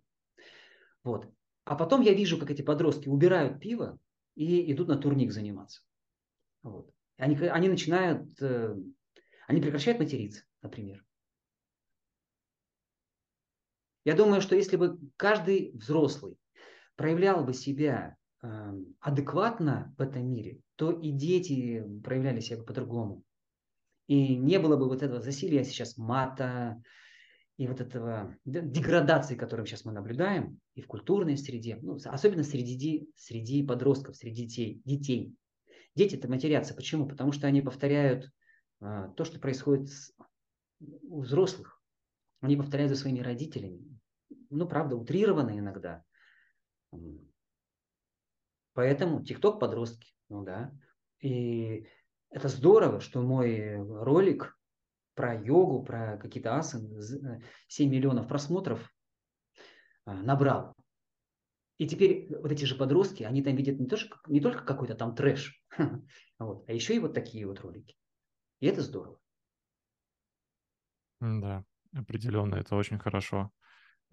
Вот. 1.04 1.32
А 1.66 1.76
потом 1.76 2.02
я 2.02 2.14
вижу, 2.14 2.38
как 2.38 2.52
эти 2.52 2.62
подростки 2.62 3.08
убирают 3.08 3.60
пиво 3.60 4.00
и 4.36 4.72
идут 4.72 4.88
на 4.88 4.98
турник 4.98 5.32
заниматься. 5.32 5.82
Вот. 6.62 6.90
Они, 7.18 7.36
они 7.36 7.70
начинают, 7.70 8.30
э, 8.42 8.76
они 9.48 9.62
прекращают 9.62 10.00
материться, 10.00 10.44
например. 10.62 11.06
Я 14.06 14.16
думаю, 14.16 14.42
что 14.42 14.56
если 14.56 14.76
бы 14.76 15.00
каждый 15.16 15.72
взрослый 15.74 16.38
проявлял 16.96 17.46
бы 17.46 17.54
себя 17.54 18.18
э, 18.42 18.48
адекватно 19.00 19.94
в 19.98 20.02
этом 20.02 20.30
мире, 20.30 20.60
то 20.76 20.92
и 20.92 21.12
дети 21.12 21.86
проявляли 22.04 22.40
себя 22.40 22.62
по-другому. 22.64 23.24
И 24.08 24.36
не 24.36 24.60
было 24.60 24.76
бы 24.76 24.88
вот 24.90 25.02
этого 25.02 25.22
засилия 25.22 25.64
сейчас 25.64 25.98
мата 25.98 26.82
и 27.58 27.68
вот 27.68 27.82
этого 27.82 28.36
деградации, 28.46 29.36
которую 29.36 29.66
сейчас 29.66 29.86
мы 29.86 29.92
наблюдаем 29.92 30.60
и 30.74 30.82
в 30.82 30.88
культурной 30.88 31.38
среде, 31.38 31.78
ну, 31.82 31.98
особенно 32.06 32.44
среди, 32.44 33.08
среди 33.16 33.66
подростков, 33.66 34.16
среди 34.16 34.46
детей. 34.46 34.82
детей. 34.86 35.36
Дети-то 35.96 36.28
матерятся. 36.28 36.74
Почему? 36.74 37.08
Потому 37.08 37.32
что 37.32 37.46
они 37.46 37.62
повторяют 37.62 38.32
а, 38.82 39.10
то, 39.10 39.24
что 39.24 39.40
происходит 39.40 39.90
с, 39.90 40.12
у 40.80 41.22
взрослых. 41.22 41.80
Они 42.42 42.58
повторяют 42.58 42.92
за 42.92 42.98
своими 42.98 43.20
родителями. 43.20 44.00
Ну, 44.50 44.68
правда, 44.68 44.96
утрированно 44.96 45.58
иногда. 45.58 46.04
Поэтому 48.74 49.24
ТикТок 49.24 49.60
подростки, 49.60 50.14
ну 50.30 50.44
да. 50.44 50.74
И 51.22 51.88
это 52.32 52.48
здорово, 52.48 53.00
что 53.00 53.22
мой 53.22 53.76
ролик 53.78 54.58
про 55.16 55.36
йогу, 55.36 55.84
про 55.84 56.18
какие-то 56.18 56.56
асаны, 56.56 57.44
7 57.68 57.90
миллионов 57.90 58.28
просмотров 58.28 58.90
а, 60.06 60.14
набрал. 60.14 60.76
И 61.78 61.88
теперь 61.88 62.28
вот 62.30 62.52
эти 62.52 62.66
же 62.66 62.76
подростки, 62.76 63.24
они 63.24 63.42
там 63.42 63.56
видят 63.56 63.80
не, 63.80 63.88
то, 63.88 63.98
не 64.28 64.40
только 64.40 64.64
какой-то 64.64 64.96
там 64.96 65.16
трэш, 65.16 65.62
вот, 66.40 66.70
а 66.70 66.74
еще 66.74 66.96
и 66.96 67.00
вот 67.00 67.14
такие 67.14 67.46
вот 67.48 67.60
ролики. 67.62 67.96
И 68.60 68.68
это 68.68 68.82
здорово. 68.82 69.20
Да, 71.20 71.64
определенно, 71.94 72.56
это 72.56 72.76
очень 72.76 73.00
хорошо 73.00 73.52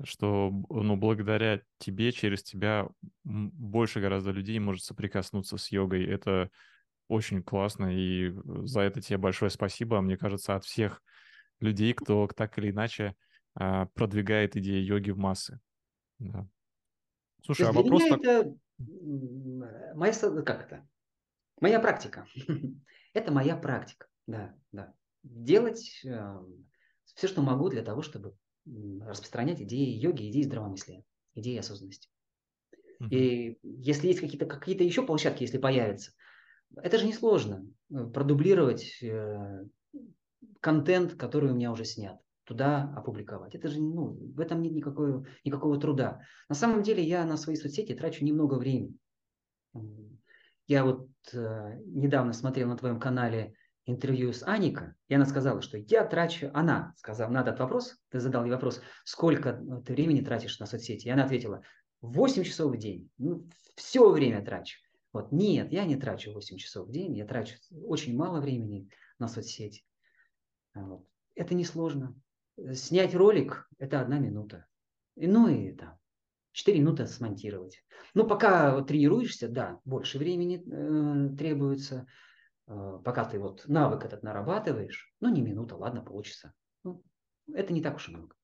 что 0.04 0.50
ну, 0.70 0.96
благодаря 0.96 1.62
тебе, 1.78 2.12
через 2.12 2.42
тебя 2.42 2.88
больше 3.24 4.00
гораздо 4.00 4.30
людей 4.30 4.58
может 4.58 4.84
соприкоснуться 4.84 5.56
с 5.56 5.70
йогой. 5.70 6.04
Это 6.04 6.50
очень 7.10 7.42
классно, 7.42 7.92
и 7.92 8.32
за 8.64 8.82
это 8.82 9.00
тебе 9.00 9.18
большое 9.18 9.50
спасибо. 9.50 10.00
Мне 10.00 10.16
кажется, 10.16 10.54
от 10.54 10.64
всех 10.64 11.02
людей, 11.58 11.92
кто 11.92 12.28
так 12.28 12.56
или 12.58 12.70
иначе 12.70 13.16
а, 13.54 13.86
продвигает 13.86 14.56
идеи 14.56 14.80
йоги 14.80 15.10
в 15.10 15.18
массы. 15.18 15.58
Да. 16.20 16.46
Слушай, 17.44 17.66
а 17.68 17.72
вопрос 17.72 18.04
так... 18.08 18.20
это 18.20 18.54
моя, 19.94 20.12
как 20.42 20.66
это? 20.66 20.88
Моя 21.60 21.80
практика. 21.80 22.26
это 23.12 23.32
моя 23.32 23.56
практика, 23.56 24.06
да, 24.28 24.54
да. 24.70 24.94
Делать 25.24 26.02
э, 26.04 26.38
все, 27.14 27.26
что 27.26 27.42
могу 27.42 27.68
для 27.70 27.82
того, 27.82 28.02
чтобы 28.02 28.36
распространять 29.00 29.60
идеи 29.62 29.98
йоги, 29.98 30.30
идеи 30.30 30.42
здравомыслия, 30.42 31.02
идеи 31.34 31.58
осознанности. 31.58 32.08
Uh-huh. 33.00 33.08
И 33.08 33.58
если 33.62 34.06
есть 34.06 34.20
какие-то 34.20 34.46
какие 34.46 34.80
еще 34.82 35.04
площадки, 35.04 35.42
если 35.42 35.58
появятся, 35.58 36.12
это 36.76 36.98
же 36.98 37.06
несложно. 37.06 37.66
Э, 37.92 38.06
продублировать 38.06 39.02
э, 39.02 39.64
контент, 40.60 41.14
который 41.14 41.50
у 41.50 41.54
меня 41.54 41.72
уже 41.72 41.84
снят, 41.84 42.18
туда 42.44 42.92
опубликовать. 42.96 43.54
Это 43.54 43.68
же, 43.68 43.80
ну, 43.80 44.16
в 44.34 44.40
этом 44.40 44.62
нет 44.62 44.72
никакого, 44.72 45.26
никакого 45.44 45.80
труда. 45.80 46.20
На 46.48 46.54
самом 46.54 46.82
деле 46.82 47.02
я 47.02 47.24
на 47.24 47.36
свои 47.36 47.56
соцсети 47.56 47.94
трачу 47.94 48.24
немного 48.24 48.54
времени. 48.54 48.96
Я 50.66 50.84
вот 50.84 51.08
э, 51.32 51.80
недавно 51.86 52.32
смотрел 52.32 52.68
на 52.68 52.76
твоем 52.76 53.00
канале 53.00 53.54
интервью 53.86 54.32
с 54.32 54.44
Аника, 54.44 54.94
и 55.08 55.14
она 55.14 55.26
сказала, 55.26 55.62
что 55.62 55.78
я 55.78 56.04
трачу, 56.04 56.50
она 56.54 56.94
сказала 56.96 57.30
на 57.30 57.40
этот 57.40 57.58
вопрос, 57.58 57.96
ты 58.10 58.20
задал 58.20 58.44
ей 58.44 58.52
вопрос, 58.52 58.80
сколько 59.04 59.60
ты 59.84 59.92
времени 59.94 60.20
тратишь 60.20 60.60
на 60.60 60.66
соцсети, 60.66 61.08
и 61.08 61.10
она 61.10 61.24
ответила, 61.24 61.62
8 62.02 62.44
часов 62.44 62.72
в 62.72 62.78
день, 62.78 63.10
ну, 63.18 63.48
все 63.74 64.10
время 64.10 64.44
трачу. 64.44 64.78
Вот, 65.12 65.32
нет, 65.32 65.72
я 65.72 65.84
не 65.84 65.96
трачу 65.96 66.32
8 66.32 66.56
часов 66.56 66.86
в 66.86 66.92
день, 66.92 67.16
я 67.16 67.26
трачу 67.26 67.56
очень 67.86 68.16
мало 68.16 68.40
времени 68.40 68.88
на 69.18 69.28
соцсети. 69.28 69.84
А 70.72 70.82
вот. 70.82 71.06
Это 71.34 71.54
несложно. 71.54 72.14
Снять 72.74 73.14
ролик– 73.14 73.68
это 73.78 74.00
одна 74.00 74.18
минута. 74.18 74.66
И, 75.16 75.26
ну 75.26 75.48
и 75.48 75.72
там, 75.72 75.98
4 76.52 76.78
минуты 76.78 77.06
смонтировать. 77.06 77.82
Ну, 78.14 78.26
пока 78.26 78.80
тренируешься, 78.82 79.48
да, 79.48 79.80
больше 79.84 80.18
времени 80.18 80.62
э, 80.64 81.36
требуется. 81.36 82.06
Э, 82.66 82.98
пока 83.04 83.24
ты 83.24 83.38
вот 83.38 83.66
навык 83.66 84.04
этот 84.04 84.22
нарабатываешь, 84.22 85.12
ну, 85.20 85.32
не 85.32 85.42
минута, 85.42 85.76
ладно, 85.76 86.02
полчаса. 86.02 86.52
Ну, 86.84 87.02
это 87.52 87.72
не 87.72 87.82
так 87.82 87.96
уж 87.96 88.08
и 88.08 88.12
много. 88.12 88.34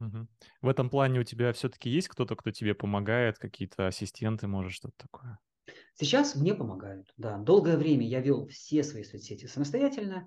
Угу. 0.00 0.26
В 0.62 0.68
этом 0.68 0.90
плане 0.90 1.20
у 1.20 1.24
тебя 1.24 1.52
все-таки 1.52 1.88
есть 1.88 2.08
кто-то, 2.08 2.36
кто 2.36 2.50
тебе 2.50 2.74
помогает, 2.74 3.38
какие-то 3.38 3.86
ассистенты, 3.86 4.46
может, 4.46 4.72
что-то 4.72 4.94
такое? 4.96 5.38
Сейчас 5.98 6.34
мне 6.36 6.54
помогают, 6.54 7.12
да. 7.16 7.38
Долгое 7.38 7.78
время 7.78 8.06
я 8.06 8.20
вел 8.20 8.46
все 8.48 8.82
свои 8.82 9.02
соцсети 9.02 9.46
самостоятельно, 9.46 10.26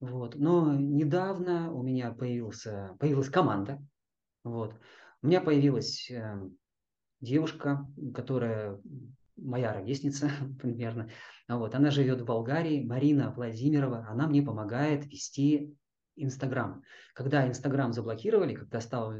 вот. 0.00 0.36
Но 0.36 0.74
недавно 0.74 1.72
у 1.72 1.82
меня 1.82 2.12
появился, 2.12 2.96
появилась 3.00 3.28
команда, 3.28 3.84
вот. 4.44 4.74
У 5.20 5.26
меня 5.26 5.40
появилась 5.40 6.08
э, 6.08 6.40
девушка, 7.20 7.86
которая 8.14 8.80
моя 9.36 9.72
ровесница 9.72 10.30
примерно, 10.60 11.10
вот. 11.48 11.74
Она 11.74 11.90
живет 11.90 12.20
в 12.20 12.24
Болгарии, 12.24 12.84
Марина 12.84 13.32
Владимирова, 13.32 14.06
она 14.08 14.28
мне 14.28 14.40
помогает 14.40 15.04
вести 15.06 15.76
Инстаграм. 16.14 16.82
Когда 17.14 17.48
Инстаграм 17.48 17.92
заблокировали, 17.92 18.54
когда 18.54 18.80
стало, 18.80 19.18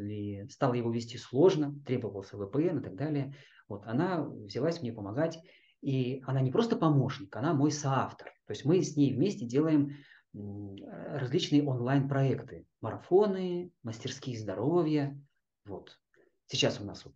стало 0.49 0.75
его 0.75 0.93
вести 0.93 1.19
сложно, 1.19 1.75
требовался 1.87 2.37
VPN 2.37 2.81
и 2.81 2.83
так 2.85 2.95
далее, 2.95 3.35
вот, 3.67 3.85
она 3.87 4.23
взялась 4.23 4.81
мне 4.81 4.93
помогать. 4.93 5.43
И 5.83 6.23
она 6.27 6.41
не 6.41 6.51
просто 6.51 6.77
помощник, 6.77 7.35
она 7.37 7.53
мой 7.55 7.73
соавтор. 7.73 8.29
То 8.47 8.53
есть 8.53 8.65
мы 8.65 8.81
с 8.83 8.97
ней 8.97 9.13
вместе 9.13 9.45
делаем 9.45 9.97
различные 10.33 11.67
онлайн-проекты. 11.67 12.67
Марафоны, 12.81 13.73
мастерские 13.83 14.39
здоровья. 14.39 15.21
Вот. 15.67 15.99
Сейчас 16.47 16.81
у 16.81 16.85
нас 16.85 17.05
вот 17.05 17.15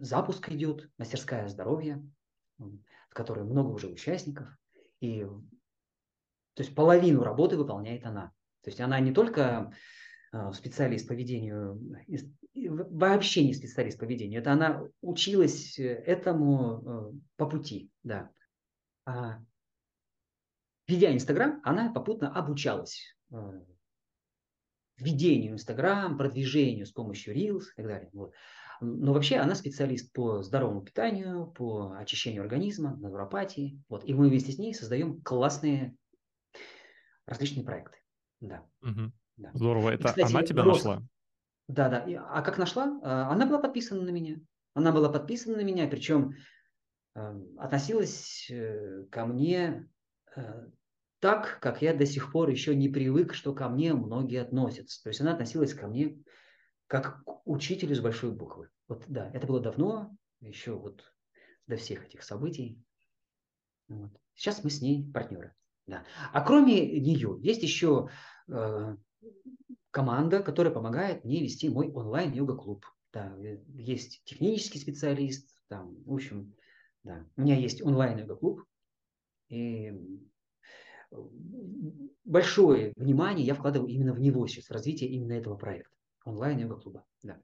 запуск 0.00 0.48
идет, 0.50 0.88
мастерская 0.98 1.48
здоровья, 1.48 2.02
в 2.58 3.14
которой 3.14 3.44
много 3.44 3.70
уже 3.70 3.88
участников. 3.88 4.48
И 5.00 5.26
то 6.54 6.62
есть 6.62 6.74
половину 6.74 7.22
работы 7.22 7.56
выполняет 7.56 8.04
она. 8.06 8.32
То 8.62 8.70
есть 8.70 8.80
она 8.80 9.00
не 9.00 9.12
только 9.12 9.72
специалист 10.52 11.08
по 11.08 11.12
ведению, 11.12 11.80
вообще 12.54 13.44
не 13.44 13.54
специалист 13.54 13.98
по 13.98 14.04
ведению, 14.04 14.40
это 14.40 14.52
она 14.52 14.86
училась 15.00 15.78
э, 15.78 15.84
этому 15.84 17.12
э, 17.14 17.18
по 17.36 17.48
пути, 17.48 17.90
да. 18.02 18.30
А 19.04 19.40
ведя 20.86 21.12
Инстаграм, 21.12 21.60
она 21.64 21.92
попутно 21.92 22.32
обучалась 22.32 23.16
э, 23.32 23.36
ведению 24.96 25.54
Инстаграм, 25.54 26.16
продвижению 26.16 26.86
с 26.86 26.92
помощью 26.92 27.34
Reels 27.34 27.64
и 27.72 27.76
так 27.76 27.86
далее. 27.86 28.10
Вот. 28.12 28.32
Но 28.80 29.12
вообще 29.12 29.36
она 29.36 29.54
специалист 29.54 30.12
по 30.12 30.42
здоровому 30.42 30.82
питанию, 30.82 31.46
по 31.48 31.92
очищению 31.98 32.42
организма, 32.42 32.96
натуропатии. 32.96 33.82
Вот. 33.88 34.04
И 34.04 34.14
мы 34.14 34.28
вместе 34.28 34.52
с 34.52 34.58
ней 34.58 34.74
создаем 34.74 35.20
классные 35.22 35.94
различные 37.26 37.64
проекты. 37.64 37.98
Да. 38.40 38.66
Угу. 38.80 39.12
Да. 39.40 39.50
Здорово. 39.54 39.90
Это 39.90 40.02
и, 40.02 40.06
кстати, 40.06 40.32
она 40.32 40.42
тебя 40.42 40.62
рост... 40.62 40.84
нашла? 40.84 41.02
Да, 41.68 41.88
да. 41.88 42.26
А 42.30 42.42
как 42.42 42.58
нашла? 42.58 43.00
А, 43.02 43.30
она 43.30 43.46
была 43.46 43.58
подписана 43.58 44.02
на 44.02 44.10
меня. 44.10 44.38
Она 44.74 44.92
была 44.92 45.08
подписана 45.08 45.56
на 45.56 45.62
меня, 45.62 45.88
причем 45.88 46.34
эм, 47.14 47.58
относилась 47.58 48.48
э, 48.50 49.04
ко 49.10 49.26
мне 49.26 49.88
э, 50.36 50.68
так, 51.18 51.58
как 51.60 51.82
я 51.82 51.92
до 51.92 52.06
сих 52.06 52.32
пор 52.32 52.50
еще 52.50 52.74
не 52.74 52.88
привык, 52.88 53.34
что 53.34 53.52
ко 53.52 53.68
мне 53.68 53.94
многие 53.94 54.40
относятся. 54.40 55.02
То 55.02 55.08
есть 55.08 55.20
она 55.20 55.32
относилась 55.32 55.74
ко 55.74 55.88
мне 55.88 56.22
как 56.86 57.24
к 57.24 57.42
учителю 57.44 57.94
с 57.94 58.00
большой 58.00 58.32
буквы. 58.32 58.68
Вот 58.88 59.04
да, 59.08 59.30
это 59.32 59.46
было 59.46 59.60
давно, 59.60 60.16
еще 60.40 60.72
вот 60.72 61.04
до 61.66 61.76
всех 61.76 62.06
этих 62.06 62.22
событий. 62.22 62.82
Вот. 63.88 64.10
Сейчас 64.34 64.62
мы 64.64 64.70
с 64.70 64.80
ней 64.80 65.10
партнеры. 65.12 65.54
Да. 65.86 66.04
А 66.32 66.40
кроме 66.42 67.00
нее 67.00 67.38
есть 67.42 67.62
еще 67.62 68.08
э, 68.48 68.96
команда, 69.90 70.42
которая 70.42 70.72
помогает 70.72 71.24
мне 71.24 71.42
вести 71.42 71.68
мой 71.68 71.90
онлайн 71.90 72.32
йога-клуб. 72.32 72.84
Да, 73.12 73.36
э, 73.38 73.58
есть 73.74 74.22
технический 74.24 74.78
специалист, 74.78 75.56
там, 75.68 75.96
в 76.04 76.12
общем, 76.12 76.54
да. 77.02 77.26
У 77.36 77.42
меня 77.42 77.56
есть 77.56 77.82
онлайн 77.82 78.18
йога-клуб, 78.18 78.64
и 79.48 79.92
большое 82.24 82.92
внимание 82.96 83.44
я 83.44 83.54
вкладываю 83.54 83.90
именно 83.90 84.12
в 84.12 84.20
него 84.20 84.46
сейчас, 84.46 84.66
в 84.66 84.70
развитие 84.70 85.10
именно 85.10 85.32
этого 85.32 85.56
проекта, 85.56 85.90
онлайн-йога-клуба. 86.24 87.04
Да. 87.22 87.40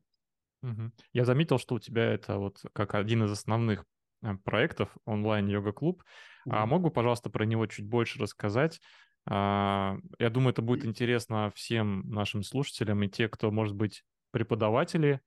Угу. 0.62 0.92
Я 1.12 1.24
заметил, 1.24 1.58
что 1.58 1.74
у 1.74 1.78
тебя 1.78 2.04
это 2.12 2.38
вот 2.38 2.62
как 2.72 2.94
один 2.94 3.24
из 3.24 3.32
основных 3.32 3.84
э, 4.22 4.34
проектов 4.44 4.96
онлайн-йога-клуб. 5.04 6.02
Угу. 6.46 6.54
А 6.54 6.66
мог 6.66 6.82
бы, 6.82 6.90
пожалуйста, 6.90 7.28
про 7.28 7.44
него 7.44 7.66
чуть 7.66 7.88
больше 7.88 8.20
рассказать? 8.20 8.80
А, 9.28 9.96
я 10.18 10.30
думаю, 10.30 10.52
это 10.52 10.62
будет 10.62 10.84
интересно 10.84 11.52
всем 11.54 12.08
нашим 12.08 12.42
слушателям 12.42 13.02
и 13.02 13.08
те, 13.08 13.28
кто, 13.28 13.50
может 13.50 13.74
быть, 13.74 14.04
преподаватели, 14.30 15.20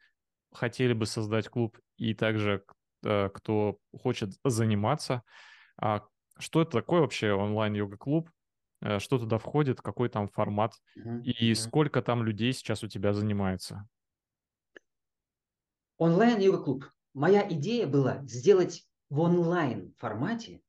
хотели 0.52 0.94
бы 0.94 1.06
создать 1.06 1.50
клуб, 1.50 1.78
и 1.98 2.14
также 2.14 2.64
э, 3.04 3.30
кто 3.30 3.78
хочет 4.02 4.34
заниматься. 4.44 5.24
А 5.78 6.06
что 6.38 6.62
это 6.62 6.72
такое 6.72 7.02
вообще 7.02 7.34
онлайн-йога-клуб? 7.34 8.30
Э, 8.82 9.00
что 9.00 9.20
туда 9.20 9.38
входит, 9.38 9.82
какой 9.82 10.10
там 10.10 10.30
формат 10.30 10.74
и 11.24 11.54
сколько 11.54 12.02
там 12.02 12.24
людей 12.24 12.54
сейчас 12.54 12.84
у 12.84 12.88
тебя 12.88 13.14
занимается? 13.14 13.88
Онлайн-йога-клуб. 15.98 16.86
Моя 17.14 17.46
идея 17.50 17.88
была 17.88 18.24
сделать 18.26 18.88
в 19.10 19.20
онлайн 19.20 19.94
формате 19.98 20.62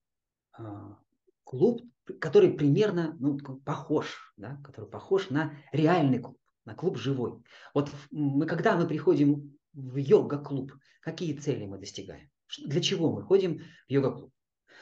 а, 0.53 0.99
клуб, 1.45 1.83
который 2.19 2.53
примерно 2.53 3.17
ну, 3.19 3.39
похож, 3.65 4.33
да, 4.37 4.61
который 4.65 4.89
похож 4.89 5.31
на 5.31 5.53
реальный 5.73 6.19
клуб, 6.19 6.39
на 6.65 6.75
клуб 6.75 6.97
живой. 6.97 7.43
Вот 7.75 7.91
мы, 8.11 8.47
когда 8.47 8.77
мы 8.77 8.87
приходим 8.87 9.57
в 9.73 9.97
йога-клуб, 9.97 10.73
какие 11.01 11.37
цели 11.37 11.67
мы 11.67 11.79
достигаем? 11.79 12.31
Для 12.65 12.81
чего 12.81 13.13
мы 13.13 13.23
ходим 13.23 13.59
в 13.59 13.91
йога-клуб? 13.93 14.33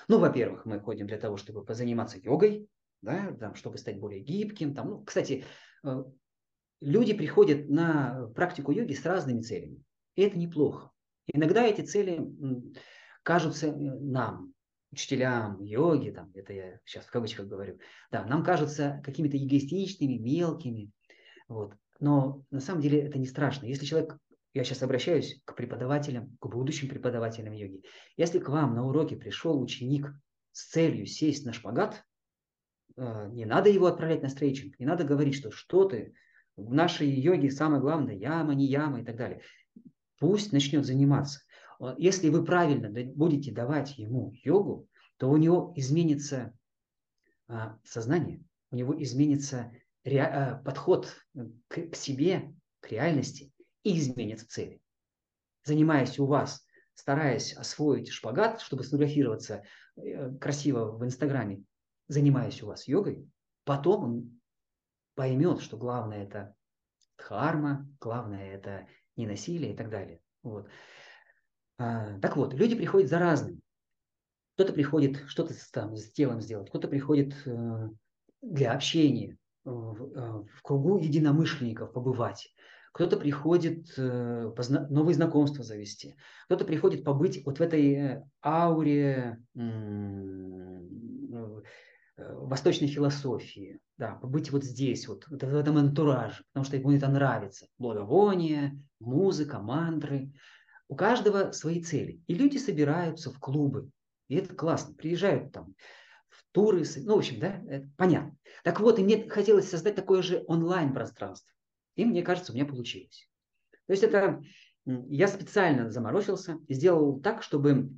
Ну, 0.09 0.19
во-первых, 0.19 0.65
мы 0.65 0.81
ходим 0.81 1.07
для 1.07 1.19
того, 1.19 1.37
чтобы 1.37 1.65
позаниматься 1.65 2.19
йогой, 2.19 2.69
да, 3.03 3.33
там, 3.39 3.55
чтобы 3.55 3.79
стать 3.79 3.99
более 3.99 4.21
гибким. 4.21 4.75
Там, 4.75 4.89
ну, 4.89 5.05
кстати, 5.05 5.45
э, 5.85 6.05
люди 6.81 7.13
приходят 7.13 7.69
на 7.69 8.29
практику 8.35 8.73
йоги 8.73 8.95
с 8.95 9.05
разными 9.05 9.43
целями. 9.43 9.83
И 10.17 10.23
это 10.23 10.39
неплохо. 10.39 10.91
Иногда 11.33 11.65
эти 11.65 11.83
цели 11.83 12.27
кажутся 13.23 13.69
э, 13.69 13.73
нам, 13.73 14.55
учителям 14.91 15.61
йоги, 15.61 16.11
там, 16.11 16.31
это 16.35 16.53
я 16.53 16.81
сейчас 16.85 17.05
в 17.05 17.11
кавычках 17.11 17.47
говорю, 17.47 17.79
да, 18.11 18.25
нам 18.25 18.43
кажутся 18.43 19.03
какими-то 19.05 19.37
эгоистичными, 19.37 20.15
мелкими. 20.15 20.91
Вот. 21.49 21.75
Но 22.01 22.45
на 22.51 22.61
самом 22.61 22.81
деле 22.81 23.01
это 23.01 23.19
не 23.19 23.27
страшно. 23.27 23.67
Если 23.67 23.85
человек, 23.85 24.17
я 24.55 24.65
сейчас 24.65 24.83
обращаюсь 24.83 25.41
к 25.45 25.55
преподавателям, 25.55 26.37
к 26.41 26.47
будущим 26.47 26.89
преподавателям 26.89 27.53
йоги, 27.53 27.83
если 28.17 28.39
к 28.39 28.49
вам 28.49 28.75
на 28.75 28.87
уроке 28.87 29.17
пришел 29.17 29.61
ученик 29.61 30.11
с 30.53 30.71
целью 30.71 31.07
сесть 31.07 31.45
на 31.45 31.53
шпагат, 31.53 32.05
э, 32.97 33.29
не 33.33 33.45
надо 33.45 33.69
его 33.69 33.87
отправлять 33.87 34.23
на 34.23 34.29
стрейчинг, 34.29 34.79
не 34.79 34.87
надо 34.87 35.05
говорить, 35.05 35.35
что 35.35 35.51
что 35.51 35.85
ты, 35.85 36.15
в 36.57 36.73
нашей 36.73 37.09
йоге 37.09 37.51
самое 37.51 37.81
главное 37.81 38.15
яма, 38.15 38.55
не 38.55 38.67
яма 38.67 39.01
и 39.01 39.05
так 39.05 39.17
далее. 39.17 39.43
Пусть 40.19 40.53
начнет 40.53 40.85
заниматься. 40.85 41.41
Если 41.97 42.29
вы 42.29 42.45
правильно 42.45 42.91
будете 43.15 43.53
давать 43.53 43.99
ему 43.99 44.33
йогу, 44.43 44.89
то 45.17 45.31
у 45.31 45.37
него 45.37 45.73
изменится 45.77 46.53
а, 47.47 47.79
сознание, 47.85 48.43
у 48.71 48.77
него 48.77 49.01
изменится 49.01 49.73
а, 50.05 50.57
подход 50.57 51.15
к 51.69 51.95
себе, 51.95 52.53
к 52.81 52.91
реальности 52.91 53.53
и 53.85 53.99
изменятся 53.99 54.49
цели. 54.49 54.81
Занимаясь 55.65 56.19
у 56.19 56.27
вас, 56.27 56.65
стараясь 56.95 57.53
освоить 57.53 58.09
шпагат, 58.09 58.61
чтобы 58.61 58.83
сфотографироваться 58.83 59.63
э, 59.97 60.35
красиво 60.39 60.93
в 60.93 61.05
Инстаграме, 61.05 61.63
занимаясь 62.09 62.63
у 62.63 62.67
вас 62.67 62.89
йогой, 62.89 63.29
потом 63.65 64.05
он 64.05 64.41
поймет, 65.15 65.61
что 65.61 65.77
главное 65.77 66.25
это 66.25 66.55
дхарма, 67.19 67.89
главное 68.01 68.53
это 68.53 68.89
не 69.17 69.27
насилие 69.27 69.75
и 69.75 69.77
так 69.77 69.91
далее. 69.91 70.21
Вот. 70.43 70.69
А, 71.79 72.19
так 72.19 72.37
вот, 72.37 72.55
люди 72.55 72.75
приходят 72.75 73.09
за 73.09 73.19
разным. 73.19 73.63
Кто-то 74.55 74.73
приходит 74.73 75.23
что-то 75.29 75.55
там 75.73 75.97
с 75.97 76.11
телом 76.11 76.41
сделать, 76.41 76.69
кто-то 76.69 76.89
приходит 76.89 77.35
э, 77.47 77.89
для 78.43 78.73
общения, 78.73 79.39
в, 79.65 80.03
э, 80.03 80.45
в 80.53 80.63
кругу 80.63 80.99
единомышленников 80.99 81.93
побывать. 81.93 82.53
Кто-то 82.93 83.17
приходит 83.17 83.87
э, 83.97 84.53
новые 84.91 85.15
знакомства 85.15 85.63
завести. 85.63 86.17
Кто-то 86.47 86.65
приходит 86.65 87.05
побыть 87.05 87.47
вот 87.47 87.59
в 87.59 87.61
этой 87.61 88.25
ауре 88.43 89.39
восточной 92.17 92.89
философии, 92.89 93.79
да, 93.97 94.17
побыть 94.17 94.51
вот 94.51 94.65
здесь, 94.65 95.07
вот, 95.07 95.29
вот 95.29 95.41
в 95.41 95.55
этом 95.55 95.77
антураже, 95.77 96.43
потому 96.49 96.65
что 96.65 96.77
ему 96.77 96.91
это 96.91 97.07
нравится. 97.09 97.69
Благовоние, 97.79 98.83
музыка, 98.99 99.61
мантры. 99.61 100.33
У 100.89 100.97
каждого 100.97 101.53
свои 101.53 101.83
цели. 101.83 102.21
И 102.27 102.35
люди 102.35 102.57
собираются 102.57 103.31
в 103.31 103.39
клубы. 103.39 103.91
И 104.29 104.37
это 104.37 104.55
классно. 104.55 104.95
Приезжают 104.95 105.53
там 105.53 105.75
в 106.29 106.45
туры. 106.53 106.85
Ну, 106.97 107.15
в 107.15 107.19
общем, 107.19 107.41
да, 107.41 107.63
это 107.69 107.89
понятно. 107.97 108.37
Так 108.65 108.81
вот, 108.81 108.99
и 108.99 109.05
мне 109.05 109.29
хотелось 109.29 109.69
создать 109.69 109.95
такое 109.95 110.23
же 110.23 110.45
онлайн-пространство. 110.47 111.53
И 111.97 112.05
мне 112.05 112.23
кажется, 112.23 112.53
у 112.53 112.55
меня 112.55 112.65
получилось. 112.65 113.29
То 113.87 113.93
есть 113.93 114.03
это 114.03 114.43
я 114.87 115.29
специально 115.29 115.91
заморочился 115.91 116.59
и 116.67 116.75
сделал 116.75 117.21
так, 117.21 117.43
чтобы 117.43 117.91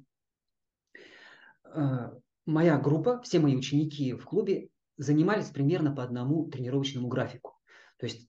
э, 1.64 2.11
моя 2.47 2.78
группа, 2.78 3.20
все 3.22 3.38
мои 3.38 3.57
ученики 3.57 4.14
в 4.14 4.24
клубе 4.24 4.70
занимались 4.97 5.51
примерно 5.51 5.95
по 5.95 6.03
одному 6.03 6.49
тренировочному 6.49 7.09
графику. 7.09 7.57
То 7.99 8.07
есть 8.07 8.28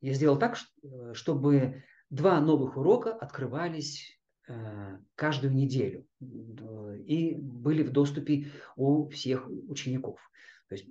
я 0.00 0.12
сделал 0.14 0.38
так, 0.38 0.56
э, 0.82 1.14
чтобы 1.14 1.82
Два 2.10 2.40
новых 2.40 2.76
урока 2.76 3.12
открывались 3.12 4.20
э, 4.46 4.98
каждую 5.14 5.54
неделю 5.54 6.06
и 6.20 7.34
были 7.34 7.82
в 7.82 7.90
доступе 7.90 8.48
у 8.76 9.08
всех 9.08 9.48
учеников. 9.48 10.20
То 10.68 10.76
есть 10.76 10.86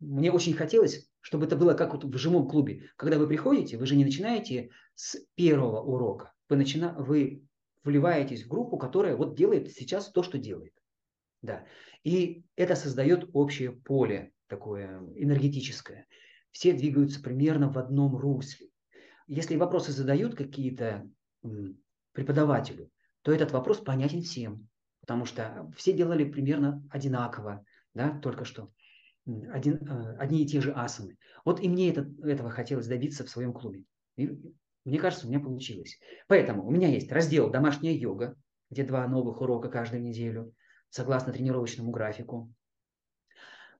мне 0.00 0.32
очень 0.32 0.54
хотелось, 0.54 1.10
чтобы 1.20 1.46
это 1.46 1.56
было 1.56 1.74
как 1.74 1.92
вот 1.92 2.04
в 2.04 2.16
живом 2.18 2.48
клубе. 2.48 2.88
Когда 2.96 3.18
вы 3.18 3.26
приходите, 3.26 3.76
вы 3.76 3.86
же 3.86 3.96
не 3.96 4.04
начинаете 4.04 4.70
с 4.94 5.18
первого 5.34 5.80
урока. 5.80 6.32
Вы, 6.48 6.56
начина... 6.56 6.94
вы 6.98 7.44
вливаетесь 7.82 8.44
в 8.44 8.48
группу, 8.48 8.76
которая 8.76 9.16
вот 9.16 9.36
делает 9.36 9.72
сейчас 9.72 10.10
то, 10.10 10.22
что 10.22 10.38
делает. 10.38 10.74
Да. 11.42 11.66
И 12.02 12.44
это 12.56 12.74
создает 12.74 13.28
общее 13.32 13.72
поле 13.72 14.32
такое 14.46 15.00
энергетическое. 15.16 16.06
Все 16.50 16.72
двигаются 16.72 17.20
примерно 17.20 17.70
в 17.70 17.78
одном 17.78 18.16
русле 18.16 18.68
если 19.26 19.56
вопросы 19.56 19.92
задают 19.92 20.34
какие-то 20.34 21.08
преподавателю, 22.12 22.90
то 23.22 23.32
этот 23.32 23.52
вопрос 23.52 23.78
понятен 23.78 24.22
всем, 24.22 24.68
потому 25.00 25.24
что 25.24 25.70
все 25.76 25.92
делали 25.92 26.24
примерно 26.24 26.86
одинаково, 26.90 27.64
да, 27.94 28.18
только 28.20 28.44
что. 28.44 28.70
Один, 29.26 29.76
э, 29.88 30.16
одни 30.18 30.42
и 30.42 30.46
те 30.46 30.60
же 30.60 30.72
асаны. 30.72 31.16
Вот 31.44 31.60
и 31.60 31.68
мне 31.68 31.90
это, 31.90 32.06
этого 32.22 32.50
хотелось 32.50 32.86
добиться 32.86 33.24
в 33.24 33.30
своем 33.30 33.54
клубе. 33.54 33.84
И 34.16 34.30
мне 34.84 34.98
кажется, 34.98 35.26
у 35.26 35.30
меня 35.30 35.40
получилось. 35.40 35.98
Поэтому 36.26 36.66
у 36.66 36.70
меня 36.70 36.88
есть 36.88 37.10
раздел 37.10 37.50
«Домашняя 37.50 37.94
йога», 37.94 38.36
где 38.70 38.84
два 38.84 39.06
новых 39.06 39.40
урока 39.40 39.70
каждую 39.70 40.02
неделю, 40.02 40.54
согласно 40.90 41.32
тренировочному 41.32 41.90
графику. 41.90 42.52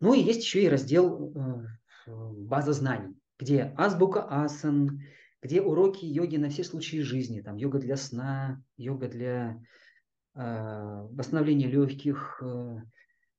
Ну 0.01 0.15
и 0.15 0.21
есть 0.21 0.43
еще 0.43 0.63
и 0.63 0.69
раздел 0.69 1.33
э, 1.35 1.67
«База 2.07 2.73
знаний», 2.73 3.15
где 3.39 3.75
азбука 3.77 4.27
асан, 4.27 5.03
где 5.45 5.61
уроки 5.61 6.07
йоги 6.07 6.37
на 6.37 6.49
все 6.49 6.65
случаи 6.65 7.03
жизни, 7.03 7.43
там 7.43 7.57
йога 7.57 7.79
для 7.79 7.97
сна, 7.99 8.65
йога 8.79 9.09
для 9.09 9.63
э, 10.35 11.07
восстановления 11.11 11.67
легких, 11.67 12.43
э, 12.43 12.79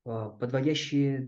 э, 0.05 0.29
подводящие 0.39 1.27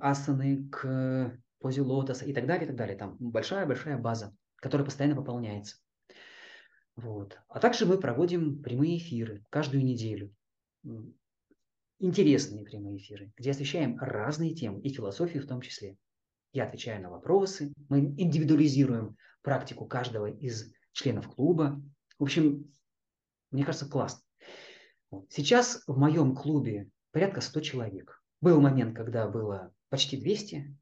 асаны 0.00 0.70
к 0.70 1.38
позе 1.58 1.82
лотоса 1.82 2.24
и 2.24 2.32
так 2.32 2.46
далее, 2.46 2.64
и 2.64 2.66
так 2.68 2.76
далее. 2.76 2.96
Там 2.96 3.18
большая-большая 3.20 3.98
база, 3.98 4.34
которая 4.56 4.86
постоянно 4.86 5.16
пополняется. 5.16 5.76
Вот. 6.96 7.38
А 7.48 7.60
также 7.60 7.84
мы 7.84 7.98
проводим 7.98 8.62
прямые 8.62 8.96
эфиры 8.96 9.44
каждую 9.50 9.84
неделю. 9.84 10.34
Интересные 11.98 12.64
прямые 12.64 12.96
эфиры, 12.96 13.34
где 13.36 13.50
освещаем 13.50 13.98
разные 14.00 14.54
темы, 14.54 14.80
и 14.80 14.88
философию 14.88 15.42
в 15.42 15.46
том 15.46 15.60
числе. 15.60 15.98
Я 16.56 16.64
отвечаю 16.64 17.02
на 17.02 17.10
вопросы, 17.10 17.74
мы 17.90 18.00
индивидуализируем 18.00 19.18
практику 19.42 19.84
каждого 19.84 20.30
из 20.30 20.72
членов 20.92 21.28
клуба. 21.28 21.82
В 22.18 22.22
общем, 22.22 22.72
мне 23.50 23.62
кажется, 23.62 23.86
классно. 23.86 24.22
Сейчас 25.28 25.82
в 25.86 25.98
моем 25.98 26.34
клубе 26.34 26.88
порядка 27.10 27.42
100 27.42 27.60
человек. 27.60 28.22
Был 28.40 28.58
момент, 28.62 28.96
когда 28.96 29.28
было 29.28 29.70
почти 29.90 30.16
200. 30.16 30.74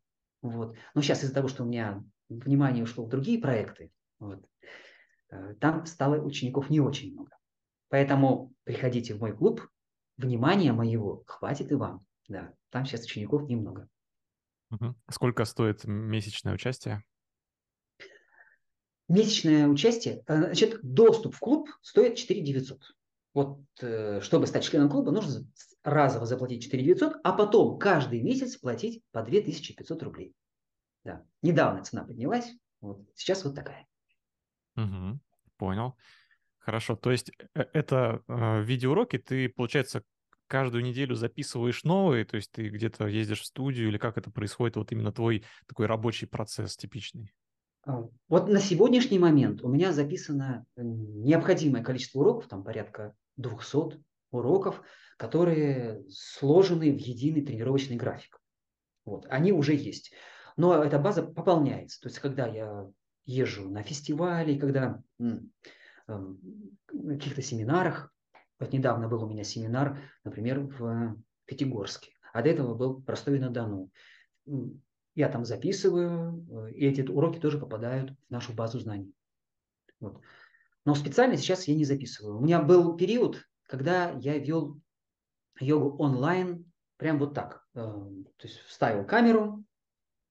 Вот. 0.43 0.77
Но 0.95 1.03
сейчас 1.03 1.25
из-за 1.25 1.35
того, 1.35 1.49
что 1.49 1.65
у 1.65 1.67
меня 1.67 2.05
внимание 2.29 2.85
ушло 2.85 3.05
в 3.05 3.09
другие 3.09 3.41
проекты, 3.41 3.91
вот, 4.21 4.49
э, 5.31 5.55
там 5.55 5.87
стало 5.87 6.23
учеников 6.23 6.71
не 6.71 6.79
очень 6.79 7.15
много. 7.15 7.33
Поэтому 7.89 8.53
приходите 8.63 9.15
в 9.15 9.21
мой 9.21 9.37
клуб. 9.37 9.69
Внимания 10.19 10.73
моего 10.73 11.25
хватит 11.27 11.73
и 11.73 11.75
вам. 11.75 12.07
Да, 12.29 12.55
там 12.71 12.87
сейчас 12.87 13.03
учеников 13.03 13.49
немного. 13.49 13.89
Сколько 15.11 15.45
стоит 15.45 15.85
месячное 15.85 16.55
участие? 16.55 17.03
Месячное 19.09 19.69
участие, 19.69 20.23
э, 20.27 20.37
значит, 20.37 20.81
доступ 20.83 21.35
в 21.35 21.39
клуб 21.39 21.69
стоит 21.83 22.17
4 22.17 22.41
900. 22.41 22.81
Вот, 23.35 23.61
э, 23.83 24.21
чтобы 24.23 24.47
стать 24.47 24.65
членом 24.65 24.89
клуба, 24.89 25.11
нужно 25.11 25.47
разово 25.83 26.25
заплатить 26.25 26.63
4 26.63 26.83
900, 26.83 27.17
а 27.23 27.33
потом 27.33 27.79
каждый 27.79 28.23
месяц 28.23 28.57
платить 28.57 29.03
по 29.13 29.23
2500 29.23 30.03
рублей. 30.03 30.35
Да. 31.05 31.23
Недавно 31.43 31.85
цена 31.85 32.05
поднялась, 32.05 32.51
вот. 32.81 33.07
сейчас 33.15 33.45
вот 33.45 33.55
такая. 33.55 33.87
Угу, 34.77 35.21
понял. 35.59 35.97
Хорошо, 36.59 36.97
то 36.97 37.11
есть 37.11 37.31
э, 37.55 37.65
это 37.75 38.23
э, 38.27 38.63
видеоуроки 38.63 39.19
ты, 39.19 39.51
получается, 39.51 40.03
каждую 40.55 40.85
неделю 40.85 41.15
записываешь 41.17 41.85
новые, 41.85 42.25
то 42.25 42.37
есть 42.37 42.53
ты 42.53 42.69
где-то 42.69 43.07
ездишь 43.09 43.41
в 43.43 43.47
студию 43.47 43.89
или 43.89 43.99
как 43.99 44.19
это 44.19 44.31
происходит, 44.31 44.77
вот 44.77 44.93
именно 44.93 45.13
твой 45.13 45.45
такой 45.67 45.87
рабочий 45.87 46.27
процесс 46.27 46.77
типичный? 46.77 47.33
А, 47.87 48.05
вот 48.29 48.49
на 48.49 48.61
сегодняшний 48.61 49.19
момент 49.19 49.63
у 49.63 49.69
меня 49.69 49.93
записано 49.93 50.67
необходимое 50.77 51.83
количество 51.83 52.21
уроков, 52.21 52.49
там 52.49 52.65
порядка 52.65 53.15
200 53.37 54.03
уроков, 54.31 54.83
которые 55.17 56.05
сложены 56.09 56.93
в 56.93 56.99
единый 56.99 57.45
тренировочный 57.45 57.97
график. 57.97 58.41
Вот, 59.05 59.27
они 59.31 59.53
уже 59.53 59.75
есть. 59.75 60.13
Но 60.57 60.85
эта 60.85 60.99
база 61.01 61.25
пополняется. 61.25 62.01
То 62.01 62.09
есть, 62.09 62.21
когда 62.21 62.47
я 62.49 62.87
езжу 63.27 63.71
на 63.71 63.83
фестивали, 63.83 64.59
когда 64.59 65.03
м, 65.21 65.53
м, 66.09 66.41
на 66.93 67.15
каких-то 67.17 67.43
семинарах, 67.43 68.14
вот 68.59 68.73
недавно 68.73 69.09
был 69.09 69.25
у 69.25 69.29
меня 69.29 69.45
семинар, 69.45 69.99
например, 70.25 70.61
в 70.61 71.17
Пятигорске, 71.47 72.13
а 72.33 72.43
до 72.43 72.51
этого 72.51 72.75
был 72.75 73.03
в 73.03 73.09
Ростове-на-Дону. 73.09 73.91
Я 75.15 75.29
там 75.29 75.45
записываю, 75.45 76.45
э, 76.51 76.73
и 76.73 76.87
эти 76.87 77.03
уроки 77.03 77.39
тоже 77.39 77.59
попадают 77.59 78.11
в 78.11 78.31
нашу 78.31 78.53
базу 78.53 78.81
знаний. 78.81 79.15
Вот. 80.01 80.21
Но 80.85 80.95
специально 80.95 81.37
сейчас 81.37 81.69
я 81.69 81.75
не 81.77 81.85
записываю. 81.85 82.39
У 82.39 82.41
меня 82.43 82.61
был 82.61 82.97
период, 82.97 83.45
когда 83.69 84.11
я 84.11 84.39
вел 84.39 84.81
йогу 85.61 85.97
онлайн, 86.03 86.71
прям 86.97 87.19
вот 87.19 87.33
так. 87.33 87.65
Э, 87.75 87.81
то 87.81 88.47
есть 88.47 88.59
вставил 88.61 89.05
камеру, 89.07 89.65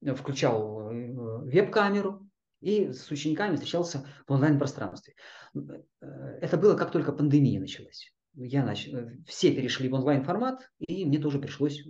включал 0.01 0.91
э, 0.91 1.13
веб-камеру 1.13 2.28
и 2.64 2.93
с 2.93 3.11
учениками 3.11 3.55
встречался 3.55 4.07
в 4.26 4.32
онлайн-пространстве. 4.32 5.16
Это 5.53 6.57
было 6.57 6.76
как 6.76 6.91
только 6.91 7.11
пандемия 7.11 7.59
началась. 7.59 8.14
Я 8.36 8.66
нач... 8.66 8.89
Все 9.28 9.53
перешли 9.53 9.89
в 9.89 9.93
онлайн-формат, 9.93 10.72
и 10.80 11.05
мне 11.05 11.20
тоже 11.20 11.39
пришлось 11.39 11.84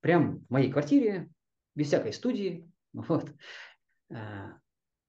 прям 0.00 0.38
в 0.38 0.50
моей 0.50 0.70
квартире 0.70 1.28
без 1.74 1.88
всякой 1.88 2.12
студии. 2.12 2.68
Вот. 2.94 3.32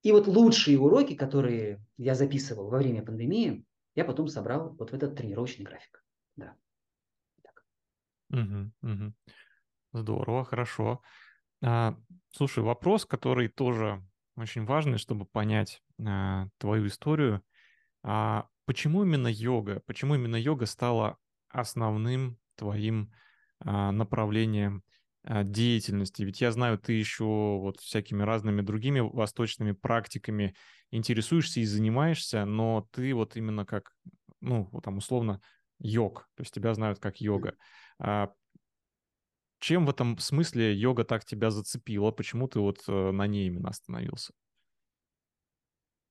И 0.03 0.11
вот 0.13 0.27
лучшие 0.27 0.79
уроки, 0.79 1.15
которые 1.15 1.85
я 1.97 2.15
записывал 2.15 2.69
во 2.69 2.77
время 2.77 3.03
пандемии, 3.03 3.65
я 3.93 4.05
потом 4.05 4.29
собрал 4.29 4.73
вот 4.79 4.91
в 4.91 4.93
этот 4.93 5.17
тренировочный 5.17 5.65
график. 5.65 6.01
Да. 6.37 6.55
Так. 7.41 7.65
Угу, 8.29 8.71
угу. 8.81 9.13
Здорово, 9.91 10.45
хорошо. 10.45 11.01
А, 11.61 11.97
слушай, 12.31 12.63
вопрос, 12.63 13.05
который 13.05 13.49
тоже 13.49 14.01
очень 14.35 14.65
важный, 14.65 14.97
чтобы 14.97 15.25
понять 15.25 15.81
а, 16.05 16.47
твою 16.57 16.87
историю. 16.87 17.43
А 18.03 18.47
почему 18.65 19.03
именно 19.03 19.27
йога? 19.27 19.81
Почему 19.85 20.15
именно 20.15 20.35
йога 20.35 20.65
стала 20.65 21.17
основным 21.49 22.37
твоим 22.55 23.11
а, 23.59 23.91
направлением 23.91 24.83
а, 25.23 25.43
деятельности? 25.43 26.23
Ведь 26.23 26.41
я 26.41 26.51
знаю, 26.51 26.77
ты 26.77 26.93
еще 26.93 27.25
вот 27.25 27.79
всякими 27.79 28.23
разными 28.23 28.61
другими 28.61 28.99
восточными 28.99 29.71
практиками 29.71 30.55
интересуешься 30.91 31.59
и 31.59 31.65
занимаешься, 31.65 32.45
но 32.45 32.87
ты 32.91 33.13
вот 33.13 33.35
именно 33.35 33.65
как, 33.65 33.91
ну, 34.41 34.69
вот 34.71 34.83
там 34.83 34.97
условно, 34.97 35.41
йог, 35.79 36.27
то 36.35 36.41
есть 36.41 36.53
тебя 36.53 36.73
знают 36.73 36.99
как 36.99 37.21
йога. 37.21 37.55
А 37.99 38.31
чем 39.63 39.85
в 39.85 39.89
этом 39.89 40.17
смысле 40.17 40.75
йога 40.75 41.05
так 41.05 41.23
тебя 41.23 41.49
зацепила? 41.49 42.11
Почему 42.11 42.49
ты 42.49 42.59
вот 42.59 42.83
э, 42.87 43.11
на 43.11 43.25
ней 43.27 43.47
именно 43.47 43.69
остановился? 43.69 44.33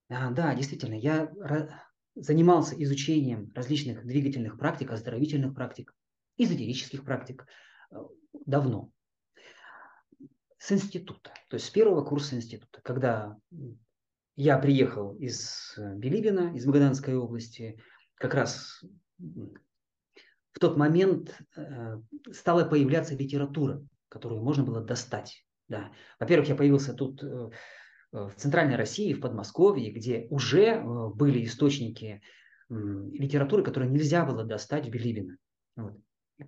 А, 0.08 0.30
да, 0.30 0.54
действительно, 0.54 0.94
я 0.94 1.30
занимался 2.14 2.82
изучением 2.82 3.52
различных 3.54 4.06
двигательных 4.06 4.58
практик, 4.58 4.90
оздоровительных 4.90 5.54
практик, 5.54 5.94
эзотерических 6.38 7.04
практик 7.04 7.46
э, 7.90 7.96
давно 8.46 8.90
с 10.56 10.72
института, 10.72 11.34
то 11.48 11.56
есть 11.56 11.66
с 11.66 11.70
первого 11.70 12.02
курса 12.04 12.36
института, 12.36 12.80
когда 12.82 13.36
я 14.34 14.56
приехал 14.58 15.14
из 15.16 15.74
э, 15.76 15.94
Билибина, 15.96 16.56
из 16.56 16.64
Магаданской 16.64 17.16
области, 17.16 17.78
как 18.14 18.32
раз 18.32 18.82
в 20.52 20.58
тот 20.58 20.76
момент 20.76 21.36
э, 21.56 22.00
стала 22.32 22.64
появляться 22.64 23.14
литература, 23.14 23.84
которую 24.08 24.42
можно 24.42 24.64
было 24.64 24.80
достать. 24.80 25.44
Да. 25.68 25.90
Во-первых, 26.20 26.48
я 26.48 26.54
появился 26.54 26.94
тут 26.94 27.22
э, 27.22 27.50
в 28.12 28.32
Центральной 28.36 28.76
России, 28.76 29.14
в 29.14 29.20
Подмосковье, 29.20 29.90
где 29.90 30.26
уже 30.30 30.82
были 31.14 31.44
источники 31.44 32.20
литературы, 32.68 33.62
которые 33.62 33.90
нельзя 33.90 34.24
было 34.24 34.44
достать 34.44 34.86
в 34.86 34.90
Билибино. 34.90 35.36
Вот. 35.76 35.98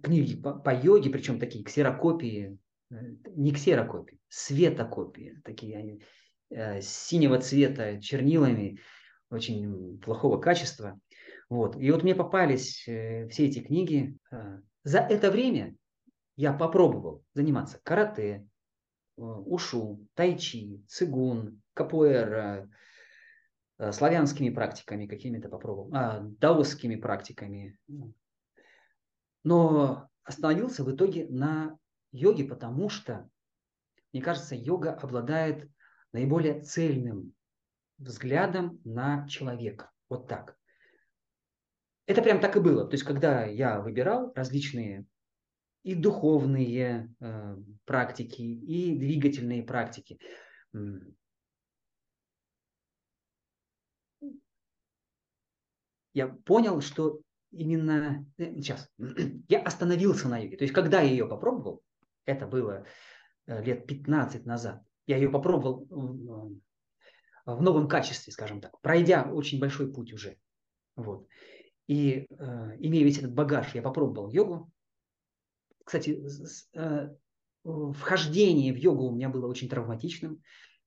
Книги 0.03 0.41
по, 0.41 0.55
по 0.55 0.75
йоге, 0.75 1.11
причем 1.11 1.39
такие 1.39 1.65
ксерокопии 1.65 2.59
не 2.91 3.53
ксерокопии, 3.53 4.19
светокопии, 4.29 5.41
такие 5.45 5.77
они 5.77 6.03
э, 6.51 6.81
синего 6.81 7.41
цвета 7.41 8.01
чернилами, 8.01 8.81
очень 9.31 9.99
плохого 10.01 10.39
качества. 10.39 10.99
Вот. 11.49 11.77
И 11.77 11.91
вот 11.91 12.03
мне 12.03 12.15
попались 12.15 12.87
э, 12.89 13.29
все 13.29 13.47
эти 13.47 13.61
книги. 13.61 14.17
Э, 14.31 14.61
за 14.83 15.01
это 15.01 15.31
время 15.31 15.77
я 16.37 16.53
попробовал 16.53 17.25
заниматься 17.35 17.81
карате, 17.83 18.47
э, 19.17 19.23
ушу, 19.23 20.07
тайчи, 20.15 20.83
цигун, 20.89 21.63
капуэра, 21.75 22.69
славянскими 23.91 24.51
практиками 24.51 25.07
какими-то 25.07 25.49
попробовал, 25.49 25.91
а, 25.93 26.21
даосскими 26.21 26.95
практиками. 26.95 27.77
Но 29.43 30.09
остановился 30.23 30.85
в 30.85 30.95
итоге 30.95 31.27
на 31.29 31.77
йоги, 32.13 32.45
потому 32.45 32.89
что, 32.89 33.29
мне 34.13 34.23
кажется, 34.23 34.55
йога 34.55 34.95
обладает 34.95 35.69
наиболее 36.13 36.63
цельным 36.63 37.35
взглядом 37.99 38.81
на 38.85 39.27
человека. 39.29 39.91
Вот 40.09 40.29
так. 40.29 40.57
Это 42.07 42.23
прям 42.23 42.41
так 42.41 42.57
и 42.57 42.61
было. 42.61 42.87
То 42.87 42.95
есть, 42.95 43.05
когда 43.05 43.45
я 43.45 43.81
выбирал 43.81 44.33
различные 44.35 45.07
и 45.83 45.95
духовные 45.95 47.15
э, 47.21 47.57
практики, 47.85 48.43
и 48.43 48.99
двигательные 48.99 49.63
практики, 49.63 50.19
я 56.13 56.29
понял, 56.29 56.81
что 56.81 57.21
именно 57.51 58.27
сейчас 58.39 58.91
я 59.49 59.63
остановился 59.63 60.29
на 60.29 60.39
йоге. 60.39 60.59
То 60.59 60.65
есть, 60.65 60.75
когда 60.75 61.01
я 61.01 61.11
ее 61.11 61.27
попробовал, 61.27 61.83
это 62.27 62.47
было 62.47 62.87
э, 63.47 63.63
лет 63.63 63.87
15 63.87 64.45
назад. 64.45 64.83
Я 65.07 65.17
ее 65.17 65.31
попробовал 65.31 65.87
в 67.47 67.63
новом 67.63 67.89
качестве, 67.89 68.33
скажем 68.33 68.61
так, 68.61 68.81
пройдя 68.81 69.31
очень 69.31 69.61
большой 69.61 69.93
путь 69.93 70.13
уже. 70.13 70.39
Вот. 70.97 71.29
И 71.87 72.27
э, 72.31 72.77
имея 72.79 73.05
весь 73.05 73.19
этот 73.19 73.33
багаж, 73.33 73.75
я 73.75 73.83
попробовал 73.83 74.31
йогу. 74.31 74.71
Кстати, 75.85 76.19
э, 76.75 77.15
вхождение 77.63 78.73
в 78.73 78.77
йогу 78.77 79.05
у 79.09 79.13
меня 79.15 79.29
было 79.29 79.47
очень 79.47 79.69
травматичным. 79.69 80.43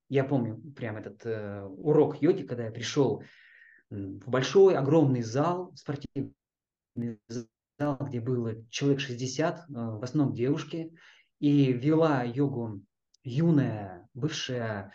Я 0.08 0.24
помню 0.24 0.60
прям 0.72 0.96
этот 0.96 1.24
э, 1.24 1.62
урок 1.64 2.20
йоги, 2.20 2.42
когда 2.42 2.64
я 2.64 2.72
пришел 2.72 3.22
в 3.90 4.28
большой, 4.28 4.76
огромный 4.76 5.22
зал, 5.22 5.72
спортивный 5.76 6.34
зал, 7.28 7.96
где 8.00 8.20
было 8.20 8.56
человек 8.70 9.00
60, 9.00 9.58
э, 9.58 9.62
в 9.68 10.02
основном 10.02 10.34
девушки, 10.34 10.92
и 11.38 11.72
вела 11.72 12.24
йогу 12.24 12.82
юная, 13.22 14.08
бывшая 14.14 14.92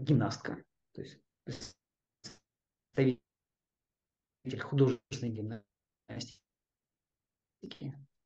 гимнастка, 0.00 0.64
то 0.94 1.02
есть 1.02 1.20
представитель 1.44 3.27
художественной 4.60 5.32
гимнастики. 5.32 6.40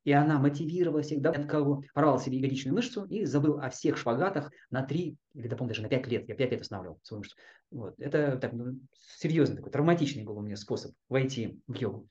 И 0.03 0.11
она 0.11 0.37
мотивировала 0.37 1.01
всегда, 1.01 1.31
от 1.31 1.45
кого 1.45 1.83
порвал 1.93 2.19
себе 2.19 2.37
ягодичную 2.37 2.75
мышцу 2.75 3.05
и 3.05 3.23
забыл 3.23 3.59
о 3.59 3.69
всех 3.69 3.97
шпагатах 3.97 4.51
на 4.69 4.83
3 4.83 5.15
или, 5.33 5.47
да, 5.47 5.55
даже 5.55 5.81
на 5.81 5.87
5 5.87 6.07
лет. 6.07 6.27
Я 6.27 6.35
5 6.35 6.51
лет 6.51 6.61
останавливал 6.61 6.99
свою 7.03 7.19
мышцу. 7.19 7.37
Вот. 7.71 7.99
Это 7.99 8.37
так, 8.37 8.51
ну, 8.51 8.79
серьезный 9.17 9.57
такой, 9.57 9.71
травматичный 9.71 10.23
был 10.23 10.37
у 10.37 10.41
меня 10.41 10.57
способ 10.57 10.93
войти 11.07 11.61
в 11.67 11.75
йогу. 11.75 12.09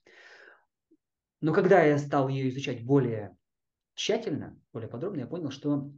Но 1.42 1.52
когда 1.52 1.82
я 1.82 1.98
стал 1.98 2.28
ее 2.28 2.48
изучать 2.48 2.84
более 2.84 3.36
тщательно, 3.94 4.58
более 4.72 4.88
подробно, 4.88 5.20
я 5.20 5.26
понял, 5.26 5.50
что 5.50 5.92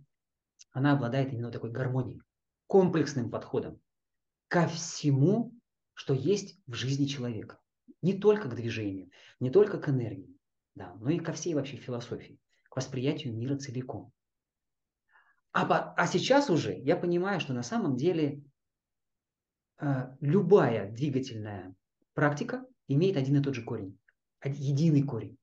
она 0.73 0.93
обладает 0.93 1.33
именно 1.33 1.53
такой 1.53 1.71
гармонией, 1.71 2.23
комплексным 2.67 3.31
подходом 3.31 3.81
ко 4.49 4.67
всему, 4.67 5.53
что 5.93 6.13
есть 6.13 6.59
в 6.67 6.75
жизни 6.75 7.07
человека. 7.07 7.61
Не 8.05 8.13
только 8.13 8.51
к 8.51 8.55
движению, 8.55 9.09
не 9.41 9.49
только 9.49 9.79
к 9.79 9.89
энергии, 9.89 10.39
да, 10.75 10.95
но 11.01 11.09
и 11.09 11.19
ко 11.19 11.33
всей 11.33 11.55
вообще 11.55 11.79
философии, 11.79 12.39
к 12.69 12.77
восприятию 12.77 13.35
мира 13.35 13.57
целиком. 13.57 14.13
А, 15.53 15.95
а 15.97 16.07
сейчас 16.07 16.51
уже 16.51 16.79
я 16.79 16.97
понимаю, 16.97 17.41
что 17.41 17.55
на 17.55 17.63
самом 17.63 17.97
деле 17.97 18.43
э, 19.81 20.15
любая 20.21 20.93
двигательная 20.93 21.75
практика 22.13 22.67
имеет 22.89 23.17
один 23.17 23.41
и 23.41 23.43
тот 23.43 23.55
же 23.55 23.63
корень, 23.63 23.99
единый 24.45 25.03
корень. 25.03 25.39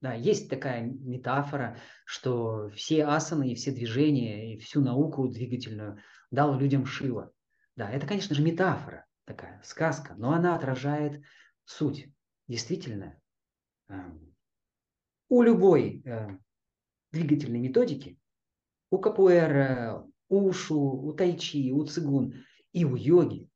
Да, 0.00 0.14
есть 0.14 0.48
такая 0.48 0.82
метафора, 0.84 1.76
что 2.04 2.70
все 2.70 3.04
асаны 3.04 3.50
и 3.50 3.56
все 3.56 3.72
движения 3.72 4.54
и 4.54 4.58
всю 4.58 4.80
науку 4.80 5.26
двигательную 5.26 5.98
дал 6.30 6.56
людям 6.56 6.86
Шива. 6.86 7.32
Да, 7.74 7.90
это, 7.90 8.06
конечно 8.06 8.36
же, 8.36 8.44
метафора 8.44 9.06
такая, 9.24 9.60
сказка, 9.64 10.14
но 10.16 10.32
она 10.34 10.54
отражает 10.54 11.20
суть. 11.64 12.08
Действительно, 12.46 13.20
эм, 13.88 14.34
у 15.28 15.42
любой 15.42 16.02
э, 16.04 16.38
двигательной 17.12 17.60
методики, 17.60 18.18
у 18.90 18.98
капуэра, 18.98 20.06
у 20.28 20.48
ушу, 20.48 20.78
у 20.78 21.12
тайчи, 21.12 21.72
у 21.72 21.84
цигун 21.86 22.44
и 22.72 22.84
у 22.84 22.96
йоги 22.96 23.48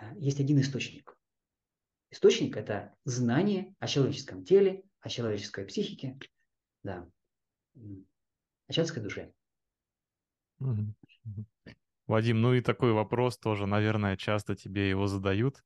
э, 0.00 0.18
есть 0.18 0.40
один 0.40 0.60
источник. 0.60 1.16
Источник– 2.10 2.56
это 2.58 2.94
знание 3.04 3.74
о 3.78 3.86
человеческом 3.86 4.44
теле, 4.44 4.82
о 5.00 5.08
человеческой 5.08 5.66
психике, 5.66 6.18
да, 6.82 7.08
о 7.74 8.72
человеческой 8.72 9.02
душе. 9.02 9.32
Вадим, 12.06 12.40
ну 12.40 12.54
и 12.54 12.62
такой 12.62 12.92
вопрос 12.92 13.38
тоже, 13.38 13.66
наверное, 13.66 14.16
часто 14.16 14.56
тебе 14.56 14.88
его 14.88 15.06
задают. 15.06 15.62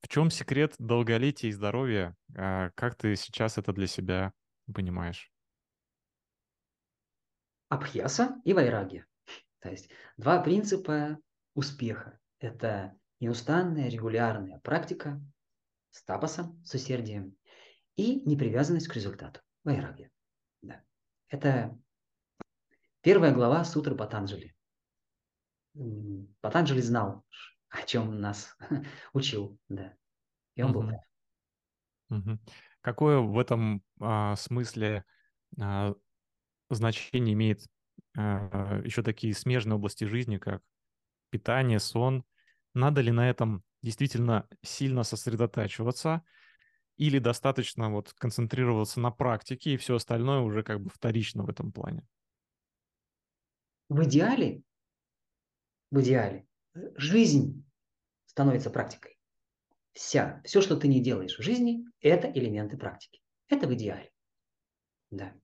В 0.00 0.08
чем 0.08 0.30
секрет 0.30 0.74
долголетия 0.78 1.50
и 1.50 1.52
здоровья? 1.52 2.16
А 2.36 2.70
как 2.70 2.96
ты 2.96 3.16
сейчас 3.16 3.58
это 3.58 3.72
для 3.72 3.86
себя 3.86 4.32
понимаешь? 4.72 5.30
Абхьяса 7.68 8.40
и 8.44 8.52
вайраги. 8.52 9.04
То 9.60 9.70
есть 9.70 9.90
два 10.16 10.42
принципа 10.42 11.18
успеха. 11.54 12.18
Это 12.38 12.98
неустанная 13.20 13.88
регулярная 13.88 14.58
практика 14.60 15.20
с 15.90 16.02
тапосом, 16.02 16.64
с 16.64 16.74
усердием 16.74 17.36
и 17.96 18.22
непривязанность 18.28 18.88
к 18.88 18.94
результату. 18.94 19.40
Вайраги. 19.62 20.10
Да. 20.62 20.82
Это 21.28 21.78
первая 23.02 23.32
глава 23.32 23.62
Сутры 23.64 23.94
Патанджали. 23.94 24.54
Патанджали 26.40 26.80
знал, 26.80 27.24
о 27.70 27.82
чем 27.82 28.20
нас 28.20 28.56
учил, 29.12 29.58
да. 29.68 29.94
И 30.56 30.62
он 30.62 30.72
был 30.72 30.86
прав. 30.86 31.00
Угу. 32.10 32.38
Какое 32.80 33.18
в 33.18 33.38
этом 33.38 33.82
а, 34.00 34.34
смысле 34.36 35.04
а, 35.60 35.94
значение 36.68 37.34
имеет 37.34 37.62
а, 38.16 38.80
еще 38.84 39.02
такие 39.02 39.34
смежные 39.34 39.76
области 39.76 40.04
жизни, 40.04 40.38
как 40.38 40.62
питание, 41.30 41.78
сон? 41.78 42.24
Надо 42.74 43.00
ли 43.00 43.12
на 43.12 43.30
этом 43.30 43.62
действительно 43.82 44.48
сильно 44.62 45.04
сосредотачиваться, 45.04 46.22
или 46.96 47.18
достаточно 47.18 47.90
вот 47.90 48.12
концентрироваться 48.12 49.00
на 49.00 49.10
практике, 49.10 49.72
и 49.72 49.76
все 49.78 49.94
остальное 49.94 50.40
уже 50.40 50.62
как 50.62 50.82
бы 50.82 50.90
вторично 50.90 51.44
в 51.44 51.48
этом 51.48 51.72
плане? 51.72 52.06
В 53.88 54.04
идеале, 54.04 54.62
в 55.90 56.00
идеале, 56.00 56.46
жизнь 56.96 57.64
становится 58.26 58.70
практикой 58.70 59.20
вся, 59.92 60.40
все, 60.44 60.60
что 60.60 60.76
ты 60.76 60.88
не 60.88 61.02
делаешь 61.02 61.38
в 61.38 61.42
жизни, 61.42 61.84
это 62.00 62.30
элементы 62.30 62.76
практики. 62.76 63.20
Это 63.48 63.66
в 63.66 63.74
идеале. 63.74 64.10
Да. 65.10 65.34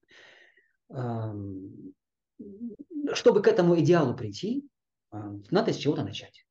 Чтобы 3.12 3.42
к 3.42 3.48
этому 3.48 3.78
идеалу 3.80 4.16
прийти, 4.16 4.68
надо 5.10 5.72
с 5.72 5.76
чего-то 5.76 6.04
начать. 6.04 6.46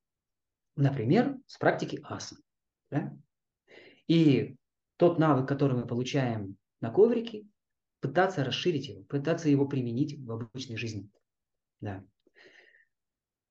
Например, 0.75 1.37
с 1.47 1.57
практики 1.57 2.01
асан. 2.03 2.39
Да? 2.91 3.17
И 4.07 4.57
тот 4.97 5.19
навык, 5.19 5.47
который 5.47 5.77
мы 5.77 5.87
получаем 5.87 6.57
на 6.81 6.91
коврике, 6.91 7.47
пытаться 8.01 8.43
расширить 8.43 8.89
его, 8.89 9.03
пытаться 9.03 9.49
его 9.49 9.67
применить 9.67 10.19
в 10.19 10.31
обычной 10.31 10.77
жизни. 10.77 11.09
Да. 11.79 12.03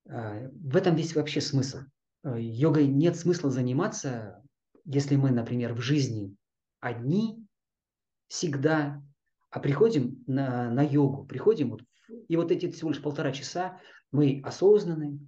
А, 0.09 0.49
в 0.53 0.75
этом 0.75 0.95
весь 0.95 1.15
вообще 1.15 1.41
смысл. 1.41 1.79
Э, 2.23 2.39
йогой 2.39 2.87
нет 2.87 3.15
смысла 3.15 3.49
заниматься, 3.49 4.43
если 4.85 5.15
мы, 5.15 5.31
например, 5.31 5.73
в 5.73 5.81
жизни 5.81 6.35
одни 6.79 7.43
всегда, 8.27 9.01
а 9.49 9.59
приходим 9.59 10.23
на, 10.27 10.69
на 10.69 10.83
йогу, 10.83 11.25
приходим, 11.25 11.71
вот, 11.71 11.83
и 12.27 12.35
вот 12.35 12.51
эти 12.51 12.69
всего 12.69 12.89
лишь 12.89 13.01
полтора 13.01 13.31
часа 13.31 13.79
мы 14.11 14.41
осознаны, 14.43 15.19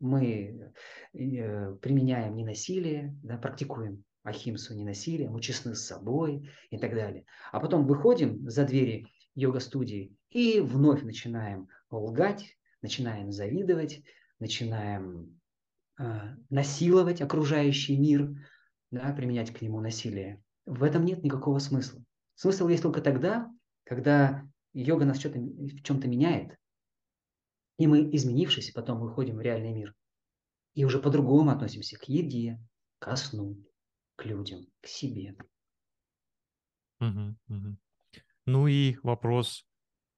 мы 0.00 0.72
э, 1.14 1.74
применяем 1.76 2.36
ненасилие, 2.36 3.16
да, 3.22 3.38
практикуем 3.38 4.04
ахимсу, 4.24 4.74
ненасилие, 4.74 5.30
мы 5.30 5.40
честны 5.40 5.74
с 5.74 5.86
собой 5.86 6.50
и 6.70 6.78
так 6.78 6.94
далее. 6.94 7.24
А 7.52 7.60
потом 7.60 7.86
выходим 7.86 8.48
за 8.48 8.64
двери 8.64 9.06
йога-студии 9.34 10.14
и 10.30 10.60
вновь 10.60 11.02
начинаем 11.02 11.68
лгать, 11.90 12.56
начинаем 12.82 13.30
завидовать, 13.30 14.02
начинаем 14.38 15.36
Э, 15.98 16.34
насиловать 16.50 17.22
окружающий 17.22 17.96
мир, 17.96 18.30
да, 18.90 19.12
применять 19.14 19.50
к 19.50 19.62
нему 19.62 19.80
насилие. 19.80 20.42
В 20.66 20.82
этом 20.82 21.04
нет 21.04 21.24
никакого 21.24 21.58
смысла. 21.58 22.02
Смысл 22.34 22.68
есть 22.68 22.82
только 22.82 23.00
тогда, 23.00 23.50
когда 23.84 24.46
йога 24.74 25.06
нас 25.06 25.18
что-то, 25.18 25.38
в 25.38 25.82
чем-то 25.82 26.06
меняет, 26.06 26.58
и 27.78 27.86
мы, 27.86 28.14
изменившись, 28.14 28.72
потом 28.72 29.00
выходим 29.00 29.36
в 29.36 29.40
реальный 29.40 29.72
мир. 29.72 29.94
И 30.74 30.84
уже 30.84 30.98
по-другому 30.98 31.50
относимся 31.50 31.96
к 31.98 32.04
еде, 32.04 32.60
к 32.98 33.16
сну, 33.16 33.56
к 34.16 34.26
людям, 34.26 34.66
к 34.82 34.86
себе. 34.86 35.34
Угу, 37.00 37.36
угу. 37.48 37.76
Ну 38.44 38.66
и 38.66 38.98
вопрос 39.02 39.66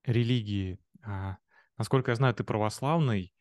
религии. 0.02 0.80
А, 1.02 1.38
насколько 1.76 2.10
я 2.10 2.16
знаю, 2.16 2.34
ты 2.34 2.42
православный, 2.42 3.32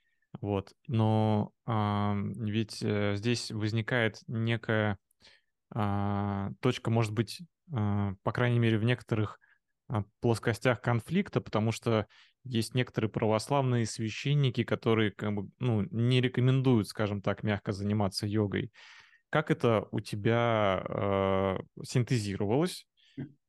вот. 0.41 0.73
Но 0.87 1.51
а, 1.65 2.15
ведь 2.15 2.83
здесь 2.83 3.51
возникает 3.51 4.19
некая 4.27 4.97
а, 5.73 6.51
точка, 6.59 6.89
может 6.89 7.13
быть, 7.13 7.41
а, 7.73 8.13
по 8.23 8.31
крайней 8.31 8.59
мере, 8.59 8.77
в 8.77 8.83
некоторых 8.83 9.39
а, 9.87 10.03
плоскостях 10.21 10.81
конфликта, 10.81 11.41
потому 11.41 11.71
что 11.71 12.07
есть 12.43 12.75
некоторые 12.75 13.11
православные 13.11 13.85
священники, 13.85 14.63
которые 14.63 15.11
как 15.11 15.33
бы, 15.33 15.49
ну, 15.59 15.85
не 15.91 16.21
рекомендуют, 16.21 16.87
скажем 16.87 17.21
так, 17.21 17.43
мягко 17.43 17.71
заниматься 17.73 18.25
йогой. 18.25 18.71
Как 19.29 19.51
это 19.51 19.87
у 19.91 19.99
тебя 19.99 20.81
э, 20.87 21.57
синтезировалось? 21.83 22.87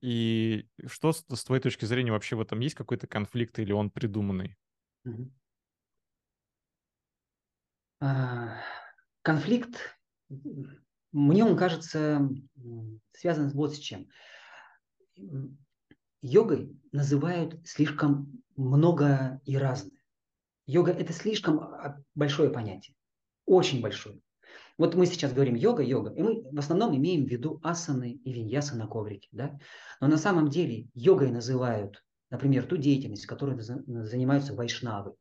И 0.01 0.67
что 0.87 1.13
с, 1.13 1.25
с 1.29 1.45
твоей 1.45 1.63
точки 1.63 1.85
зрения 1.85 2.11
вообще 2.11 2.35
в 2.35 2.41
этом 2.41 2.59
есть 2.59 2.75
какой-то 2.75 3.07
конфликт 3.07 3.61
или 3.61 3.71
он 3.71 3.91
придуманный? 3.91 4.57
А, 5.05 5.13
конфликт, 9.23 9.99
мне 11.13 11.45
он 11.45 11.57
кажется 11.57 12.29
связан 13.13 13.51
вот 13.51 13.75
с 13.75 13.79
чем. 13.79 14.09
Йогой 16.23 16.77
называют 16.93 17.67
слишком 17.67 18.43
много 18.57 19.41
и 19.45 19.57
разное. 19.57 19.99
Йога– 20.67 20.93
это 20.99 21.13
слишком 21.13 21.61
а, 21.61 22.03
большое 22.15 22.51
понятие, 22.51 22.95
очень 23.47 23.81
большое. 23.81 24.21
Вот 24.77 24.95
мы 24.95 25.07
сейчас 25.07 25.33
говорим 25.33 25.55
йога, 25.55 25.83
йога, 25.83 26.13
и 26.13 26.23
мы 26.23 26.43
в 26.43 26.59
основном 26.59 26.95
имеем 26.97 27.25
в 27.25 27.29
виду 27.29 27.59
асаны 27.63 28.13
и 28.13 28.33
виньясы 28.33 28.77
на 28.77 28.87
коврике. 28.87 29.29
Да? 29.33 29.59
Но 30.01 30.09
на 30.09 30.19
самом 30.19 30.51
деле 30.51 30.89
йогой 30.95 31.31
называют, 31.31 32.05
например, 32.31 32.67
ту 32.67 32.77
деятельность, 32.77 33.27
которой 33.27 33.59
занимаются 33.59 34.55
вайшнавы. 34.55 35.15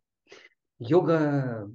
Йога, 0.80 1.72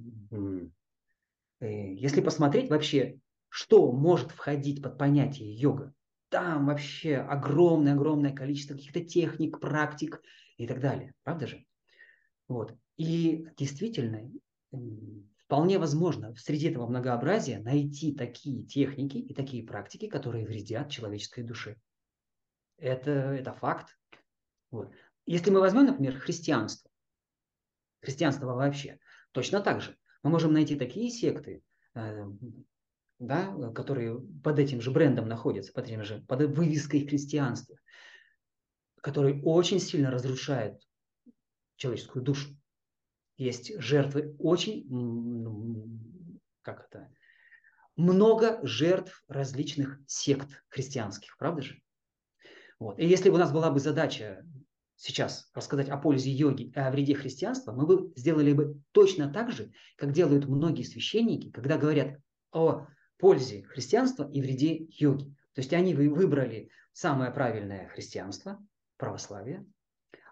если 1.67 2.21
посмотреть 2.21 2.69
вообще, 2.69 3.19
что 3.49 3.91
может 3.91 4.31
входить 4.31 4.81
под 4.81 4.97
понятие 4.97 5.53
йога, 5.53 5.93
там 6.29 6.67
вообще 6.67 7.17
огромное-огромное 7.17 8.33
количество 8.33 8.73
каких-то 8.73 9.01
техник, 9.01 9.59
практик 9.59 10.21
и 10.57 10.67
так 10.67 10.79
далее. 10.79 11.13
Правда 11.23 11.47
же? 11.47 11.65
Вот. 12.47 12.75
И 12.97 13.47
действительно, 13.57 14.29
Вполне 15.53 15.77
возможно 15.77 16.33
среди 16.35 16.69
этого 16.69 16.87
многообразия 16.87 17.59
найти 17.59 18.11
такие 18.15 18.63
техники 18.63 19.17
и 19.17 19.33
такие 19.35 19.63
практики, 19.63 20.07
которые 20.07 20.47
вредят 20.47 20.89
человеческой 20.89 21.43
душе. 21.43 21.75
Это, 22.77 23.11
это 23.11 23.53
факт. 23.53 23.95
Вот. 24.71 24.91
Если 25.27 25.51
мы 25.51 25.59
возьмем, 25.59 25.85
например, 25.85 26.17
христианство, 26.17 26.89
христианство 28.01 28.47
вообще, 28.47 28.97
точно 29.31 29.59
так 29.61 29.81
же 29.81 29.95
мы 30.23 30.29
можем 30.29 30.53
найти 30.53 30.75
такие 30.75 31.09
секты, 31.11 31.61
э, 31.95 32.25
да, 33.19 33.71
которые 33.73 34.19
под 34.43 34.59
этим 34.59 34.81
же 34.81 34.91
брендом 34.91 35.27
находятся, 35.27 35.73
под, 35.73 35.85
этим 35.85 36.03
же, 36.03 36.23
под 36.27 36.41
вывеской 36.55 37.05
христианства, 37.05 37.77
которые 39.01 39.41
очень 39.43 39.79
сильно 39.79 40.09
разрушают 40.09 40.81
человеческую 41.75 42.23
душу 42.23 42.55
есть 43.37 43.79
жертвы 43.79 44.35
очень, 44.39 44.87
как 46.61 46.87
это, 46.87 47.09
много 47.95 48.59
жертв 48.65 49.23
различных 49.27 49.99
сект 50.07 50.49
христианских, 50.69 51.37
правда 51.37 51.61
же? 51.61 51.81
Вот. 52.79 52.99
И 52.99 53.05
если 53.05 53.29
бы 53.29 53.35
у 53.35 53.39
нас 53.39 53.51
была 53.51 53.69
бы 53.69 53.79
задача 53.79 54.45
сейчас 54.95 55.49
рассказать 55.53 55.89
о 55.89 55.97
пользе 55.97 56.31
йоги 56.31 56.63
и 56.63 56.79
о 56.79 56.91
вреде 56.91 57.15
христианства, 57.15 57.71
мы 57.71 57.85
бы 57.85 58.13
сделали 58.15 58.53
бы 58.53 58.81
точно 58.91 59.31
так 59.31 59.51
же, 59.51 59.71
как 59.97 60.11
делают 60.11 60.45
многие 60.47 60.83
священники, 60.83 61.51
когда 61.51 61.77
говорят 61.77 62.19
о 62.51 62.87
пользе 63.17 63.63
христианства 63.63 64.29
и 64.29 64.41
вреде 64.41 64.87
йоги. 64.89 65.25
То 65.53 65.61
есть 65.61 65.73
они 65.73 65.93
выбрали 65.93 66.69
самое 66.91 67.31
правильное 67.31 67.87
христианство, 67.89 68.65
православие, 68.97 69.65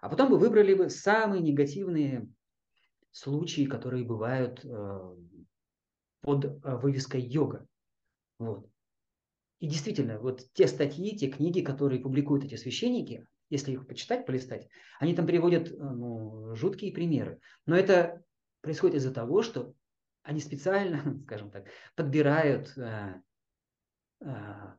а 0.00 0.08
потом 0.08 0.30
бы 0.30 0.38
выбрали 0.38 0.74
бы 0.74 0.90
самые 0.90 1.42
негативные 1.42 2.28
случаи, 3.10 3.66
которые 3.66 4.04
бывают 4.04 4.64
э, 4.64 5.16
под 6.22 6.44
э, 6.44 6.76
вывеской 6.76 7.20
йога. 7.20 7.66
Вот. 8.38 8.68
И 9.60 9.68
действительно, 9.68 10.18
вот 10.18 10.44
те 10.54 10.66
статьи, 10.66 11.16
те 11.16 11.28
книги, 11.28 11.60
которые 11.60 12.00
публикуют 12.00 12.44
эти 12.44 12.56
священники, 12.56 13.26
если 13.52 13.72
их 13.72 13.86
почитать, 13.86 14.24
полистать, 14.24 14.66
они 14.98 15.14
там 15.14 15.26
приводят 15.26 15.70
э, 15.70 15.74
ну, 15.76 16.54
жуткие 16.56 16.90
примеры. 16.90 17.38
Но 17.66 17.76
это 17.76 18.24
происходит 18.62 18.96
из-за 18.96 19.12
того, 19.12 19.42
что 19.42 19.74
они 20.22 20.40
специально, 20.40 21.20
скажем 21.24 21.50
так, 21.50 21.66
подбирают 21.94 22.72
э, 22.78 23.20
э, 24.20 24.76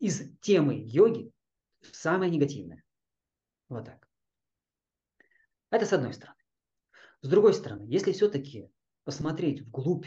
из 0.00 0.36
темы 0.40 0.82
йоги 0.84 1.32
самое 1.92 2.28
негативное. 2.28 2.82
Вот 3.68 3.84
так. 3.84 4.08
Это 5.70 5.86
с 5.86 5.92
одной 5.92 6.14
стороны. 6.14 6.38
С 7.20 7.28
другой 7.28 7.54
стороны, 7.54 7.84
если 7.84 8.10
все-таки 8.10 8.68
посмотреть 9.04 9.60
вглубь, 9.60 10.06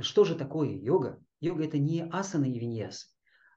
что 0.00 0.24
же 0.24 0.34
такое 0.34 0.68
йога? 0.68 1.18
Йога 1.40 1.64
это 1.64 1.78
не 1.78 2.04
асана 2.04 2.44
и 2.44 2.58
виньяс. 2.58 3.15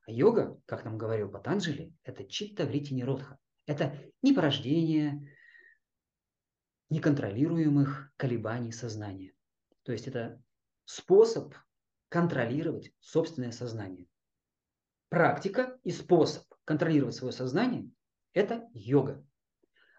А 0.09 0.11
йога, 0.11 0.59
как 0.65 0.85
нам 0.85 0.97
говорил 0.97 1.29
Патанджали, 1.29 1.93
это 2.03 2.25
читта 2.25 2.65
врити 2.65 2.95
ниродха. 2.95 3.37
Это 3.67 3.95
не 4.23 4.33
порождение 4.33 5.37
неконтролируемых 6.89 8.11
колебаний 8.17 8.71
сознания. 8.71 9.33
То 9.83 9.91
есть 9.91 10.07
это 10.07 10.41
способ 10.85 11.53
контролировать 12.09 12.91
собственное 12.99 13.51
сознание. 13.51 14.07
Практика 15.09 15.77
и 15.83 15.91
способ 15.91 16.43
контролировать 16.65 17.13
свое 17.13 17.31
сознание– 17.31 17.91
это 18.33 18.67
йога. 18.73 19.23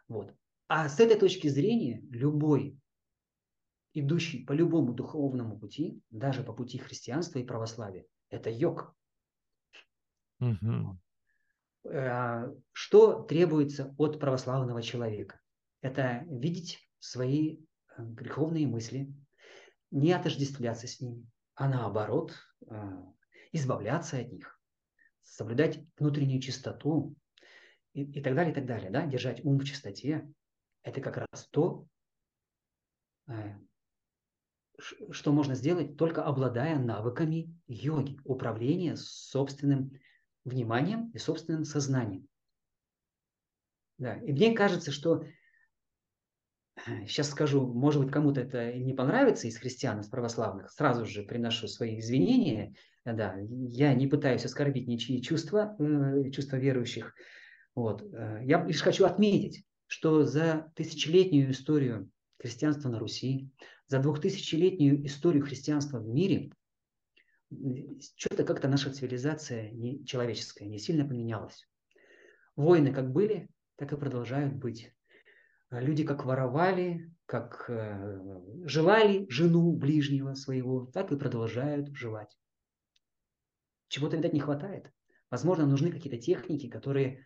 Вот. 0.08 0.34
А 0.66 0.88
с 0.88 0.98
этой 0.98 1.20
точки 1.20 1.46
зрения 1.46 2.00
любой, 2.10 2.76
идущий 3.92 4.44
по 4.44 4.50
любому 4.50 4.92
духовному 4.92 5.56
пути, 5.56 6.02
даже 6.10 6.42
по 6.42 6.52
пути 6.52 6.78
христианства 6.78 7.38
и 7.38 7.44
православия, 7.44 8.06
это 8.28 8.50
йог. 8.50 8.96
Угу. 10.40 10.98
Что 12.72 13.22
требуется 13.22 13.94
от 13.98 14.20
православного 14.20 14.82
человека? 14.82 15.40
Это 15.80 16.24
видеть 16.28 16.78
свои 16.98 17.56
э, 17.56 18.02
греховные 18.02 18.66
мысли, 18.66 19.14
не 19.90 20.12
отождествляться 20.12 20.86
с 20.86 21.00
ними, 21.00 21.26
а 21.54 21.68
наоборот 21.68 22.34
э, 22.68 22.74
избавляться 23.52 24.18
от 24.18 24.30
них, 24.30 24.60
соблюдать 25.22 25.82
внутреннюю 25.98 26.42
чистоту 26.42 27.16
и, 27.94 28.02
и 28.02 28.22
так 28.22 28.34
далее, 28.34 28.52
и 28.52 28.54
так 28.54 28.66
далее, 28.66 28.90
да? 28.90 29.06
держать 29.06 29.42
ум 29.44 29.58
в 29.58 29.64
чистоте, 29.64 30.30
это 30.82 31.00
как 31.00 31.16
раз 31.16 31.48
то, 31.50 31.86
что 35.10 35.32
можно 35.32 35.54
сделать 35.54 35.96
только 35.96 36.24
обладая 36.24 36.78
навыками 36.78 37.54
йоги, 37.66 38.18
управления 38.24 38.96
собственным 38.96 39.92
вниманием 40.44 41.10
и 41.10 41.18
собственным 41.18 41.64
сознанием. 41.64 42.26
Да. 43.98 44.16
И 44.16 44.32
мне 44.32 44.54
кажется, 44.54 44.92
что 44.92 45.24
сейчас 47.06 47.28
э, 47.28 47.30
скажу, 47.32 47.66
может 47.66 48.02
быть, 48.02 48.12
кому-то 48.12 48.40
это 48.40 48.72
не 48.72 48.94
понравится 48.94 49.46
из 49.46 49.58
христиан, 49.58 50.00
из 50.00 50.08
православных, 50.08 50.70
сразу 50.70 51.04
же 51.04 51.22
приношу 51.22 51.68
свои 51.68 51.98
извинения. 52.00 52.74
Да, 53.04 53.36
я 53.38 53.94
не 53.94 54.06
пытаюсь 54.06 54.44
оскорбить 54.44 54.88
ничьи 54.88 55.22
чувства, 55.22 55.76
э, 55.78 56.30
чувства 56.30 56.56
верующих. 56.56 57.14
Вот. 57.74 58.02
Я 58.42 58.64
лишь 58.64 58.82
хочу 58.82 59.04
отметить, 59.04 59.64
что 59.86 60.24
за 60.24 60.72
тысячелетнюю 60.74 61.52
историю 61.52 62.10
христианства 62.38 62.88
на 62.88 62.98
Руси, 62.98 63.48
за 63.86 64.00
двухтысячелетнюю 64.00 65.06
историю 65.06 65.44
христианства 65.44 65.98
в 65.98 66.08
мире, 66.08 66.52
что-то 68.16 68.44
как-то 68.44 68.68
наша 68.68 68.92
цивилизация 68.92 69.70
не, 69.70 70.04
человеческая 70.04 70.66
не 70.66 70.78
сильно 70.78 71.06
поменялась. 71.06 71.68
Войны 72.56 72.92
как 72.92 73.12
были, 73.12 73.48
так 73.76 73.92
и 73.92 73.96
продолжают 73.96 74.54
быть. 74.54 74.92
Люди 75.70 76.04
как 76.04 76.24
воровали, 76.24 77.12
как 77.26 77.66
э, 77.68 78.40
желали 78.64 79.26
жену 79.28 79.72
ближнего 79.72 80.34
своего, 80.34 80.86
так 80.86 81.12
и 81.12 81.16
продолжают 81.16 81.94
желать. 81.94 82.36
Чего-то, 83.88 84.16
видать, 84.16 84.32
не 84.32 84.40
хватает. 84.40 84.92
Возможно, 85.30 85.66
нужны 85.66 85.92
какие-то 85.92 86.20
техники, 86.20 86.68
которые 86.68 87.24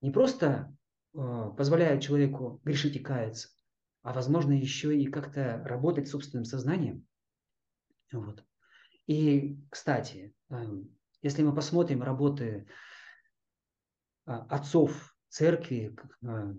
не 0.00 0.10
просто 0.10 0.74
а, 1.14 1.50
позволяют 1.50 2.02
человеку 2.02 2.60
грешить 2.64 2.96
и 2.96 2.98
каяться, 2.98 3.48
а 4.02 4.12
возможно 4.12 4.52
еще 4.52 4.96
и 4.98 5.06
как-то 5.06 5.62
работать 5.64 6.08
собственным 6.08 6.44
сознанием. 6.44 7.06
Вот. 8.12 8.44
И, 9.06 9.58
кстати, 9.70 10.34
эм, 10.50 10.96
если 11.22 11.42
мы 11.42 11.54
посмотрим 11.54 12.02
работы 12.02 12.66
а, 14.26 14.42
отцов 14.46 15.16
церкви, 15.28 15.96
а, 16.24 16.54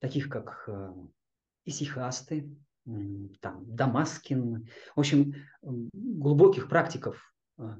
таких 0.00 0.28
как 0.28 0.68
Исихасты, 1.64 2.56
там, 2.84 3.76
Дамаскин, 3.76 4.68
в 4.96 4.98
общем, 4.98 5.34
глубоких 5.62 6.68
практиков 6.68 7.32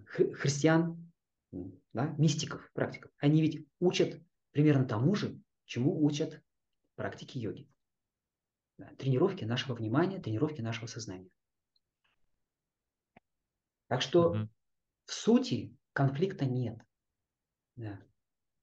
христиан, 0.04 1.10
да, 1.92 2.14
мистиков, 2.18 2.70
практиков, 2.72 3.10
они 3.18 3.42
ведь 3.42 3.66
учат 3.80 4.22
примерно 4.52 4.84
тому 4.84 5.16
же, 5.16 5.40
чему 5.64 6.04
учат 6.04 6.40
практики 6.94 7.38
йоги. 7.38 7.68
Тренировки 8.98 9.44
нашего 9.44 9.74
внимания, 9.74 10.20
тренировки 10.20 10.60
нашего 10.60 10.86
сознания. 10.86 11.30
Так 13.92 14.00
что 14.00 14.30
угу. 14.30 14.48
в 15.04 15.12
сути 15.12 15.76
конфликта 15.92 16.46
нет. 16.46 16.80
Да. 17.76 18.00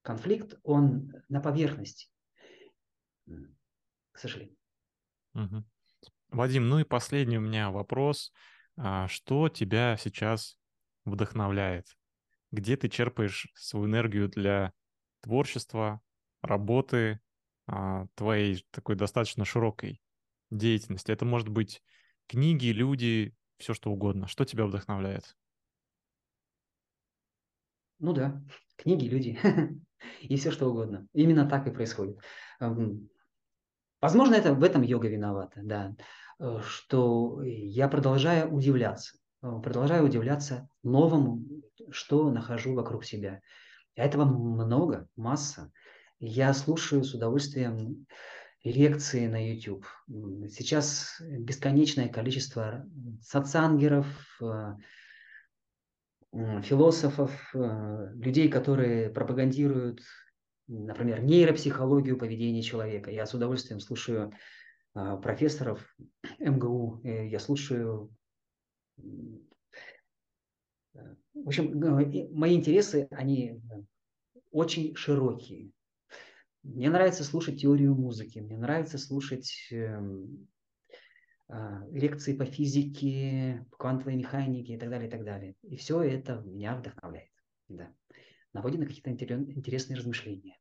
Конфликт, 0.02 0.58
он 0.64 1.14
на 1.28 1.40
поверхности, 1.40 2.10
к 3.28 4.18
сожалению. 4.18 4.58
Угу. 5.36 5.64
Вадим, 6.30 6.68
ну 6.68 6.80
и 6.80 6.84
последний 6.84 7.38
у 7.38 7.42
меня 7.42 7.70
вопрос. 7.70 8.34
а, 8.76 9.08
что 9.08 9.50
тебя 9.50 9.98
сейчас 9.98 10.58
вдохновляет? 11.06 11.96
Где 12.50 12.76
ты 12.76 12.90
черпаешь 12.90 13.52
свою 13.54 13.86
энергию 13.86 14.30
для 14.30 14.74
творчества, 15.22 16.02
работы, 16.42 17.20
а, 17.68 18.08
твоей 18.16 18.66
такой 18.72 18.96
достаточно 18.96 19.46
широкой 19.46 20.02
деятельности? 20.50 21.12
Это 21.12 21.26
может 21.26 21.50
быть 21.50 21.84
книги, 22.26 22.70
люди, 22.70 23.36
все 23.60 23.74
что 23.74 23.92
угодно. 23.92 24.28
Что 24.28 24.46
тебя 24.46 24.66
вдохновляет? 24.66 25.36
Ну 28.00 28.14
да, 28.14 28.42
книги, 28.78 29.06
люди 29.06 29.38
и 30.22 30.38
все 30.38 30.52
что 30.52 30.70
угодно. 30.70 31.08
Именно 31.14 31.48
так 31.48 31.68
и 31.68 31.72
происходит. 31.72 32.18
Возможно, 34.02 34.36
это 34.36 34.54
в 34.54 34.64
этом 34.64 34.82
йога 34.82 35.10
виновата, 35.10 35.60
да, 35.62 35.94
э, 36.40 36.60
что 36.64 37.42
я 37.44 37.90
продолжаю 37.90 38.50
удивляться, 38.50 39.18
э, 39.44 39.60
продолжаю 39.62 40.06
удивляться 40.06 40.70
новому, 40.84 41.44
что 41.90 42.32
нахожу 42.32 42.76
вокруг 42.76 43.04
себя. 43.04 43.42
Этого 43.96 44.24
много, 44.24 45.10
масса. 45.18 45.70
Я 46.22 46.54
слушаю 46.54 47.04
с 47.04 47.14
удовольствием 47.14 48.08
лекции 48.64 49.28
на 49.28 49.52
YouTube. 49.52 49.86
Сейчас 50.50 51.22
бесконечное 51.22 52.10
количество 52.10 52.86
сатсангеров, 53.22 54.08
э, 54.42 54.76
философов, 56.62 57.32
э, 57.56 58.12
людей, 58.16 58.50
которые 58.50 59.10
пропагандируют, 59.10 60.02
например, 60.68 61.22
нейропсихологию 61.22 62.18
поведения 62.18 62.62
человека. 62.62 63.12
Я 63.12 63.26
с 63.26 63.34
удовольствием 63.34 63.80
слушаю 63.80 64.32
а, 64.94 65.18
профессоров 65.18 65.96
МГУ, 66.40 67.02
э, 67.04 67.28
я 67.28 67.40
слушаю... 67.40 68.14
Э, 70.94 71.00
в 71.34 71.48
общем, 71.48 71.80
мои 72.36 72.56
интересы, 72.56 73.08
они 73.12 73.62
очень 74.52 74.96
широкие. 74.96 75.72
Мне 76.64 76.90
нравится 76.90 77.24
слушать 77.24 77.62
теорию 77.62 77.96
музыки, 77.96 78.40
мне 78.40 78.58
нравится 78.58 78.98
слушать 78.98 79.68
эм, 79.72 80.48
а, 81.48 81.84
лекции 81.92 82.36
по 82.36 82.46
физике, 82.46 83.66
квантовой 83.78 84.16
механике 84.16 84.74
и 84.74 84.78
так 84.78 84.90
далее, 84.90 85.08
и 85.08 85.12
так 85.12 85.24
далее. 85.24 85.56
И 85.64 85.78
все 85.78 86.02
это 86.02 86.44
меня 86.46 86.76
вдохновляет. 86.76 87.32
Да. 87.70 87.92
Наводит 88.54 88.80
на 88.80 88.86
какие-то 88.86 89.12
интересные 89.12 89.98
размышления, 89.98 90.58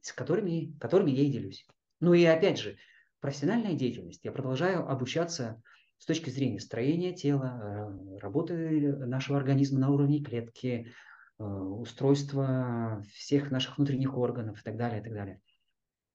с 0.00 0.12
которыми, 0.12 0.76
которыми 0.78 1.10
я 1.10 1.22
и 1.22 1.30
делюсь. 1.30 1.66
Ну 2.00 2.14
и 2.14 2.24
опять 2.24 2.58
же, 2.58 2.76
профессиональная 3.20 3.74
деятельность. 3.74 4.24
Я 4.24 4.32
продолжаю 4.32 4.88
обучаться 4.88 5.62
с 5.98 6.06
точки 6.06 6.30
зрения 6.30 6.60
строения 6.60 7.12
тела, 7.12 7.58
э, 7.60 8.18
работы 8.18 8.96
нашего 8.96 9.38
организма 9.38 9.80
на 9.80 9.90
уровне 9.90 10.22
клетки, 10.22 10.92
э, 11.38 11.44
устройства 11.44 13.04
всех 13.14 13.50
наших 13.50 13.78
внутренних 13.78 14.16
органов 14.16 14.60
и 14.60 14.62
так 14.62 14.76
далее, 14.76 15.00
и 15.00 15.04
так 15.04 15.12
далее. 15.12 15.40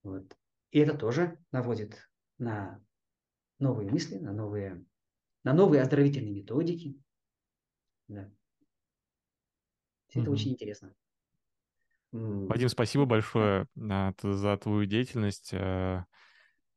Вот. 0.03 0.37
И 0.71 0.79
это 0.79 0.97
тоже 0.97 1.37
наводит 1.51 2.09
на 2.37 2.83
новые 3.59 3.89
мысли, 3.89 4.17
на 4.17 4.33
новые, 4.33 4.83
на 5.43 5.53
новые 5.53 5.81
оздоровительные 5.81 6.33
методики. 6.33 6.99
Да. 8.07 8.29
Все 10.07 10.19
угу. 10.19 10.23
это 10.23 10.31
очень 10.31 10.51
интересно. 10.51 10.93
Вадим, 12.11 12.69
спасибо 12.69 13.05
большое 13.05 13.67
за 13.75 14.57
твою 14.57 14.85
деятельность. 14.85 15.49
Э, 15.51 16.05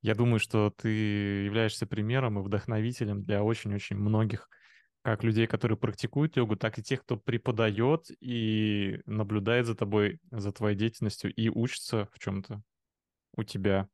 я 0.00 0.14
думаю, 0.14 0.38
что 0.38 0.70
ты 0.70 0.88
являешься 0.88 1.86
примером 1.86 2.38
и 2.38 2.42
вдохновителем 2.42 3.22
для 3.22 3.42
очень-очень 3.42 3.96
многих 3.96 4.48
как 5.06 5.22
людей, 5.22 5.46
которые 5.46 5.78
практикуют 5.78 6.36
йогу, 6.36 6.56
так 6.56 6.80
и 6.80 6.82
тех, 6.82 7.02
кто 7.02 7.16
преподает 7.16 8.10
и 8.18 9.00
наблюдает 9.06 9.66
за 9.66 9.76
тобой, 9.76 10.18
за 10.32 10.50
твоей 10.50 10.76
деятельностью 10.76 11.32
и 11.32 11.48
учится 11.48 12.08
в 12.12 12.18
чем-то 12.18 12.60
у 13.36 13.44
тебя. 13.44 13.88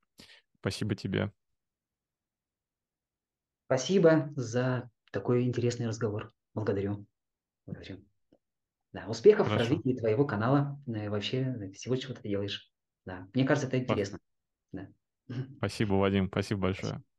Спасибо 0.60 0.94
тебе. 0.94 1.30
Спасибо 3.66 4.32
за 4.36 4.88
такой 5.10 5.44
интересный 5.44 5.86
разговор. 5.86 6.32
Благодарю. 6.54 7.06
Благодарю. 7.66 8.02
Да, 8.94 9.06
успехов 9.06 9.48
Хорошо. 9.48 9.66
в 9.66 9.68
развитии 9.68 9.98
твоего 9.98 10.24
канала, 10.24 10.80
э, 10.86 11.10
вообще 11.10 11.70
всего, 11.74 11.94
чего 11.96 12.14
ты 12.14 12.26
делаешь. 12.26 12.72
Да, 13.04 13.28
мне 13.34 13.44
кажется, 13.44 13.68
это 13.68 13.78
интересно. 13.78 14.18
Да. 14.72 14.88
Спасибо, 15.58 15.92
Вадим, 15.92 16.28
спасибо 16.28 16.62
большое. 16.62 16.86
Спасибо. 16.86 17.11